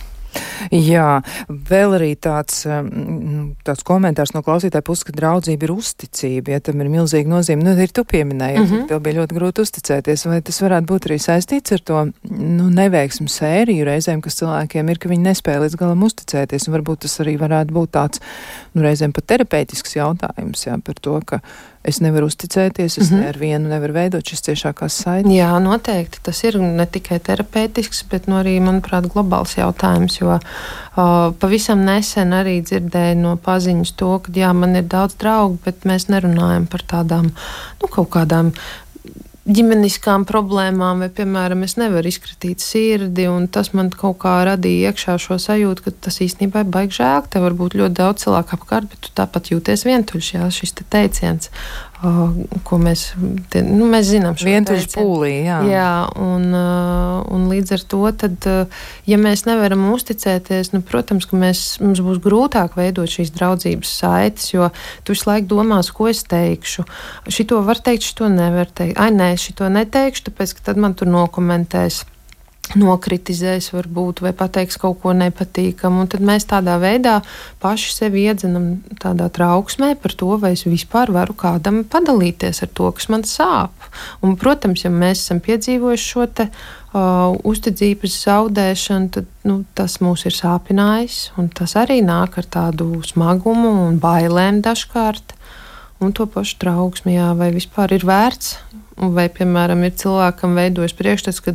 Jā, 0.74 1.20
vēl 1.48 1.96
arī 1.98 2.10
tāds, 2.20 2.60
um, 2.68 3.54
tāds 3.66 3.84
komentārs 3.86 4.34
no 4.34 4.42
klausītāja 4.46 4.84
puses, 4.86 5.06
ka 5.08 5.14
draudzība 5.16 5.68
ir 5.68 5.74
uzticība, 5.74 6.56
ja 6.56 6.62
tam 6.64 6.82
ir 6.82 6.90
milzīga 6.92 7.30
nozīme. 7.30 7.64
Nu, 7.64 7.74
ir 7.78 7.92
tu 7.94 8.04
pieminēji, 8.08 8.58
mm 8.58 8.66
-hmm. 8.66 8.86
tev 8.90 9.02
bija 9.04 9.20
ļoti 9.20 9.38
grūti 9.38 9.64
uzticēties, 9.64 10.26
vai 10.28 10.40
tas 10.42 10.60
varētu 10.62 10.86
būt 10.92 11.08
arī 11.08 11.18
saistīts 11.22 11.72
ar 11.72 11.80
to 11.80 12.04
nu, 12.30 12.68
neveiksmu 12.70 13.28
sēriju 13.28 13.84
reizēm, 13.88 14.20
kas 14.20 14.38
cilvēkiem 14.40 14.90
ir, 14.90 14.98
ka 14.98 15.08
viņi 15.08 15.28
nespēja 15.30 15.62
līdz 15.64 15.76
galam 15.76 16.02
uzticēties, 16.02 16.68
un 16.68 16.74
varbūt 16.74 17.06
tas 17.06 17.20
arī 17.20 17.36
varētu 17.38 17.72
būt 17.72 17.90
tāds, 17.90 18.20
nu, 18.74 18.84
reizēm 18.84 19.14
pat 19.16 19.26
terapeitisks 19.32 19.96
jautājums, 19.96 20.66
jā, 20.66 20.76
par 20.84 21.00
to, 21.02 21.18
ka 21.26 21.40
es 21.88 22.00
nevaru 22.04 22.26
uzticēties, 22.28 22.98
es 22.98 23.10
mm 23.10 23.16
-hmm. 23.16 23.20
ne 23.20 23.28
ar 23.28 23.38
vienu 23.38 23.68
nevaru 23.68 23.94
veidot 23.94 24.24
šīs 24.24 24.42
ciešākās 24.48 24.96
saites. 25.02 25.32
Jā, 25.32 25.50
noteikti. 25.62 26.18
Tas 26.22 26.42
ir 26.44 26.58
ne 26.60 26.86
tikai 26.86 27.18
terapeitisks, 27.18 28.04
bet 28.10 28.26
nu, 28.26 28.36
arī, 28.40 28.58
manuprāt, 28.60 29.08
globāls 29.12 29.56
jautājums. 29.56 30.20
Jo 30.20 30.38
uh, 30.38 31.34
pavisam 31.40 31.84
nesen 31.84 32.32
arī 32.32 32.60
dzirdēju 32.62 33.16
no 33.20 33.36
paziņas 33.36 33.94
to, 33.96 34.18
ka 34.18 34.32
jā, 34.34 34.52
man 34.52 34.76
ir 34.76 34.84
daudz 34.84 35.14
draugu, 35.14 35.58
bet 35.64 35.84
mēs 35.84 36.08
nerunājam 36.08 36.66
par 36.66 36.82
tādām 36.82 37.30
nu, 37.80 37.88
kaut 37.88 38.10
kādām 38.10 38.52
ģimeniskām 39.48 40.26
problēmām, 40.28 41.02
vai, 41.02 41.08
piemēram, 41.14 41.62
es 41.64 41.78
nevaru 41.80 42.10
izkritīt 42.10 42.62
sirdi, 42.62 43.24
un 43.30 43.46
tas 43.52 43.72
man 43.76 43.88
kaut 43.94 44.18
kā 44.22 44.34
radīja 44.48 44.92
iekšā 44.92 45.16
šo 45.22 45.38
sajūtu, 45.40 45.86
ka 45.86 45.94
tas 46.08 46.20
īstenībā 46.24 46.64
ir 46.64 46.72
baigi 46.74 46.98
žēl. 47.00 47.24
Te 47.32 47.42
var 47.42 47.56
būt 47.56 47.78
ļoti 47.80 47.96
daudz 47.96 48.26
cilvēku 48.26 48.58
apkārt, 48.58 48.90
bet 48.92 49.06
tu 49.06 49.14
tāpat 49.16 49.52
jūties 49.54 49.86
vientuļš. 49.88 50.32
Jā, 50.36 50.50
šis 50.52 50.76
te 50.76 50.86
teiciens, 50.92 51.52
ko 51.98 52.78
mēs, 52.78 53.08
te, 53.50 53.62
nu, 53.66 53.88
mēs 53.90 54.06
zinām. 54.12 54.36
Vientuļš 54.38 54.86
pūlī, 54.94 55.32
jā. 55.48 55.56
Jā, 55.66 55.92
un, 56.22 56.44
uh, 56.54 57.24
un 57.34 57.48
līdz 57.50 57.74
ar 57.74 57.84
to, 57.90 58.02
tad, 58.20 58.36
uh, 58.46 58.84
ja 59.08 59.18
mēs 59.18 59.42
nevaram 59.48 59.82
uzticēties, 59.90 60.70
nu, 60.76 60.82
protams, 60.86 61.26
ka 61.26 61.38
mēs, 61.40 61.62
mums 61.82 62.02
būs 62.04 62.20
grūtāk 62.22 62.76
veidot 62.78 63.10
šīs 63.10 63.34
draudzības 63.34 63.94
saites, 64.02 64.52
jo 64.52 64.70
tu 65.02 65.16
visu 65.16 65.30
laiku 65.30 65.50
domās, 65.56 65.90
ko 65.94 66.06
es 66.12 66.22
teikšu. 66.28 66.86
Šito 67.34 67.64
var 67.66 67.82
teikt, 67.82 68.06
šito 68.12 68.30
nevar 68.30 68.70
teikt. 68.70 68.94
Ai, 69.02 69.10
nē, 69.14 69.32
šito 69.40 69.66
neteikšu, 69.72 70.28
tāpēc, 70.30 70.54
ka 70.54 70.70
tad 70.70 70.80
man 70.84 70.94
tur 70.98 71.10
nokomentēs 71.10 72.04
nokritizēs, 72.76 73.70
varbūt, 73.72 74.20
vai 74.24 74.34
pateiks 74.36 74.76
kaut 74.80 74.98
ko 75.02 75.14
nepatīkamu. 75.16 76.06
Tad 76.12 76.24
mēs 76.24 76.48
tādā 76.50 76.76
veidā 76.82 77.18
paši 77.62 77.94
sevi 77.94 78.26
iedzenam 78.28 78.82
tādā 79.00 79.30
trauksmē 79.32 79.94
par 80.02 80.16
to, 80.18 80.34
vai 80.42 80.52
es 80.56 80.66
vispār 80.68 81.12
varu 81.14 81.36
kādam 81.38 81.84
padalīties 81.88 82.62
ar 82.66 82.72
to, 82.74 82.90
kas 82.96 83.08
man 83.12 83.24
sāp. 83.28 83.88
Un, 84.20 84.36
protams, 84.40 84.84
ja 84.84 84.92
mēs 84.92 85.24
esam 85.24 85.40
piedzīvojuši 85.44 86.10
šo 86.12 86.26
te, 86.28 86.48
uh, 86.92 87.32
uzticības 87.48 88.18
zaudēšanu, 88.26 89.10
tad 89.16 89.32
nu, 89.48 89.62
tas 89.78 89.98
mūs 90.04 90.26
ir 90.28 90.36
sāpinājis. 90.36 91.18
Tas 91.56 91.76
arī 91.80 92.00
nāk 92.04 92.38
ar 92.40 92.48
tādu 92.48 93.02
smagumu 93.06 93.72
un 93.88 93.98
bailēm 94.02 94.62
dažkārt. 94.64 95.36
Un 95.98 96.12
to 96.14 96.28
pašu 96.30 96.60
trauksmi, 96.62 97.16
jā, 97.16 97.32
vai 97.34 97.50
vispār 97.50 97.96
ir 97.96 98.04
vērts, 98.06 98.52
vai, 99.16 99.26
piemēram, 99.34 99.82
ir 99.82 99.96
cilvēkam 99.98 100.54
veidojas 100.54 100.94
priekšstats, 100.94 101.40
ka 101.42 101.54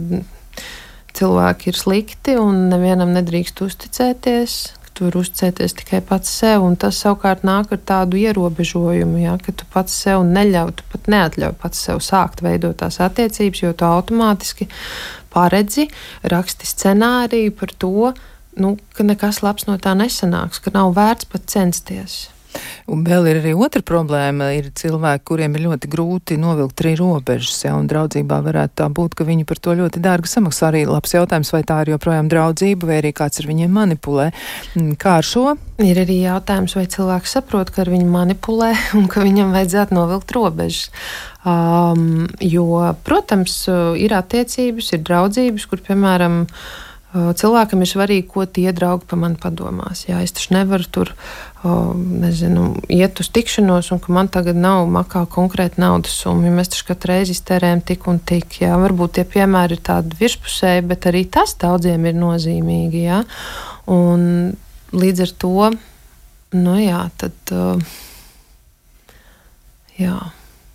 cilvēki 1.18 1.72
ir 1.72 1.78
slikti 1.78 2.38
un 2.40 2.68
nevienam 2.72 3.14
nedrīkst 3.16 3.62
uzticēties. 3.66 4.56
Tu 4.94 5.08
vari 5.08 5.24
uzticēties 5.24 5.74
tikai 5.80 6.04
pats 6.06 6.30
sev, 6.30 6.62
un 6.68 6.76
tas 6.78 7.00
savukārt 7.02 7.42
nāk 7.48 7.72
ar 7.74 7.80
tādu 7.82 8.20
ierobežojumu, 8.22 9.24
ja, 9.24 9.40
ka 9.42 9.56
tu 9.58 9.66
pats 9.74 9.96
sev 10.04 10.22
neļauj, 10.28 10.76
tu 10.78 10.86
pat 10.92 11.10
neatļauj 11.10 11.56
pats 11.64 11.82
sev 11.88 12.04
sākt 12.06 12.44
veidot 12.46 12.78
tās 12.78 13.00
attiecības, 13.02 13.64
jo 13.64 13.74
tu 13.74 13.88
automātiski 13.90 14.70
paredzi, 15.34 15.88
raksti 16.30 16.70
scenāriju 16.70 17.56
par 17.58 17.74
to, 17.82 18.14
nu, 18.62 18.76
ka 18.94 19.08
nekas 19.08 19.42
labs 19.42 19.66
no 19.66 19.80
tā 19.82 19.96
nesanāks, 19.98 20.62
ka 20.62 20.76
nav 20.78 20.94
vērts 20.94 21.30
pat 21.34 21.50
censties. 21.50 22.28
Un 22.92 23.04
vēl 23.08 23.30
ir 23.32 23.40
arī 23.42 23.54
otra 23.56 23.82
problēma. 23.86 24.50
Ir 24.58 24.70
cilvēki, 24.76 25.26
kuriem 25.30 25.56
ir 25.58 25.66
ļoti 25.68 25.90
grūti 25.92 26.38
novilkt 26.42 26.84
arī 26.84 26.94
robežas, 27.00 27.62
ja, 27.66 27.74
un 27.80 27.88
draudzībā 27.90 28.42
varētu 28.46 28.78
tā 28.82 28.90
būt, 28.94 29.18
ka 29.18 29.28
viņi 29.28 29.48
par 29.50 29.62
to 29.64 29.76
ļoti 29.80 30.04
dārgi 30.04 30.32
samaksā. 30.32 30.70
Arī 30.72 30.84
labs 30.90 31.16
jautājums, 31.16 31.54
vai 31.56 31.64
tā 31.68 31.80
ir 31.84 31.94
joprojām 31.96 32.30
draudzība, 32.32 32.90
vai 32.92 33.00
arī 33.02 33.14
kāds 33.16 33.42
ar 33.42 33.50
viņiem 33.50 33.74
manipulē. 33.80 34.30
Mm, 34.76 34.94
kā 35.02 35.18
ar 35.22 35.28
šo? 35.28 35.46
Ir 35.84 36.04
arī 36.04 36.22
jautājums, 36.24 36.78
vai 36.78 36.86
cilvēks 36.92 37.38
saprot, 37.40 37.74
ka 37.74 37.84
ar 37.86 37.94
viņu 37.94 38.10
manipulē 38.12 38.74
un 39.00 39.10
ka 39.12 39.26
viņam 39.26 39.56
vajadzētu 39.56 40.00
novilkt 40.00 40.36
robežas. 40.36 40.90
Um, 41.44 42.30
jo, 42.40 42.68
protams, 43.04 43.66
ir 44.00 44.16
attiecības, 44.16 44.94
ir 44.96 45.04
draudzības, 45.04 45.66
kur, 45.68 45.82
piemēram, 45.84 46.44
uh, 46.46 46.82
Cilvēkam 47.14 47.84
ir 47.86 47.90
svarīgi, 47.92 48.26
ko 48.26 48.48
tie 48.50 48.72
draugi 48.74 49.06
par 49.06 49.20
mani 49.22 49.38
padomās. 49.38 50.08
Jā, 50.08 50.24
es 50.26 50.34
taču 50.34 50.56
nevaru 50.56 50.88
tur 50.90 51.12
nezinu, 51.64 52.72
iet 52.90 53.22
uz 53.22 53.30
tikšanos, 53.36 53.92
un 53.94 54.02
ka 54.02 54.16
man 54.16 54.32
tagad 54.34 54.58
nav 54.58 54.88
makā 54.90 55.22
konkrēta 55.30 55.78
naudas 55.84 56.16
summa. 56.24 56.50
Mēs 56.58 56.74
taču 56.74 56.88
katru 56.90 57.14
reizi 57.14 57.38
iztērējam 57.38 57.84
tik 57.86 58.10
un 58.10 58.18
tik. 58.18 58.58
Jā. 58.64 58.74
Varbūt 58.82 59.20
tie 59.20 59.28
piemēri 59.30 59.78
ir 59.78 59.86
tādi 59.86 60.18
virspusēji, 60.24 60.88
bet 60.90 61.06
arī 61.12 61.26
tas 61.30 61.54
daudziem 61.62 62.10
ir 62.10 62.18
nozīmīgi. 62.18 63.06
Jā. 63.06 63.22
Un 63.94 64.56
līdz 64.94 65.26
ar 65.28 65.36
to, 65.46 65.74
nu 66.58 66.78
jā, 66.82 67.04
tad. 67.22 67.56
Jā. 70.02 70.18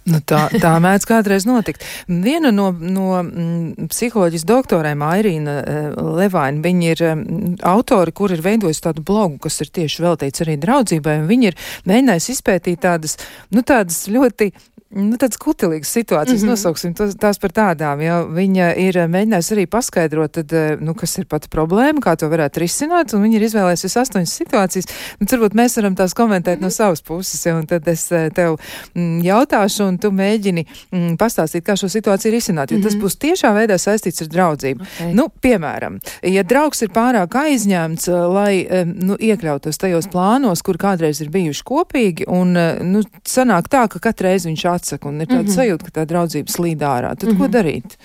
Nu, 0.09 0.21
tā 0.25 0.47
tā 0.63 0.73
mēdz 0.83 1.07
kādreiz 1.09 1.47
notikt. 1.49 1.85
Viena 2.09 2.53
no, 2.55 2.71
no 2.73 3.11
mm, 3.21 3.89
psiholoģijas 3.93 4.47
doktorēm, 4.49 5.05
Airīna 5.05 5.59
uh, 5.61 6.01
Levaina, 6.19 6.63
viņa 6.65 6.95
ir 6.95 7.05
um, 7.11 7.27
autori, 7.69 8.15
kur 8.17 8.33
ir 8.35 8.43
veidojusi 8.45 8.85
tādu 8.89 9.05
blogu, 9.07 9.39
kas 9.47 9.61
ir 9.65 9.73
tieši 9.81 10.05
veltīts 10.07 10.45
arī 10.45 10.57
draudzībai, 10.63 11.21
un 11.23 11.31
viņa 11.31 11.53
ir 11.53 11.61
mēģinājusi 11.91 12.35
izpētīt 12.37 12.83
tādas, 12.87 13.19
nu, 13.55 13.65
tādas 13.67 14.07
ļoti 14.13 14.53
nu, 14.89 15.19
tādas 15.21 15.37
kutelīgas 15.41 15.91
situācijas, 15.93 16.41
mm 16.41 16.47
-hmm. 16.47 16.51
nosauksim 16.51 16.95
tos, 16.97 17.15
tās 17.21 17.39
par 17.39 17.53
tādām. 17.53 18.01
Ja 18.03 18.23
viņa 18.25 18.71
ir 18.81 18.97
eh, 18.97 19.09
mēģinājusi 19.09 19.53
arī 19.55 19.67
paskaidrot, 19.67 20.33
tad, 20.33 20.53
eh, 20.53 20.77
nu, 20.81 20.95
kas 20.95 21.19
ir 21.19 21.27
pati 21.27 21.49
problēma, 21.49 22.01
kā 22.01 22.17
to 22.17 22.29
varētu 22.29 22.61
risināt, 22.65 23.15
un 23.15 23.23
viņa 23.23 23.37
ir 23.37 23.43
izvēlējusies 23.43 23.97
astoņas 24.03 24.33
situācijas. 24.41 24.87
Nu, 25.21 25.27
turbūt 25.27 25.55
mēs 25.55 25.77
varam 25.77 25.95
tās 25.95 26.15
komentēt 26.15 26.57
mm 26.57 26.61
-hmm. 26.61 26.63
no 26.63 26.71
savas 26.71 27.03
puses, 27.03 27.47
ja, 27.47 27.57
un 27.57 27.67
tad 27.67 27.89
es 27.89 28.13
eh, 28.13 28.31
tev 28.31 28.57
mm, 28.95 29.21
jautāšu, 29.23 29.89
un 29.89 29.99
tu 29.99 30.09
mēģini 30.11 30.67
mm, 30.93 31.17
pastāstīt, 31.17 31.65
kā 31.65 31.77
šo 31.77 31.89
situāciju 31.89 32.33
risināt, 32.33 32.71
jo 32.71 32.77
mm 32.77 32.81
-hmm. 32.81 32.85
tas 32.85 32.95
mhm. 32.95 33.05
būs 33.05 33.17
tiešā 33.19 33.53
veidā 33.55 33.79
saistīts 33.79 34.23
ar 34.23 34.29
draudzību. 34.29 34.81
Okay. 34.83 35.15
Nu, 35.15 35.29
piemēram, 35.43 36.01
ja 36.23 36.43
draugs 36.43 36.83
ir 36.83 36.89
pārāk 36.89 37.35
aizņemts, 37.35 38.09
lai 38.09 38.67
nu, 38.85 39.17
iekļautos 39.21 39.79
tajos 39.79 40.09
plānos, 40.09 40.63
kur 40.63 40.77
kādreiz 40.77 41.21
ir 41.21 41.29
bijuši 41.31 41.63
kopīgi, 41.65 42.25
un 42.27 42.53
nu, 42.93 43.03
sanāk 43.29 43.69
tā, 43.69 43.89
ka 43.89 43.99
katru 43.99 44.27
reizi 44.27 44.49
viņš 44.49 44.78
atsaka, 44.79 45.11
un 45.11 45.21
ir 45.21 45.29
tāda 45.29 45.43
mm 45.43 45.47
-hmm. 45.49 45.59
sajūta, 45.61 45.87
ka 45.87 46.01
tā 46.01 46.09
draudzība 46.09 46.55
slīd 46.55 46.83
ārā. 46.83 47.15
Tad 47.15 47.29
mm 47.29 47.35
-hmm. 47.35 47.39
ko 47.39 47.45
mhm. 47.45 47.55
darīt? 47.59 47.99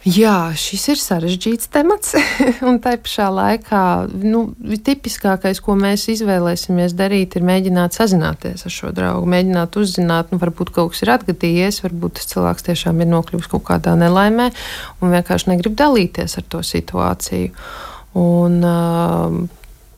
Jā, 0.00 0.54
šis 0.56 0.86
ir 0.94 0.96
sarežģīts 0.96 1.68
temats. 1.68 2.14
un 2.68 2.78
tā 2.80 2.94
pašā 2.96 3.26
laikā 3.36 3.80
nu, 4.24 4.54
tipiskākais, 4.56 5.60
ko 5.60 5.74
mēs 5.76 6.06
izvēlēsimies 6.14 6.94
darīt, 6.96 7.36
ir 7.36 7.44
mēģināt 7.44 7.98
sazināties 7.98 8.64
ar 8.64 8.72
šo 8.72 8.94
draugu, 8.96 9.28
mēģināt 9.28 9.76
uzzināt, 9.76 10.32
nu, 10.32 10.40
varbūt 10.40 10.72
kaut 10.72 10.94
kas 10.94 11.04
ir 11.04 11.12
atgadījies, 11.18 11.82
varbūt 11.84 12.16
tas 12.16 12.32
cilvēks 12.32 12.64
tiešām 12.70 13.04
ir 13.04 13.10
nokļuvis 13.12 13.50
kaut 13.52 13.66
kādā 13.68 13.92
nelaimē 14.00 14.48
un 15.02 15.12
vienkārši 15.12 15.52
negrib 15.52 15.76
dalīties 15.76 16.38
ar 16.40 16.48
to 16.48 16.64
situāciju. 16.64 17.52
Un, 18.16 18.56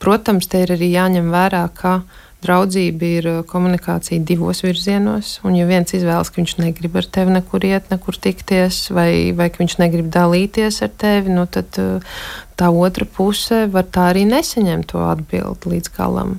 protams, 0.03 0.51
te 0.51 0.65
ir 0.65 0.75
arī 0.75 0.91
jāņem 0.91 1.31
vērā, 1.31 1.63
ka 1.79 2.01
Draudzība 2.43 3.07
ir 3.07 3.27
uh, 3.29 3.39
komunikācija 3.47 4.23
divos 4.27 4.63
virzienos, 4.65 5.37
un 5.47 5.55
ja 5.55 5.67
viens 5.69 5.95
izvēlas, 5.95 6.31
ka 6.33 6.41
viņš 6.41 6.57
negrib 6.59 6.97
ar 6.99 7.07
tevi 7.07 7.35
nekur 7.37 7.63
iet, 7.63 7.87
nekur 7.93 8.17
tikties, 8.19 8.89
vai, 8.91 9.31
vai 9.37 9.47
ka 9.53 9.63
viņš 9.63 9.77
negrib 9.79 10.09
dalīties 10.11 10.81
ar 10.83 10.91
tevi, 10.99 11.31
nu 11.31 11.47
tad 11.47 11.79
uh, 11.79 12.17
tā 12.59 12.67
otra 12.67 13.07
puse 13.07 13.63
var 13.71 13.87
tā 13.87 14.09
arī 14.11 14.25
nesaņemt 14.27 14.91
to 14.91 15.05
atbildi 15.07 15.75
līdz 15.75 15.93
galam. 15.95 16.37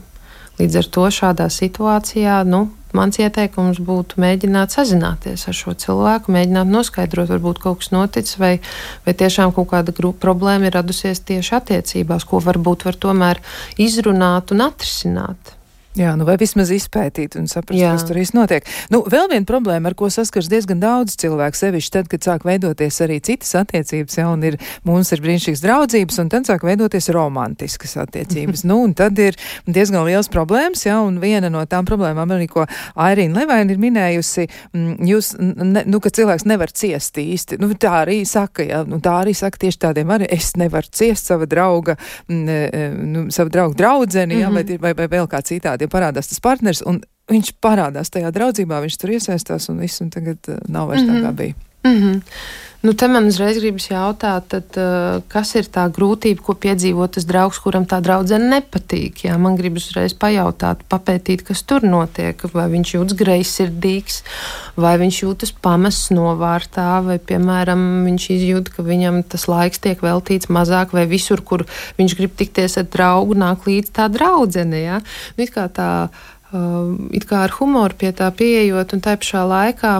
Līdz 0.60 0.80
ar 0.82 0.88
to 0.94 1.08
šādā 1.10 1.48
situācijā, 1.50 2.36
nu, 2.46 2.66
mans 2.94 3.18
ieteikums 3.18 3.80
būtu 3.82 4.20
mēģināt 4.22 4.76
sazināties 4.76 5.48
ar 5.50 5.56
šo 5.56 5.74
cilvēku, 5.78 6.32
mēģināt 6.34 6.70
noskaidrot, 6.70 7.32
varbūt 7.32 7.60
kaut 7.64 7.82
kas 7.82 7.90
noticis, 7.94 8.38
vai, 8.38 8.52
vai 9.06 9.16
tiešām 9.18 9.56
kaut 9.56 9.72
kāda 9.72 9.96
problēma 9.96 10.68
ir 10.68 10.78
radusies 10.78 11.24
tieši 11.26 11.58
attiecībās, 11.58 12.28
ko 12.28 12.44
varbūt 12.44 12.86
var 12.86 13.00
tomēr 13.08 13.42
izrunāt 13.80 14.54
un 14.54 14.68
atrisināt. 14.68 15.56
Jā, 15.94 16.16
nu 16.18 16.26
vai 16.26 16.34
vismaz 16.40 16.72
izpētīt 16.74 17.36
un 17.38 17.44
saprast, 17.46 17.78
Jā. 17.78 17.92
kas 17.94 18.02
tur 18.08 18.18
īsti 18.18 18.34
notiek. 18.34 18.66
Nu, 18.90 19.04
vēl 19.06 19.28
viena 19.30 19.46
problēma, 19.46 19.92
ar 19.92 19.94
ko 19.94 20.08
saskars 20.10 20.48
diezgan 20.50 20.80
daudz 20.82 21.14
cilvēku, 21.22 21.54
sevišķi 21.54 21.92
tad, 21.94 22.08
kad 22.10 22.26
sāk 22.26 22.46
veidoties 22.48 22.98
arī 23.04 23.20
citas 23.22 23.52
attiecības, 23.60 24.16
ja, 24.18 24.26
un 24.32 24.42
ir, 24.48 24.56
mums 24.82 25.14
ir 25.14 25.22
brīnišķīgas 25.22 25.62
draudzības, 25.62 26.18
un 26.18 26.32
tad 26.32 26.48
sāk 26.50 26.66
veidoties 26.66 27.06
romantiskas 27.14 27.94
attiecības. 28.02 28.64
nu, 28.70 28.80
un 28.88 28.96
tad 28.98 29.20
ir 29.22 29.38
diezgan 29.70 30.02
liels 30.08 30.30
problēmas, 30.34 30.82
ja, 30.88 30.96
un 30.98 31.20
viena 31.22 31.52
no 31.52 31.62
tām 31.70 31.86
problēmām 31.86 32.34
arī, 32.34 32.50
ko 32.50 32.66
Airīna 32.98 33.44
Levaina 33.44 33.70
ir 33.70 33.78
minējusi, 33.86 34.48
m, 34.74 34.82
mm, 34.82 35.06
jūs, 35.12 35.30
ne, 35.38 35.86
nu, 35.86 36.02
ka 36.02 36.10
cilvēks 36.18 36.48
nevar 36.50 36.74
ciest 36.74 37.22
īsti. 37.22 37.60
Nu, 37.62 37.70
tā 37.78 37.94
arī 38.00 38.18
saka, 38.26 38.66
ja, 38.66 38.82
nu, 38.82 38.98
tā 39.04 39.14
arī 39.20 39.36
saka 39.38 39.62
tieši 39.62 39.82
tādiem 39.86 40.10
arī, 40.18 40.26
es 40.34 40.56
nevaru 40.58 40.90
ciest 40.90 41.30
sava 41.30 41.46
drauga, 41.46 41.94
m, 42.26 42.42
mm, 42.42 42.58
e, 42.58 42.84
nu, 43.14 43.24
sava 43.30 43.54
drauga 43.60 43.78
draudzeni, 43.78 44.42
ja, 44.42 44.50
mm 44.50 44.58
-hmm. 44.58 44.78
vai, 44.82 44.90
vai, 44.90 45.06
vai 45.06 45.10
vēl 45.18 45.30
kā 45.30 45.38
citādi 45.46 45.83
ja 45.84 45.92
parādās 45.92 46.30
tas 46.30 46.42
partners, 46.44 46.82
un 46.86 47.02
viņš 47.30 47.54
parādās 47.64 48.12
tajā 48.12 48.32
draudzībā, 48.34 48.80
viņš 48.84 48.98
tur 49.00 49.14
iesaistās, 49.16 49.70
un 49.72 49.80
viss 49.84 50.02
un 50.04 50.10
tagad 50.14 50.50
uh, 50.50 50.58
nav 50.68 50.90
vairs 50.90 51.04
mm 51.04 51.10
-hmm. 51.10 51.20
tā, 51.20 51.24
kā 51.24 51.30
mhm. 51.32 51.36
bija. 51.36 51.54
Mm 51.84 51.98
-hmm. 52.00 52.22
Nu, 52.84 52.92
te 52.92 53.06
man 53.08 53.24
uzreiz 53.24 53.56
gribas 53.56 53.86
jautāt, 53.88 54.50
tad, 54.52 54.76
uh, 54.76 55.22
kas 55.32 55.54
ir 55.56 55.70
tā 55.72 55.86
grūtība, 55.88 56.42
ko 56.44 56.52
piedzīvo 56.52 57.06
tas 57.08 57.24
draugs, 57.24 57.56
kuram 57.64 57.86
tā 57.88 57.96
draudzene 58.04 58.50
nepatīk? 58.50 59.22
Jā, 59.24 59.38
man 59.40 59.56
gribas 59.56 59.86
uzreiz 59.88 60.12
pajautāt, 60.12 60.82
papētīt, 60.92 61.46
kas 61.48 61.62
tur 61.64 61.86
notiek. 61.88 62.44
Vai 62.52 62.66
viņš 62.74 62.90
jūtas 62.94 63.16
greizsirdīgs, 63.16 64.18
vai 64.76 64.98
viņš 65.00 65.20
jūtas 65.22 65.54
pamests 65.64 66.12
novārtā, 66.12 67.00
vai, 67.06 67.16
piemēram, 67.16 68.04
viņš 68.10 68.28
izjūt, 68.36 68.68
ka 68.76 68.84
viņam 68.84 69.22
tas 69.32 69.48
laiks 69.48 69.80
tiek 69.80 70.04
veltīts 70.04 70.52
mazāk, 70.52 70.92
vai 70.92 71.06
visur, 71.08 71.40
kur 71.40 71.64
viņš 71.96 72.18
grib 72.20 72.36
tikties 72.36 72.76
ar 72.82 72.92
draugu, 72.92 73.32
nāk 73.46 73.64
līdz 73.64 73.96
tā 73.96 74.10
draudzene. 74.12 74.84
Jā? 74.84 75.00
Nu, 75.38 75.48
it 75.48 75.56
kā 75.56 75.70
tā, 75.72 75.88
uh, 76.52 76.94
it 77.16 77.24
kā 77.32 77.46
ar 77.48 77.56
humoru 77.56 77.96
pie 77.96 78.12
tā 78.12 78.28
pieejot, 78.28 78.92
un 78.92 79.00
tā 79.08 79.16
pašā 79.16 79.48
laikā. 79.48 79.96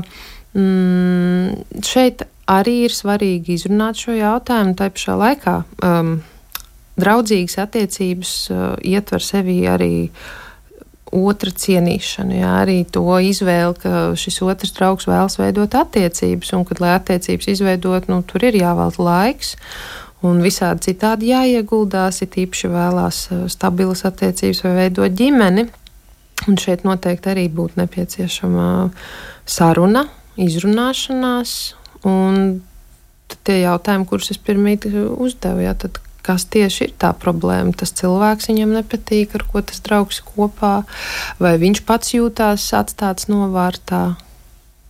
Mm, 0.54 1.64
šeit 1.82 2.22
arī 2.50 2.84
ir 2.86 2.94
svarīgi 2.94 3.56
izrunāt 3.58 3.98
šo 3.98 4.14
jautājumu. 4.14 4.76
Tā 4.78 4.90
pašā 4.94 5.16
laikā 5.18 5.56
um, 5.82 6.16
draudzīgas 7.00 7.58
attiecības 7.64 8.32
uh, 8.52 8.64
ietver 8.86 9.24
sevi 9.24 9.64
arī 9.66 9.94
otra 11.14 11.52
cienīšanu, 11.54 12.40
jā, 12.40 12.52
arī 12.64 12.80
to 12.90 13.04
izvēli, 13.22 13.76
ka 13.78 13.90
šis 14.18 14.40
otrs 14.42 14.72
draugs 14.74 15.06
vēlas 15.06 15.36
veidot 15.38 15.76
attiecības, 15.78 16.50
un 16.58 16.64
kad, 16.66 16.80
lai 16.82 16.96
attiecības 16.96 17.52
izveidot, 17.52 18.08
nu, 18.10 18.18
tur 18.26 18.42
ir 18.48 18.58
jāvelta 18.58 19.02
laiks. 19.02 19.54
Un 20.24 20.40
visādi 20.42 20.88
citādi 20.88 21.28
jāieguldās, 21.30 22.22
ir 22.24 22.42
īpaši 22.46 22.70
vēlās 22.72 23.24
uh, 23.30 23.46
stabilas 23.52 24.06
attiecības 24.08 24.62
vai 24.66 24.76
veidot 24.84 25.18
ģimeni. 25.18 25.66
Un 26.50 26.58
šeit 26.60 26.82
noteikti 26.84 27.30
arī 27.30 27.46
būtu 27.52 27.78
nepieciešama 27.80 28.66
saruna, 29.48 30.04
izrunāšanās. 30.40 31.74
Un 32.04 32.60
tie 33.44 33.60
jautājumi, 33.62 34.08
kurus 34.08 34.32
es 34.34 34.40
pirmīt 34.40 34.86
uzdevu, 34.92 35.64
jā, 35.64 35.72
tad 35.78 36.00
kas 36.24 36.46
tieši 36.48 36.88
ir 36.88 36.92
tā 37.00 37.12
problēma. 37.20 37.74
Tas 37.76 37.92
cilvēks 37.98 38.48
viņam 38.50 38.74
nepatīk, 38.78 39.36
ar 39.36 39.44
ko 39.50 39.62
tas 39.66 39.82
draugs 39.84 40.22
kopā, 40.24 40.76
vai 41.42 41.54
viņš 41.60 41.84
pats 41.88 42.14
jūtās 42.16 42.70
atstāts 42.76 43.28
novārtā. 43.32 44.14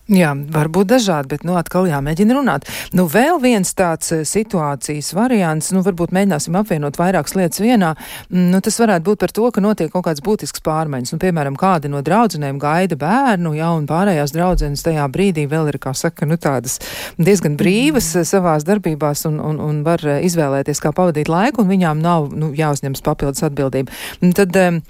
Jā, 0.05 0.35
var 0.53 0.67
būt 0.69 0.91
dažādi, 0.91 1.31
bet, 1.31 1.43
nu, 1.47 1.55
atkal 1.57 1.87
jāmēģina 1.89 2.35
runāt. 2.37 2.67
Nu, 2.93 3.07
vēl 3.09 3.39
viens 3.41 3.71
tāds 3.73 4.11
eh, 4.13 4.19
situācijas 4.21 5.07
variants, 5.17 5.71
nu, 5.73 5.81
varbūt 5.85 6.11
mēģināsim 6.13 6.57
apvienot 6.59 6.99
vairākas 7.01 7.33
lietas 7.33 7.63
vienā, 7.63 7.95
mm, 8.29 8.51
nu, 8.53 8.59
tas 8.61 8.77
varētu 8.83 9.01
būt 9.07 9.23
par 9.23 9.33
to, 9.33 9.49
ka 9.49 9.63
notiek 9.65 9.89
kaut 9.89 10.05
kāds 10.05 10.21
būtisks 10.21 10.61
pārmaiņas. 10.65 11.15
Nu, 11.15 11.21
piemēram, 11.23 11.57
kādi 11.57 11.89
no 11.89 12.03
draudzenēm 12.05 12.59
gaida 12.61 12.99
bērnu, 13.01 13.55
ja, 13.57 13.71
un 13.73 13.87
pārējās 13.89 14.35
draudzenes 14.35 14.85
tajā 14.85 15.07
brīdī 15.09 15.47
vēl 15.49 15.71
ir, 15.73 15.79
kā 15.81 15.95
saka, 15.97 16.29
nu, 16.29 16.37
tādas 16.37 16.77
diezgan 17.17 17.57
brīvas 17.57 18.11
mm. 18.13 18.29
savās 18.29 18.67
darbībās 18.69 19.25
un, 19.31 19.41
un, 19.41 19.57
un 19.57 19.81
var 19.87 20.05
eh, 20.05 20.21
izvēlēties, 20.29 20.85
kā 20.85 20.93
pavadīt 20.93 21.33
laiku, 21.33 21.65
un 21.65 21.73
viņām 21.73 22.05
nav, 22.05 22.29
nu, 22.29 22.53
jāuzņems 22.53 23.01
papildus 23.01 23.49
atbildība. 23.49 23.89
Un 24.21 24.37
tad, 24.37 24.53
um, 24.53 24.83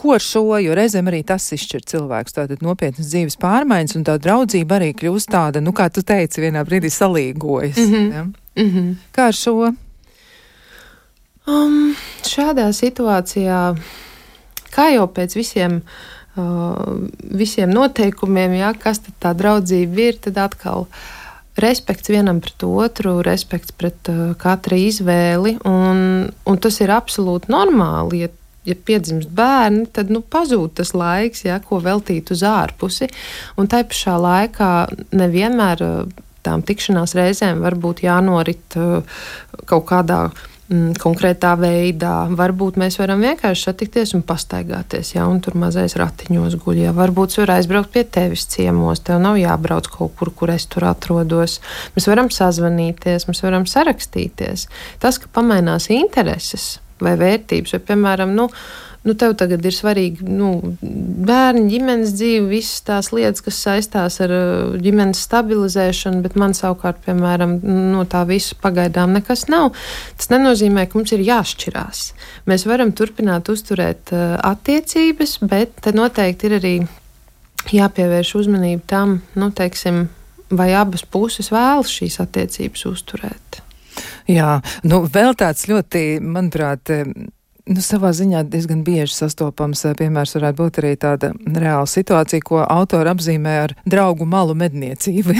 ko 0.00 0.14
ar 0.16 0.24
šo, 0.24 0.44
jo 0.62 0.74
reizēm 0.76 1.10
arī 1.10 1.20
tas 1.28 1.44
izšķir 1.52 1.84
cilvēks, 1.92 2.36
tātad 2.38 2.64
nopietnas 2.64 3.10
dzīves 3.12 3.36
pārmaiņas, 3.40 3.98
un 3.98 4.06
tā 4.08 4.16
draudzība 4.22 4.78
arī 4.78 4.94
kļūst 4.96 5.32
tāda, 5.34 5.60
nu, 5.64 5.74
kā 5.76 5.90
tu 5.92 6.04
teici, 6.06 6.40
vienā 6.40 6.64
brīdī 6.64 6.88
salīgojas. 6.94 7.76
Mm 7.76 7.92
-hmm. 7.92 8.12
ja? 8.14 8.24
mm 8.24 8.70
-hmm. 8.70 8.94
Kā 9.16 9.28
ar 9.28 9.36
šo? 9.36 9.72
Um, 11.48 11.94
šādā 12.22 12.68
situācijā, 12.72 13.76
kā 14.70 14.88
jau 14.94 15.06
pēc 15.06 15.36
visiem, 15.36 15.82
uh, 16.36 16.74
visiem 17.20 17.70
noteikumiem, 17.70 18.54
ja, 18.54 18.74
kas 18.74 19.00
tā 19.20 19.34
draudzība 19.34 20.00
ir, 20.00 20.18
tad 20.20 20.38
atkal 20.38 20.86
respekts 21.56 22.08
vienam 22.08 22.40
pret 22.40 22.62
otru, 22.62 23.22
respekts 23.22 23.72
pret 23.72 24.08
uh, 24.08 24.34
katru 24.38 24.76
izvēli. 24.76 25.58
Un, 25.64 26.30
un 26.46 26.58
tas 26.58 26.80
ir 26.80 26.88
absolūti 26.88 27.50
normāli. 27.52 28.20
Ja 28.24 28.28
ja 28.68 28.76
piedzimst 28.76 29.30
bērni, 29.32 29.86
tad 29.94 30.12
nu, 30.12 30.20
pazūd 30.20 30.76
tas 30.80 30.92
laiks, 30.96 31.44
ja, 31.46 31.60
ko 31.64 31.80
veltīt 31.84 32.32
uz 32.34 32.44
ārpusi. 32.46 33.08
Un 33.60 33.70
tai 33.70 33.84
pašā 33.88 34.18
laikā 34.20 34.70
nevienmēr 35.16 35.84
eh, 35.86 36.22
tām 36.44 36.64
tikšanās 36.66 37.16
reizēm 37.16 37.64
var 37.64 37.76
būt 37.80 38.04
jānorit 38.04 38.76
eh, 38.76 39.22
kaut 39.70 39.86
kādā 39.88 40.26
mm, 40.28 40.98
konkrētā 41.00 41.54
veidā. 41.60 42.14
Varbūt 42.36 42.76
mēs 42.80 43.00
varam 43.00 43.24
vienkārši 43.24 43.70
satikties 43.70 44.12
un 44.18 44.26
pastaigāties, 44.28 45.14
ja 45.16 45.24
un 45.30 45.40
tur 45.40 45.56
mazais 45.60 45.96
ratiņos 46.00 46.58
guļ. 46.60 46.82
Ja. 46.84 46.92
Varbūt 46.96 47.38
var 47.40 47.54
aizbraukt 47.56 47.94
pie 47.96 48.04
tevis 48.04 48.44
ciemos, 48.52 49.00
tev 49.08 49.22
nav 49.24 49.40
jābrauc 49.40 49.88
kaut 49.96 50.12
kur, 50.20 50.34
kur 50.36 50.52
es 50.52 50.68
tur 50.68 50.84
atrodos. 50.90 51.62
Mēs 51.96 52.12
varam 52.12 52.28
sazvanīties, 52.28 53.24
mēs 53.30 53.42
varam 53.46 53.64
sarakstīties. 53.64 54.68
Tas, 55.00 55.16
ka 55.16 55.32
pamainās 55.32 55.88
intereses 55.96 56.74
vai 57.04 57.16
vērtības, 57.20 57.74
vai, 57.76 57.80
piemēram, 57.90 58.32
nu, 58.36 58.48
nu, 59.06 59.14
tev 59.16 59.34
tagad 59.40 59.64
ir 59.64 59.74
svarīgi 59.74 60.26
nu, 60.28 60.50
bērni, 60.80 61.66
ģimenes 61.72 62.12
dzīve, 62.16 62.46
visas 62.50 62.84
tās 62.86 63.10
lietas, 63.16 63.42
kas 63.44 63.60
saistās 63.64 64.20
ar 64.24 64.34
uh, 64.34 64.76
ģimenes 64.82 65.22
stabilizēšanu, 65.26 66.20
bet 66.26 66.36
man 66.40 66.54
savukārt, 66.56 67.00
piemēram, 67.06 67.58
no 67.94 68.04
tā 68.10 68.26
visa 68.28 68.58
pagaidām 68.60 69.16
nekas 69.16 69.46
nav. 69.52 69.72
Tas 70.20 70.30
nenozīmē, 70.32 70.86
ka 70.86 71.00
mums 71.00 71.14
ir 71.16 71.24
jāšķirās. 71.26 72.04
Mēs 72.50 72.66
varam 72.68 72.92
turpināt 72.96 73.48
uzturēt 73.52 74.12
uh, 74.14 74.36
attiecības, 74.52 75.38
bet 75.48 75.80
te 75.84 75.94
noteikti 75.96 76.50
ir 76.50 76.58
arī 76.60 76.74
jāpievērš 77.70 78.36
uzmanība 78.40 78.84
tam, 78.90 79.18
nu, 79.38 79.50
teiksim, 79.56 80.06
vai 80.50 80.72
abas 80.74 81.04
puses 81.06 81.50
vēlas 81.52 81.92
šīs 81.92 82.20
attiecības 82.24 82.86
uzturēt. 82.90 83.62
Jā, 84.30 84.58
nu 84.88 85.02
vēl 85.10 85.36
tāds 85.38 85.66
ļoti, 85.70 86.04
manuprāt, 86.22 86.92
Nu, 87.68 87.82
savā 87.84 88.10
ziņā 88.16 88.42
diezgan 88.48 88.80
bieži 88.86 89.12
sastopams 89.14 89.82
piemērs 89.98 90.32
varētu 90.36 90.56
būt 90.58 90.78
arī 90.80 90.92
tāda 91.00 91.30
reāla 91.36 91.86
situācija, 91.88 92.42
ko 92.46 92.60
autori 92.64 93.10
apzīmē 93.12 93.56
ar 93.64 93.74
draugu 93.84 94.24
malu 94.28 94.54
medniecību. 94.58 95.34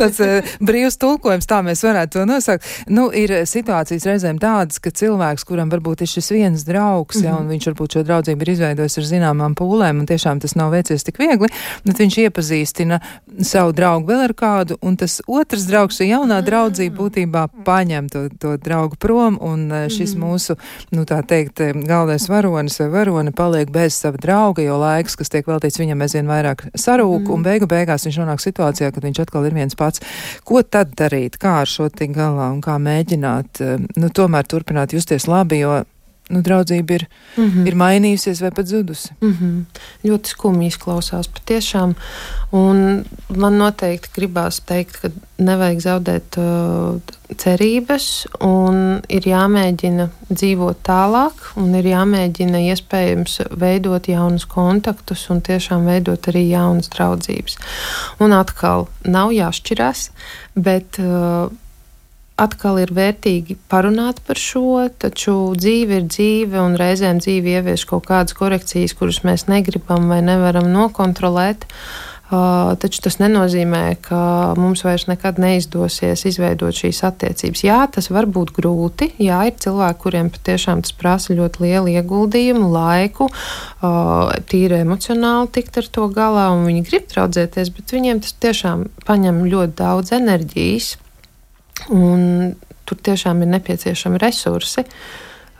tāds 0.00 0.20
brīvs 0.68 0.96
tulkojums, 1.00 1.48
tā 1.50 1.60
mēs 1.66 1.84
varētu 1.84 2.18
to 2.18 2.24
nosaukt. 2.28 2.68
Nu, 2.88 3.08
ir 3.12 3.34
situācijas 3.48 4.06
reizēm 4.08 4.40
tādas, 4.40 4.80
ka 4.82 4.92
cilvēks, 4.94 5.44
kuram 5.48 5.72
varbūt 5.72 6.04
ir 6.06 6.12
šis 6.14 6.32
viens 6.32 6.64
draugs, 6.68 7.18
mm 7.18 7.22
-hmm. 7.22 7.26
ja, 7.26 7.36
un 7.36 7.44
mhm. 7.44 7.50
viņš 7.52 7.68
varbūt 7.70 7.96
šo 7.98 8.04
draudzību 8.08 8.42
ir 8.46 8.52
izveidojis 8.54 8.98
ar 8.98 9.08
zināmām 9.12 9.54
pūlēm, 9.54 10.00
un 10.00 10.06
tiešām 10.06 10.40
tas 10.40 10.56
nav 10.56 10.72
veicies 10.72 11.04
tik 11.04 11.18
viegli, 11.18 11.48
bet 11.84 11.98
viņš 11.98 12.18
iepazīstina 12.24 13.00
savu 13.42 13.72
draugu 13.72 14.12
vēl 14.12 14.24
ar 14.24 14.34
kādu, 14.34 14.78
un 14.82 14.96
tas 14.96 15.20
otrs 15.26 15.66
draugs, 15.68 16.00
šī 16.00 16.08
jaunā 16.14 16.40
draudzība 16.42 16.96
būtībā 16.96 17.46
paņem 17.64 18.08
to, 18.08 18.28
to 18.38 18.56
draugu 18.56 18.96
prom, 18.96 19.38
un 19.40 19.70
šis 19.88 20.14
mm 20.14 20.22
-hmm. 20.22 20.26
mūsu 20.26 20.56
nu, 20.94 21.04
tā 21.08 21.20
teikt, 21.26 21.62
galvenais 21.86 22.26
varonis 22.30 22.80
vai 22.82 22.88
varone 22.94 23.34
paliek 23.36 23.70
bez 23.72 23.98
sava 24.00 24.20
drauga, 24.20 24.64
jo 24.64 24.78
laiks, 24.80 25.16
kas 25.18 25.32
tiek 25.32 25.48
veltīts 25.48 25.80
viņam, 25.80 26.04
aizvien 26.06 26.30
vairāk 26.30 26.66
sarūk, 26.74 27.26
mm. 27.26 27.34
un 27.36 27.46
beigu 27.46 27.70
beigās 27.70 28.06
viņš 28.08 28.20
nonāk 28.22 28.42
situācijā, 28.44 28.90
kad 28.94 29.06
viņš 29.06 29.22
atkal 29.24 29.48
ir 29.48 29.56
viens 29.56 29.78
pats. 29.78 30.02
Ko 30.46 30.62
tad 30.62 30.94
darīt, 30.98 31.38
kā 31.40 31.60
ar 31.62 31.70
šo 31.70 31.88
tik 31.92 32.14
galā 32.16 32.50
un 32.54 32.60
kā 32.64 32.76
mēģināt, 32.82 33.62
nu, 33.96 34.12
tomēr 34.14 34.48
turpināt 34.50 34.96
justies 34.96 35.28
labi, 35.30 35.62
jo 35.64 35.82
nu, 36.30 36.42
draudzība 36.46 36.98
ir, 36.98 37.06
mm 37.36 37.46
-hmm. 37.46 37.66
ir 37.68 37.74
mainījusies 37.74 38.42
vai 38.42 38.50
pat 38.50 38.66
zudusi. 38.66 39.14
Mm 39.20 39.32
-hmm. 39.32 39.64
Ļoti 40.08 40.34
skumji 40.34 40.68
izklausās 40.68 41.28
patiešām. 41.28 41.94
Un 42.52 43.04
man 43.36 43.58
noteikti 43.58 44.08
gribās 44.16 44.60
teikt, 44.66 44.96
ka 45.02 45.10
nevajag 45.38 45.80
zaudēt 45.80 46.36
uh, 46.38 47.00
cerības 47.36 48.26
un 48.40 49.00
ir 49.08 49.26
jāmēģina 49.28 50.08
dzīvot 50.30 50.82
tālāk 50.86 51.32
un 51.56 51.74
ir 51.74 51.84
jāmēģina 51.84 52.58
iespējams 52.72 53.40
veidot 53.60 54.08
jaunus 54.08 54.44
kontaktus 54.44 55.30
un 55.30 55.40
tiešām 55.40 55.86
veidot 55.86 56.28
arī 56.28 56.48
jaunas 56.48 56.88
draudzības. 56.88 57.56
Un 58.20 58.32
atkal 58.32 58.88
nav 59.04 59.30
jāšķirās, 59.30 60.10
bet 60.54 60.98
uh, 60.98 61.50
atkal 62.40 62.80
ir 62.82 62.92
vērtīgi 62.96 63.58
parunāt 63.70 64.22
par 64.26 64.40
šo, 64.40 64.86
taču 65.02 65.34
dzīve 65.58 66.00
ir 66.00 66.06
dzīve, 66.10 66.60
un 66.60 66.78
reizēm 66.80 67.20
dzīve 67.22 67.58
ievieš 67.58 67.86
kaut 67.90 68.08
kādas 68.08 68.36
korekcijas, 68.38 68.96
kuras 68.98 69.22
mēs 69.26 69.48
negribam 69.50 70.08
vai 70.12 70.22
nevaram 70.24 70.70
nokontrolēt. 70.72 71.68
Uh, 72.30 72.76
taču 72.78 73.00
tas 73.02 73.16
nenozīmē, 73.18 73.96
ka 74.06 74.20
mums 74.54 74.84
vairs 74.86 75.08
nekad 75.10 75.40
neizdosies 75.42 76.22
izveidot 76.30 76.76
šīs 76.78 77.02
attiecības. 77.08 77.64
Jā, 77.66 77.80
tas 77.90 78.06
var 78.14 78.28
būt 78.30 78.52
grūti. 78.54 79.10
Jā, 79.18 79.40
ir 79.50 79.56
cilvēki, 79.58 79.98
kuriem 80.04 80.30
patiešām 80.30 80.84
tas 80.86 80.94
prasa 80.94 81.34
ļoti 81.34 81.64
lielu 81.66 81.96
ieguldījumu, 81.96 82.70
laiku, 82.70 83.26
uh, 83.26 84.30
tīri 84.46 84.78
emocionāli 84.84 85.50
tikt 85.58 85.82
ar 85.82 85.90
to 85.90 86.06
galā, 86.14 86.46
un 86.54 86.68
viņi 86.70 86.86
grib 86.86 87.10
traudzēties, 87.10 87.74
bet 87.74 87.98
viņiem 87.98 88.22
tas 88.22 88.38
tiešām 88.46 88.86
paņem 89.10 89.44
ļoti 89.50 89.78
daudz 89.82 90.14
enerģijas. 90.20 90.94
Un 91.88 92.54
tur 92.84 93.00
tiešām 93.06 93.42
ir 93.44 93.52
nepieciešami 93.56 94.20
resursi. 94.20 94.84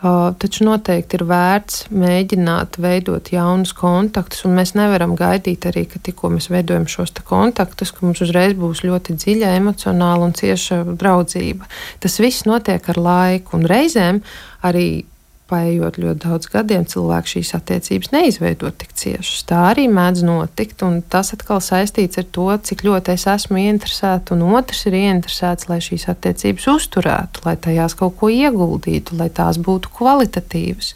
Uh, 0.01 0.31
taču 0.41 0.65
noteikti 0.65 1.19
ir 1.19 1.27
vērts 1.29 1.83
mēģināt 1.93 2.79
veidot 2.81 3.27
jaunus 3.35 3.75
kontaktus, 3.77 4.47
un 4.49 4.55
mēs 4.57 4.73
nevaram 4.73 5.13
gaidīt 5.19 5.67
arī, 5.69 5.85
ka 5.91 6.01
tikko 6.01 6.31
mēs 6.33 6.49
veidojam 6.49 6.87
šos 6.89 7.13
kontaktus, 7.29 7.93
ka 7.93 8.07
mums 8.07 8.23
uzreiz 8.25 8.57
būs 8.57 8.81
ļoti 8.87 9.19
dziļa 9.21 9.53
emocionāla 9.59 10.25
un 10.25 10.33
cieša 10.33 10.83
draudzība. 10.97 11.69
Tas 12.01 12.17
viss 12.17 12.49
notiek 12.49 12.89
ar 12.89 12.97
laiku, 12.97 13.59
un 13.61 13.69
reizēm 13.69 14.23
arī 14.65 15.05
Paiet 15.51 15.99
ļoti 15.99 16.23
daudz 16.23 16.47
gadiem, 16.53 16.85
cilvēki 16.87 17.35
šīs 17.35 17.51
attiecības 17.59 18.13
neizveido 18.15 18.71
tik 18.79 18.95
ciešas. 18.95 19.43
Tā 19.51 19.65
arī 19.73 19.89
mēdz 19.91 20.23
notikt, 20.27 20.85
un 20.87 21.01
tas 21.03 21.33
atkal 21.35 21.59
saistīts 21.65 22.21
ar 22.23 22.29
to, 22.31 22.47
cik 22.71 22.85
ļoti 22.87 23.17
es 23.17 23.27
esmu 23.31 23.59
ieinteresēta, 23.65 24.37
un 24.37 24.47
otrs 24.55 24.87
ir 24.87 24.99
ieinteresēts, 25.01 25.67
lai 25.71 25.81
šīs 25.83 26.07
attiecības 26.13 26.71
uzturētu, 26.77 27.43
lai 27.49 27.57
tajās 27.59 27.99
kaut 27.99 28.15
ko 28.21 28.31
ieguldītu, 28.31 29.19
lai 29.19 29.31
tās 29.35 29.59
būtu 29.59 29.91
kvalitatīvas. 29.99 30.95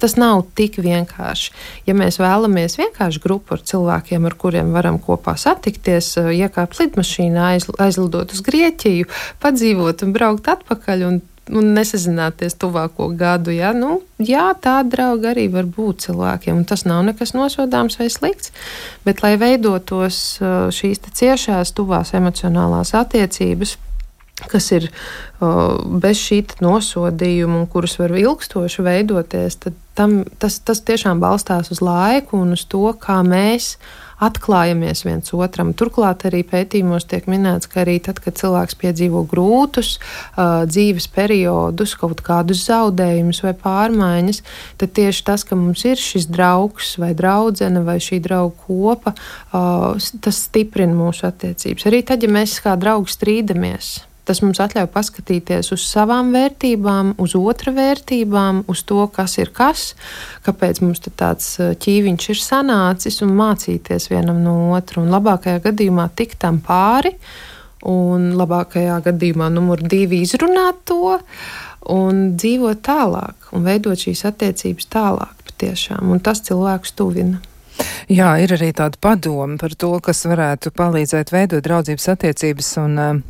Tas 0.00 0.14
nav 0.16 0.46
tik 0.56 0.78
vienkārši. 0.80 1.50
Ja 1.84 1.92
mēs 1.92 2.16
vēlamies 2.22 2.78
vienkārši 2.80 3.20
grupu 3.20 3.58
ar 3.58 3.64
cilvēkiem, 3.68 4.24
ar 4.24 4.36
kuriem 4.40 4.70
varam 4.72 4.96
kopā 5.02 5.34
satikties, 5.36 6.14
iekāpt 6.16 6.78
lidmašīnā, 6.80 7.50
aizlidot 7.84 8.32
uz 8.32 8.40
Grieķiju, 8.46 9.10
padzīvot 9.42 10.06
un 10.06 10.14
braukt 10.16 10.48
atpakaļ 10.54 11.04
un 11.10 11.20
un 11.56 11.72
nesazināties 11.76 12.56
tuvāko 12.60 13.10
gadu. 13.18 13.52
Ja? 13.54 13.72
Nu, 13.76 14.00
jā, 14.18 14.50
tāda 14.62 14.88
drauga 14.94 15.32
arī 15.34 15.48
var 15.52 15.68
būt 15.68 16.06
cilvēkiem, 16.06 16.62
un 16.62 16.66
tas 16.68 16.86
nav 16.88 17.04
nekas 17.08 17.34
nosodāms 17.36 17.98
vai 18.00 18.08
slikts. 18.12 18.54
Bet, 19.06 19.24
lai 19.24 19.36
veidotos 19.40 20.40
uh, 20.40 20.68
šīs 20.74 21.02
ciešās, 21.20 21.74
tuvās 21.76 22.14
emocionālās 22.16 22.94
attiecības, 22.98 23.76
kas 24.48 24.70
ir 24.72 24.88
uh, 24.88 25.76
bez 26.00 26.20
šī 26.20 26.42
nosodījuma, 26.64 27.62
un 27.62 27.70
kuras 27.70 27.98
var 28.00 28.14
ilgstoši 28.16 28.84
veidoties, 28.86 29.58
tad 29.64 29.76
tam, 29.98 30.22
tas, 30.40 30.60
tas 30.64 30.80
tiešām 30.86 31.20
balstās 31.20 31.72
uz 31.74 31.82
laiku 31.84 32.40
un 32.40 32.54
uz 32.56 32.64
to, 32.70 32.86
kā 33.00 33.20
mēs 33.26 33.74
atklājamies 34.20 35.04
viens 35.06 35.32
otram. 35.36 35.72
Turklāt 35.76 36.26
arī 36.28 36.42
pētījumos 36.46 37.08
tiek 37.10 37.28
minēts, 37.30 37.70
ka 37.70 37.82
arī 37.84 37.98
tad, 38.04 38.20
kad 38.22 38.36
cilvēks 38.40 38.78
piedzīvo 38.80 39.24
grūtus 39.30 39.96
uh, 39.96 40.66
dzīves 40.68 41.08
periodus, 41.14 41.96
kaut 42.00 42.22
kādus 42.26 42.66
zaudējumus 42.68 43.42
vai 43.46 43.54
pārmaiņas, 43.64 44.42
tad 44.80 44.94
tieši 44.98 45.24
tas, 45.30 45.46
ka 45.46 45.58
mums 45.58 45.84
ir 45.88 46.00
šis 46.00 46.28
draugs 46.30 46.96
vai 47.00 47.14
draudzene 47.16 47.84
vai 47.86 47.98
šī 48.02 48.20
draugu 48.24 48.56
kopa, 48.66 49.14
uh, 49.16 50.12
tas 50.20 50.44
stiprina 50.46 50.96
mūsu 50.96 51.28
attiecības. 51.30 51.88
Arī 51.90 52.04
tad, 52.06 52.24
ja 52.24 52.32
mēs 52.32 52.60
kā 52.64 52.76
draugi 52.80 53.16
strīdamies 53.16 53.96
Tas 54.30 54.38
mums 54.44 54.60
ļauj 54.62 54.86
paskatīties 54.94 55.72
uz 55.74 55.82
savām 55.90 56.28
vērtībām, 56.30 57.16
uz 57.18 57.32
otra 57.34 57.72
vērtībām, 57.74 58.60
uz 58.70 58.84
to, 58.86 59.00
kas 59.10 59.32
ir 59.42 59.48
kas, 59.50 59.96
kāpēc 60.46 60.78
mums 60.84 61.02
tāds 61.02 61.56
ķīviņš 61.58 62.28
ir 62.30 62.38
sanācis 62.38 63.18
un 63.26 63.32
mācīties 63.34 64.06
vienam 64.12 64.38
no 64.44 64.52
otra. 64.76 65.00
Un 65.02 65.10
labākajā 65.10 65.64
gadījumā 65.64 66.04
tikt 66.14 66.38
tam 66.44 66.60
pāri, 66.62 67.10
un 67.90 68.28
labākajā 68.38 69.00
gadījumā 69.08 69.50
numur 69.50 69.82
divi 69.82 70.20
izrunāt 70.22 70.78
to 70.86 71.16
un 71.90 72.22
dzīvot 72.38 72.84
tālāk 72.86 73.50
un 73.50 73.66
veidot 73.66 73.98
šīs 73.98 74.22
attiecības 74.30 74.86
tālāk 74.94 75.42
patiešām. 75.50 76.06
Un 76.06 76.22
tas 76.22 76.44
cilvēkus 76.46 76.94
tuvina. 76.94 77.42
Jā, 78.06 78.30
ir 78.38 78.54
arī 78.54 78.70
tāda 78.78 78.94
padoma 79.02 79.58
par 79.58 79.74
to, 79.74 79.90
kas 80.06 80.22
varētu 80.30 80.70
palīdzēt 80.70 81.34
veidot 81.34 81.66
draudzības 81.66 82.10
attiecības 82.14 82.72
un 82.86 82.98
uh, 83.08 83.20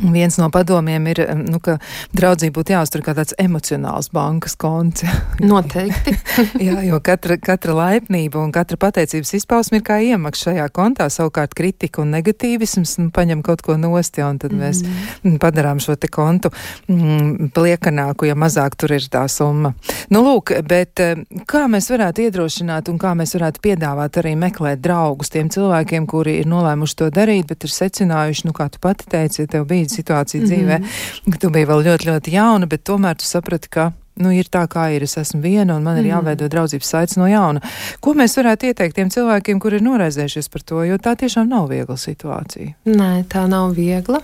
Viens 0.00 0.36
no 0.38 0.48
padomiem 0.52 1.06
ir, 1.08 1.22
nu, 1.46 1.60
ka 1.62 1.78
draudzība 2.16 2.58
būtu 2.58 2.74
jāuztur 2.74 3.02
kā 3.04 3.14
tāds 3.16 3.34
emocionāls 3.40 4.10
bankas 4.12 4.56
konts. 4.60 5.06
Noteikti. 5.50 6.16
Jā, 6.66 6.80
jo 6.86 7.00
katra, 7.04 7.38
katra 7.40 7.76
laipnība 7.76 8.40
un 8.42 8.52
katra 8.54 8.78
pateicības 8.80 9.32
izpausme 9.38 9.80
ir 9.80 9.86
kā 9.86 9.98
iemaksa 10.04 10.50
šajā 10.50 10.66
kontā. 10.76 11.08
Savukārt 11.12 11.56
kritika 11.56 12.02
un 12.04 12.12
negatīvisms 12.14 12.96
nu, 13.00 13.08
paņem 13.14 13.42
kaut 13.46 13.64
ko 13.64 13.78
nost, 13.80 14.20
ja, 14.20 14.28
un 14.32 14.40
tad 14.42 14.54
mēs 14.56 14.82
mm. 14.84 15.38
padarām 15.42 15.80
šo 15.82 15.96
te 16.00 16.10
kontu 16.12 16.52
mm, 16.92 17.52
pliekanāku, 17.56 18.28
ja 18.28 18.36
mazāk 18.38 18.76
tur 18.76 18.96
ir 18.96 19.08
tā 19.12 19.24
summa. 19.32 19.72
Nu, 20.12 20.22
lūk, 20.26 20.52
bet 20.68 21.00
kā 21.48 21.64
mēs 21.72 21.88
varētu 21.92 22.26
iedrošināt 22.26 22.90
un 22.92 23.00
kā 23.00 23.14
mēs 23.18 23.34
varētu 23.38 23.62
piedāvāt 23.64 24.20
arī 24.20 24.34
meklēt 24.38 24.82
draugus 24.84 25.32
tiem 25.32 25.50
cilvēkiem, 25.52 26.06
kuri 26.10 26.38
ir 26.42 26.50
nolēmuši 26.50 27.00
to 27.00 27.10
darīt, 27.14 27.48
bet 27.50 27.64
ir 27.66 27.72
secinājuši, 27.72 28.46
nu, 28.48 28.54
kā 28.56 28.68
tu 28.72 28.82
pati 28.82 29.08
teici, 29.10 29.42
ja 29.44 29.50
tev 29.56 29.66
bija 29.70 29.85
brīdi 29.86 30.02
situācija 30.02 30.42
mm 30.42 30.46
-hmm. 30.46 30.82
dzīvē, 31.26 31.38
tu 31.40 31.50
biji 31.50 31.66
vēl 31.66 31.86
ļoti, 31.86 32.10
ļoti 32.10 32.32
jauna, 32.32 32.66
bet 32.66 32.84
tomēr 32.84 33.16
tu 33.16 33.24
saprati, 33.24 33.68
ka 33.68 33.92
nu, 34.16 34.30
ir 34.32 34.44
tā, 34.48 34.66
kā 34.66 34.94
ir. 34.94 35.02
Es 35.02 35.16
esmu 35.16 35.40
viena, 35.42 35.76
un 35.76 35.82
man 35.82 35.98
ir 35.98 36.04
mm. 36.04 36.10
jāveido 36.10 36.48
draudzības 36.48 36.88
saites 36.88 37.16
no 37.16 37.26
jauna. 37.26 37.60
Ko 38.00 38.14
mēs 38.14 38.36
varētu 38.36 38.66
ieteikt 38.66 38.96
tiem 38.96 39.10
cilvēkiem, 39.10 39.60
kuri 39.60 39.76
ir 39.76 39.82
noraizējušies 39.82 40.48
par 40.48 40.62
to, 40.62 40.84
jo 40.84 40.96
tā 40.98 41.16
tiešām 41.16 41.48
nav 41.48 41.68
viegla 41.68 41.96
situācija? 41.96 42.74
Nē, 42.84 43.24
tā 43.28 43.46
nav 43.46 43.74
viegla. 43.76 44.22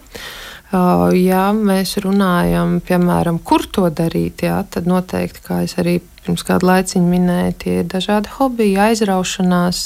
Uh, 0.73 1.13
ja 1.13 1.53
mēs 1.53 1.99
runājam, 2.01 2.81
piemēram, 2.81 3.39
kur 3.45 3.67
to 3.69 3.91
darīt, 3.91 4.43
jā, 4.43 4.65
tad 4.71 4.87
noteikti, 4.89 5.45
kā 5.45 5.63
es 5.63 5.77
arī 5.77 6.01
pirms 6.23 6.45
kāda 6.47 6.69
laiciņa 6.69 7.09
minēju, 7.09 7.55
tie 7.63 7.79
ir 7.81 7.89
dažādi 7.91 8.31
hobiji, 8.37 8.79
aizraušanās, 8.79 9.81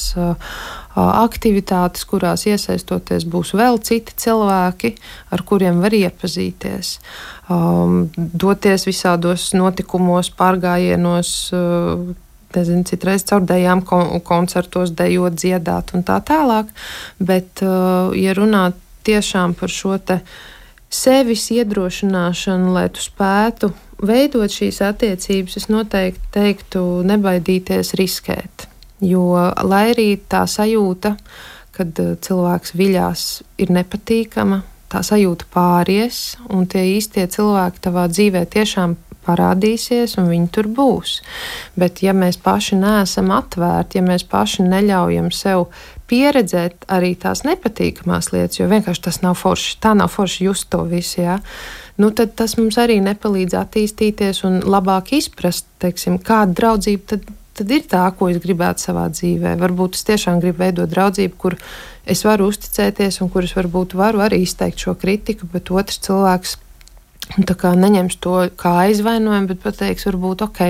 aktivitātes, 0.97 2.07
kurās 2.09 2.47
iesaistoties 2.49 3.27
būs 3.29 3.53
vēl 3.57 3.81
citi 3.85 4.15
cilvēki, 4.17 4.95
ar 5.33 5.43
kuriem 5.49 5.83
var 5.85 5.97
iepazīties. 5.97 6.97
Doties 8.17 8.87
visādos 8.89 9.51
notikumos, 9.57 10.33
pārgājienos, 10.39 11.33
nezinu, 12.57 12.89
citreiz 12.89 13.27
caur 13.29 13.45
dejām, 13.45 13.85
koncertos, 14.25 14.95
dejot, 14.97 15.37
dziedāt 15.37 15.93
un 15.93 16.05
tā 16.07 16.17
tālāk. 16.25 16.73
Bet, 17.21 17.61
ja 17.61 18.37
runāt 18.39 18.79
tiešām 19.05 19.53
par 19.59 19.73
šo 19.73 19.99
te 20.01 20.23
sevis 20.89 21.51
iedrošināšanu, 21.53 22.73
lai 22.73 22.89
tu 22.95 23.05
spētu 23.05 23.75
veidot 24.03 24.53
šīs 24.53 24.81
attiecības, 24.85 25.57
es 25.61 25.69
noteikti 25.73 26.33
teiktu, 26.35 26.85
nebaidīties 27.07 27.95
riskēt. 27.99 28.69
Jo, 29.05 29.29
lai 29.69 29.91
arī 29.93 30.09
tā 30.29 30.47
sajūta, 30.49 31.17
kad 31.77 32.01
eh, 32.01 32.15
cilvēks 32.25 32.77
viļās, 32.77 33.27
ir 33.61 33.73
nepatīkama, 33.77 34.63
tā 34.93 35.03
sajūta 35.05 35.49
pāries, 35.53 36.37
un 36.53 36.69
tie 36.71 36.85
īstie 36.97 37.27
cilvēki 37.29 37.83
tavā 37.85 38.07
dzīvē 38.13 38.47
tiešām 38.53 38.97
parādīsies, 39.27 40.15
un 40.21 40.31
viņi 40.31 40.49
tur 40.55 40.69
būs. 40.71 41.19
Bet, 41.79 42.03
ja 42.07 42.15
mēs 42.17 42.39
paši 42.43 42.79
neesam 42.79 43.33
atvērti, 43.35 43.99
ja 43.99 44.07
mēs 44.07 44.27
paši 44.31 44.67
neļaujam 44.69 45.33
sev 45.35 45.67
pieredzēt 46.07 46.87
arī 46.93 47.17
tās 47.19 47.43
nepatīkamās 47.47 48.31
lietas, 48.33 48.61
jo 48.61 48.69
vienkārši 48.71 49.05
tas 49.09 49.21
nav 49.25 49.35
forši, 49.41 49.75
tā 49.83 49.97
nav 49.99 50.13
forši 50.15 50.47
just 50.47 50.71
to 50.71 50.85
visu. 50.87 51.25
Ja? 51.25 51.41
Nu, 51.97 52.11
tad 52.13 52.35
tas 52.37 52.59
mums 52.61 52.77
arī 52.81 52.99
nepalīdz 53.01 53.57
attīstīties 53.57 54.43
un 54.49 54.61
labāk 54.69 55.15
izprast, 55.17 55.69
teiksim, 55.81 56.19
kāda 56.21 56.57
draudzība 56.61 57.13
tad 57.15 57.29
tad 57.57 57.73
ir 57.73 57.87
tā, 57.89 58.05
ko 58.17 58.29
es 58.31 58.41
gribētu 58.43 58.85
savā 58.89 59.07
dzīvē. 59.13 59.57
Varbūt 59.61 59.97
es 59.97 60.05
tiešām 60.09 60.43
gribu 60.43 60.61
veidot 60.65 60.91
draudzību, 60.93 61.37
kur 61.41 61.57
es 62.05 62.23
varu 62.27 62.51
uzticēties 62.51 63.21
un 63.25 63.33
kur 63.33 63.47
es 63.47 63.55
varbūt 63.57 63.97
varu 63.99 64.23
arī 64.25 64.43
izteikt 64.45 64.85
šo 64.85 64.97
kritiku, 65.01 65.49
bet 65.53 65.73
otrs 65.73 66.03
cilvēks 66.07 66.57
neņems 67.37 68.19
to 68.23 68.37
kā 68.61 68.75
aizvainojumu, 68.87 69.49
bet 69.51 69.63
pateiks, 69.65 70.07
varbūt, 70.07 70.45
ok, 70.47 70.61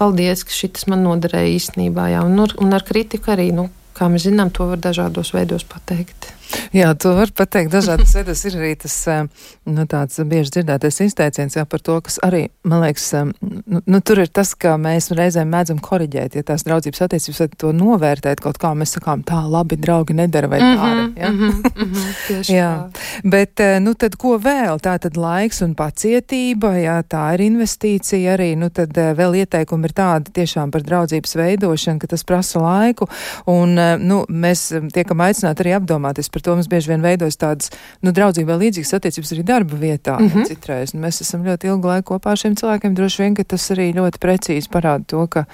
paldies, 0.00 0.44
ka 0.44 0.52
šis 0.52 0.88
man 0.90 1.06
noderēja 1.06 1.54
īstenībā. 1.56 2.10
Jā, 2.12 2.24
un, 2.26 2.36
un 2.44 2.76
ar 2.76 2.84
kritiku 2.84 3.32
arī, 3.32 3.50
nu, 3.56 3.70
kā 3.96 4.10
mēs 4.12 4.28
zinām, 4.28 4.52
to 4.52 4.68
var 4.68 4.82
dažādos 4.82 5.32
veidos 5.34 5.64
pateikt. 5.64 6.32
Jā, 6.72 6.92
to 7.00 7.12
var 7.16 7.30
pateikt 7.36 7.72
dažādas 7.72 8.12
veidas. 8.16 8.42
Ir 8.48 8.56
arī 8.58 8.72
tas 8.80 8.94
eh, 9.10 9.24
nu, 9.68 9.84
tāds 9.88 10.20
bieži 10.28 10.58
dzirdētais 10.58 11.00
izteiciens 11.04 11.56
jā, 11.56 11.64
par 11.68 11.82
to, 11.84 11.98
kas 12.04 12.18
arī, 12.24 12.46
man 12.68 12.82
liekas, 12.84 13.06
eh, 13.16 13.30
nu, 13.40 13.80
nu, 13.80 14.00
tur 14.04 14.22
ir 14.22 14.30
tas, 14.32 14.54
ka 14.58 14.76
mēs 14.80 15.10
reizēm 15.16 15.50
mēdzam 15.52 15.80
koriģēt, 15.84 16.38
ja 16.38 16.46
tās 16.46 16.64
draudzības 16.66 17.04
attiecības, 17.06 17.40
vai 17.42 17.48
to 17.64 17.72
novērtēt 17.76 18.42
kaut 18.44 18.60
kā, 18.60 18.72
mēs 18.78 18.96
sakām, 18.96 19.24
tā 19.28 19.40
labi, 19.48 19.78
draugi 19.80 20.16
nedara 20.18 20.50
vai 20.50 20.60
tā. 20.60 20.68
Mm 20.68 20.78
-hmm, 20.78 21.18
ja? 21.20 21.30
mm 21.30 21.52
-hmm, 21.92 22.52
jā, 22.54 22.72
tā. 22.92 23.00
bet, 23.24 23.60
eh, 23.60 23.80
nu, 23.80 23.94
tad 23.94 24.16
ko 24.16 24.38
vēl? 24.38 24.80
Tā 24.80 24.98
tad 24.98 25.16
laiks 25.16 25.62
un 25.62 25.74
pacietība, 25.74 26.72
jā, 26.76 27.02
tā 27.02 27.34
ir 27.34 27.40
investīcija 27.40 28.36
arī, 28.36 28.56
nu, 28.56 28.70
tad 28.70 28.92
vēl 28.92 29.34
ieteikumi 29.34 29.84
ir 29.84 29.92
tādi 29.92 30.30
tiešām 30.32 30.70
par 30.70 30.82
draudzības 30.82 31.34
veidošanu, 31.34 31.98
ka 31.98 32.06
tas 32.06 32.24
prasa 32.24 32.58
laiku, 32.58 33.08
un, 33.46 33.74
nu, 33.98 34.24
mēs 34.28 34.72
tiekam 34.92 35.20
aicināti 35.20 35.60
arī 35.60 35.76
apdomāties 35.76 36.28
par 36.30 36.37
to 36.44 36.54
mums 36.54 36.68
bieži 36.70 36.92
vien 36.92 37.04
veidojas 37.04 37.36
tādas, 37.40 37.72
nu, 38.02 38.12
draudzībai 38.14 38.58
līdzīgas 38.62 38.94
attiecības 38.98 39.34
arī 39.34 39.44
darba 39.44 39.76
vietā. 39.76 40.18
Mm 40.18 40.28
-hmm. 40.28 40.46
Citreiz 40.46 40.94
un 40.94 41.04
mēs 41.04 41.20
esam 41.20 41.44
ļoti 41.44 41.72
ilgu 41.72 41.88
laiku 41.88 42.14
kopā 42.14 42.30
ar 42.30 42.38
šiem 42.38 42.56
cilvēkiem. 42.56 42.94
Droši 42.94 43.22
vien, 43.22 43.34
ka 43.34 43.44
tas 43.44 43.70
arī 43.70 43.92
ļoti 43.94 44.18
precīzi 44.18 44.68
parāda 44.68 45.04
to, 45.06 45.26
ka 45.26 45.44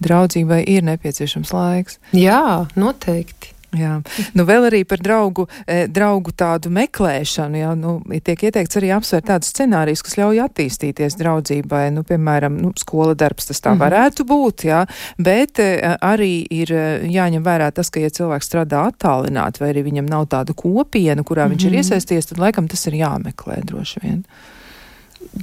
draudzībai 0.00 0.64
ir 0.66 0.82
nepieciešams 0.82 1.52
laiks. 1.52 1.98
Jā, 2.12 2.66
noteikti. 2.76 3.59
Jā, 3.76 4.00
nu 4.34 4.44
vēl 4.48 4.64
arī 4.66 4.80
par 4.88 4.98
draugu, 4.98 5.44
e, 5.62 5.84
draugu 5.86 6.32
tādu 6.34 6.72
meklēšanu, 6.74 7.60
jā, 7.60 7.70
nu, 7.78 7.92
tiek 8.26 8.42
ieteikts 8.48 8.80
arī 8.80 8.90
apsvērt 8.96 9.28
tādus 9.28 9.52
scenārijus, 9.54 10.02
kas 10.02 10.16
ļauj 10.18 10.40
attīstīties 10.42 11.14
draudzībai, 11.20 11.84
nu, 11.94 12.02
piemēram, 12.06 12.56
nu, 12.64 12.72
skola 12.80 13.14
darbs, 13.14 13.46
tas 13.46 13.62
tā 13.62 13.70
mm 13.70 13.78
-hmm. 13.78 13.84
varētu 13.84 14.26
būt, 14.26 14.66
jā, 14.66 14.82
bet 15.18 15.62
e, 15.62 15.96
arī 16.02 16.46
ir 16.50 16.72
e, 16.72 16.84
jāņem 17.14 17.46
vērā 17.46 17.70
tas, 17.70 17.90
ka, 17.90 18.00
ja 18.00 18.10
cilvēks 18.10 18.50
strādā 18.50 18.82
attālināt, 18.90 19.60
vai 19.60 19.70
arī 19.70 19.86
viņam 19.86 20.06
nav 20.06 20.26
tāda 20.26 20.52
kopiena, 20.54 21.22
kurā 21.22 21.46
mm 21.46 21.46
-hmm. 21.46 21.50
viņš 21.50 21.64
ir 21.64 21.70
mhm. 21.70 21.78
iesaisties, 21.78 22.26
tad 22.26 22.38
laikam 22.38 22.68
tas 22.68 22.86
ir 22.86 22.92
jāmeklē 22.92 23.62
droši 23.64 24.00
vien. 24.02 24.24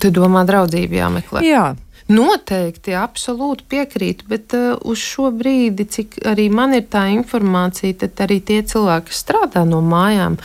Tu 0.01 0.11
domā, 0.11 0.43
draudzība 0.45 0.95
jāmeklē? 0.95 1.41
Jā. 1.47 1.75
Noteikti, 2.07 2.93
absolūti 2.95 3.65
piekrītu, 3.67 4.27
bet 4.31 4.53
uh, 4.55 4.77
uz 4.87 5.01
šo 5.03 5.27
brīdi, 5.35 5.83
cik 5.91 6.21
arī 6.31 6.47
man 6.53 6.75
ir 6.77 6.85
tā 6.91 7.07
informācija, 7.11 7.97
tad 8.05 8.23
arī 8.23 8.39
tie 8.47 8.61
cilvēki, 8.63 9.09
kas 9.09 9.23
strādā 9.25 9.65
no 9.67 9.81
mājām, 9.83 10.37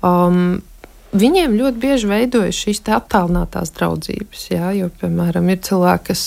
um, 0.00 0.62
Viņiem 1.12 1.58
ļoti 1.58 1.76
bieži 1.76 2.08
veidojas 2.08 2.56
šīs 2.56 2.78
attālinātās 2.88 3.74
draudzības. 3.76 4.46
Jā, 4.48 4.70
jo, 4.72 4.86
piemēram, 4.96 5.50
ir 5.52 5.58
cilvēki, 5.60 6.06
kas 6.08 6.22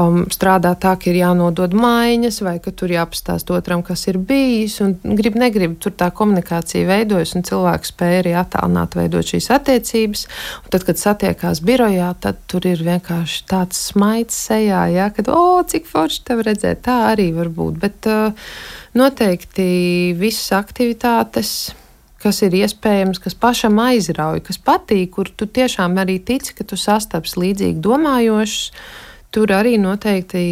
um, 0.00 0.22
strādā 0.32 0.70
tā, 0.80 0.94
ka 0.96 1.10
ir 1.10 1.18
jānodod 1.18 1.74
maiņas, 1.76 2.38
vai 2.40 2.54
ka 2.64 2.72
tur 2.72 2.94
jāpastāst 2.94 3.52
otram, 3.52 3.82
kas 3.84 4.06
ir 4.08 4.16
bijis. 4.16 4.78
Grib, 5.04 5.36
negrib, 5.36 5.74
tur 5.84 5.92
tā 6.00 6.08
komunikācija 6.16 6.88
veidojas, 6.88 7.34
un 7.36 7.44
cilvēks 7.44 7.92
spēja 7.92 8.22
arī 8.22 8.32
attālināt, 8.40 8.96
veidot 8.96 9.34
šīs 9.34 9.50
attiecības. 9.58 10.24
Un 10.64 10.72
tad, 10.72 10.88
kad 10.88 11.02
satiekās 11.02 11.60
birojā, 11.68 12.08
tad 12.24 12.40
tur 12.48 12.70
ir 12.72 12.80
vienkārši 12.88 13.44
tāds 13.52 13.84
smaids 13.90 14.40
sejā, 14.48 14.86
jā, 14.96 15.10
kad, 15.12 15.28
o, 15.28 15.60
cik 15.68 15.84
forši 15.92 16.24
tev 16.30 16.40
redzēt, 16.48 16.80
tā 16.88 17.02
arī 17.10 17.28
var 17.36 17.52
būt. 17.52 17.76
Bet 17.84 18.08
uh, 18.08 18.48
noteikti 18.96 20.16
visas 20.16 20.54
aktivitātes 20.56 21.74
kas 22.22 22.42
ir 22.46 22.54
iespējams, 22.62 23.20
kas 23.22 23.36
pašam 23.38 23.80
aizrauja, 23.82 24.42
kas 24.46 24.60
patīk, 24.62 25.10
kur 25.16 25.30
tu 25.30 25.46
tiešām 25.46 25.98
arī 26.02 26.18
tici, 26.22 26.54
ka 26.56 26.66
tu 26.68 26.78
sastaps 26.78 27.36
līdzīgi 27.40 27.82
domājošus. 27.82 28.70
Tur 29.32 29.48
arī 29.56 29.78
noteikti 29.80 30.42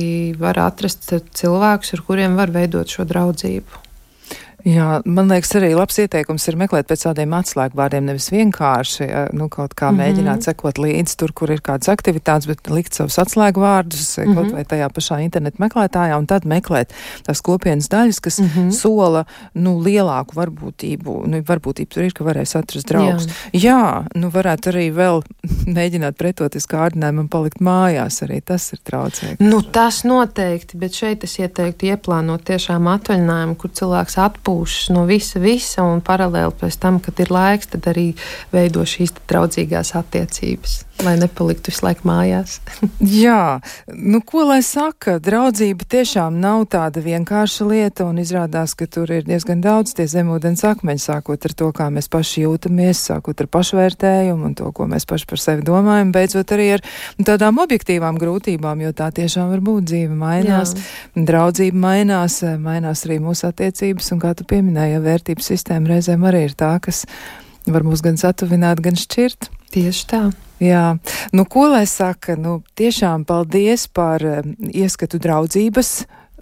var 0.40 0.56
atrast 0.62 1.10
cilvēkus, 1.36 1.92
ar 1.94 2.04
kuriem 2.06 2.38
var 2.38 2.52
veidot 2.54 2.88
šo 2.88 3.04
draudzību. 3.04 3.79
Jā, 4.68 5.00
man 5.08 5.30
liekas, 5.30 5.52
arī 5.56 5.70
labs 5.74 5.96
ieteikums 6.02 6.44
ir 6.50 6.56
meklēt 6.60 6.88
pēc 6.90 7.04
tādiem 7.06 7.32
atslēgvārdiem, 7.38 8.08
nevis 8.10 8.28
vienkārši 8.32 9.08
nu, 9.36 9.48
kaut 9.48 9.74
kā 9.74 9.90
mm 9.90 9.96
-hmm. 9.96 10.00
mēģināt 10.02 10.44
sekot 10.44 10.78
līdzi 10.78 11.16
tur, 11.16 11.32
kur 11.32 11.50
ir 11.50 11.62
kādas 11.64 11.88
aktivitātes, 11.88 12.46
bet 12.46 12.70
likt 12.70 12.94
savus 12.94 13.18
atslēgvārdus 13.18 14.18
mm 14.18 14.24
-hmm. 14.24 14.34
kaut 14.34 14.52
vai 14.52 14.64
tajā 14.64 14.88
pašā 14.88 15.20
internetu 15.24 15.62
meklētājā 15.62 16.18
un 16.18 16.26
tad 16.26 16.44
meklēt 16.44 16.92
tās 17.24 17.40
kopienas 17.40 17.88
daļas, 17.88 18.20
kas 18.20 18.38
mm 18.38 18.50
-hmm. 18.54 18.70
sola 18.70 19.24
nu, 19.54 19.80
lielāku 19.80 20.34
varbūtību. 20.34 21.26
Nu, 21.26 21.40
varbūtība 21.40 21.88
tur 21.88 22.02
ir, 22.02 22.12
ka 22.12 22.24
varēs 22.24 22.58
atrast 22.58 22.88
draugus. 22.88 23.26
Jā, 23.52 23.60
Jā 23.62 24.04
nu 24.14 24.30
varētu 24.30 24.68
arī 24.68 24.92
vēl 24.92 25.22
mēģināt 25.78 26.16
pretoties 26.16 26.66
kārdinājumam 26.66 27.28
palikt 27.28 27.60
mājās, 27.60 28.22
arī 28.22 28.40
tas 28.44 28.72
ir 28.72 28.78
traucēkli. 28.84 29.46
Nu, 29.46 29.62
tas 29.62 30.04
noteikti, 30.04 30.76
bet 30.76 30.92
šeit 30.92 31.24
es 31.24 31.38
ieteiktu 31.38 31.86
ieplānot 31.86 32.44
tiešām 32.44 32.86
atvaļinājumu, 32.86 33.54
kur 33.56 33.70
cilvēks 33.70 34.16
atpūtas 34.16 34.49
atpūšas 34.50 34.90
no 34.94 35.06
visa, 35.06 35.38
visa 35.38 35.84
un 35.86 36.00
paralēli 36.02 36.52
pēc 36.60 36.78
tam, 36.80 37.00
kad 37.00 37.18
ir 37.20 37.30
laiks, 37.30 37.70
tad 37.70 37.86
arī 37.90 38.14
veido 38.52 38.82
šīs 38.84 39.14
draudzīgās 39.28 39.94
attiecības 39.94 40.89
lai 41.04 41.16
nepaliktu 41.20 41.70
visu 41.70 41.84
laiku 41.86 42.06
mājās. 42.08 42.58
Jā, 43.24 43.60
nu 43.88 44.20
ko 44.26 44.44
lai 44.48 44.60
saka, 44.66 45.18
draudzība 45.22 45.86
tiešām 45.90 46.36
nav 46.42 46.66
tāda 46.72 47.02
vienkārša 47.04 47.66
lieta, 47.68 48.06
un 48.08 48.20
izrādās, 48.22 48.74
ka 48.78 48.88
tur 48.90 49.10
ir 49.14 49.24
diezgan 49.28 49.62
daudz 49.64 49.94
tie 49.96 50.06
zemūdens 50.10 50.64
akmeņi, 50.68 51.02
sākot 51.04 51.46
ar 51.48 51.54
to, 51.56 51.70
kā 51.76 51.88
mēs 51.92 52.10
paši 52.12 52.44
jūtamies, 52.44 53.04
sākot 53.10 53.40
ar 53.44 53.50
pašvērtējumu 53.56 54.50
un 54.50 54.56
to, 54.58 54.70
ko 54.76 54.88
mēs 54.90 55.08
paši 55.08 55.28
par 55.30 55.42
sevi 55.42 55.66
domājam, 55.66 56.12
beidzot 56.14 56.54
arī 56.56 56.68
ar 56.76 56.84
tādām 57.18 57.62
objektīvām 57.64 58.20
grūtībām, 58.20 58.84
jo 58.86 58.92
tā 58.96 59.10
tiešām 59.16 59.52
var 59.54 59.64
būt 59.64 59.88
dzīve 59.92 60.16
mainās, 60.16 60.74
Jā. 60.76 61.24
draudzība 61.30 61.84
mainās, 61.86 62.42
mainās 62.60 63.06
arī 63.08 63.20
mūsu 63.24 63.48
attiecības, 63.50 64.12
un 64.14 64.22
kā 64.22 64.34
tu 64.36 64.46
pieminēji, 64.48 65.00
vērtības 65.06 65.52
sistēma 65.54 65.94
reizēm 65.94 66.28
arī 66.28 66.46
ir 66.50 66.58
tā, 66.58 66.76
kas 66.82 67.06
var 67.70 67.84
mūs 67.86 68.04
gan 68.04 68.20
satuvināt, 68.20 68.82
gan 68.84 68.98
šķirt. 68.98 69.50
Tieši 69.70 70.06
tā. 70.10 70.24
Jā, 70.60 70.98
nu, 71.32 71.46
ko 71.48 71.70
lai 71.72 71.86
saka, 71.88 72.36
nu, 72.36 72.58
tiešām 72.76 73.24
paldies 73.24 73.86
par 73.88 74.24
um, 74.28 74.52
ieskatu 74.68 75.16
draudzības 75.22 75.92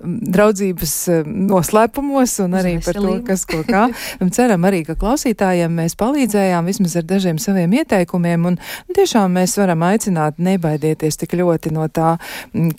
draudzības 0.02 0.94
noslēpumos 1.26 2.38
un 2.44 2.56
arī 2.58 2.76
par 2.84 2.98
to, 2.98 3.14
kas 3.26 3.44
ko 3.48 3.62
kā. 3.66 3.86
Ceram 4.38 4.66
arī, 4.68 4.82
ka 4.86 4.96
klausītājiem 4.98 5.72
mēs 5.80 5.96
palīdzējām 5.98 6.68
vismaz 6.68 6.96
ar 7.00 7.06
dažiem 7.08 7.40
saviem 7.42 7.72
ieteikumiem 7.80 8.46
un 8.52 8.58
tiešām 8.94 9.34
mēs 9.38 9.56
varam 9.58 9.82
aicināt 9.88 10.38
nebaidieties 10.42 11.18
tik 11.22 11.34
ļoti 11.38 11.72
no 11.74 11.86
tā, 11.92 12.16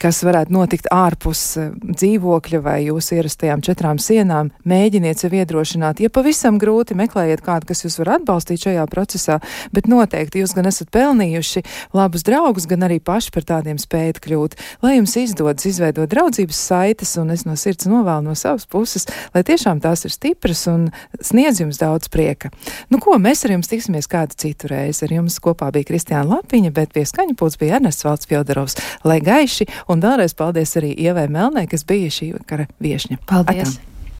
kas 0.02 0.22
varētu 0.28 0.56
notikt 0.56 0.90
ārpus 0.94 1.44
dzīvokļa 1.84 2.62
vai 2.64 2.78
jūsu 2.88 3.18
ierastajām 3.20 3.64
četrām 3.66 4.00
sienām. 4.02 4.52
Mēģiniet 4.70 5.22
sev 5.22 5.36
iedrošināt. 5.38 6.04
Ja 6.04 6.12
pavisam 6.14 6.60
grūti, 6.62 6.98
meklējiet 7.00 7.44
kādu, 7.46 7.70
kas 7.70 7.84
jūs 7.86 8.00
var 8.02 8.16
atbalstīt 8.18 8.68
šajā 8.68 8.86
procesā, 8.92 9.40
bet 9.76 9.90
noteikti 9.92 10.44
jūs 10.44 10.56
gan 10.58 10.70
esat 10.70 10.92
pelnījuši 10.96 11.66
labus 11.98 12.26
draugus, 12.28 12.68
gan 12.70 12.88
arī 12.88 13.00
paši 13.04 13.34
par 13.36 13.48
tādiem 13.54 13.80
spējat 13.82 14.22
kļūt. 14.24 14.58
Lai 14.86 14.98
jums 14.98 15.16
izdodas 15.20 15.68
izveidot 15.70 16.10
draudzības 16.12 16.64
saites, 16.70 17.09
puses, 17.10 17.18
un 17.22 17.32
es 17.32 17.46
no 17.46 17.56
sirds 17.56 17.88
novēlu 17.88 18.30
no 18.30 18.36
savas 18.36 18.66
puses, 18.70 19.08
lai 19.34 19.44
tiešām 19.44 19.82
tās 19.82 20.06
ir 20.06 20.12
stipras 20.12 20.68
un 20.68 20.92
sniedz 21.22 21.62
jums 21.62 21.80
daudz 21.80 22.10
prieka. 22.10 22.52
Nu, 22.90 23.00
ko 23.00 23.18
mēs 23.18 23.46
ar 23.46 23.56
jums 23.56 23.70
tiksimies 23.70 24.08
kādu 24.08 24.36
citu 24.36 24.70
reizi? 24.70 25.06
Ar 25.06 25.12
jums 25.14 25.40
kopā 25.40 25.72
bija 25.72 25.90
Kristiāna 25.90 26.38
Lapiņa, 26.38 26.72
bet 26.72 26.94
pie 26.94 27.06
skaņa 27.06 27.36
pūts 27.36 27.60
bija 27.60 27.80
Ernests 27.80 28.06
Valds 28.06 28.30
Fjodorovs. 28.30 28.78
Lai 29.04 29.20
gaiši, 29.22 29.68
un 29.90 30.02
vēlreiz 30.02 30.36
paldies 30.36 30.76
arī 30.78 30.94
Ievai 30.98 31.30
Melnē, 31.30 31.68
kas 31.70 31.86
bija 31.88 32.12
šī 32.14 32.34
vakara 32.38 32.70
viešņa. 32.80 33.24
Paldies! 33.30 33.80
Atam. 33.80 33.89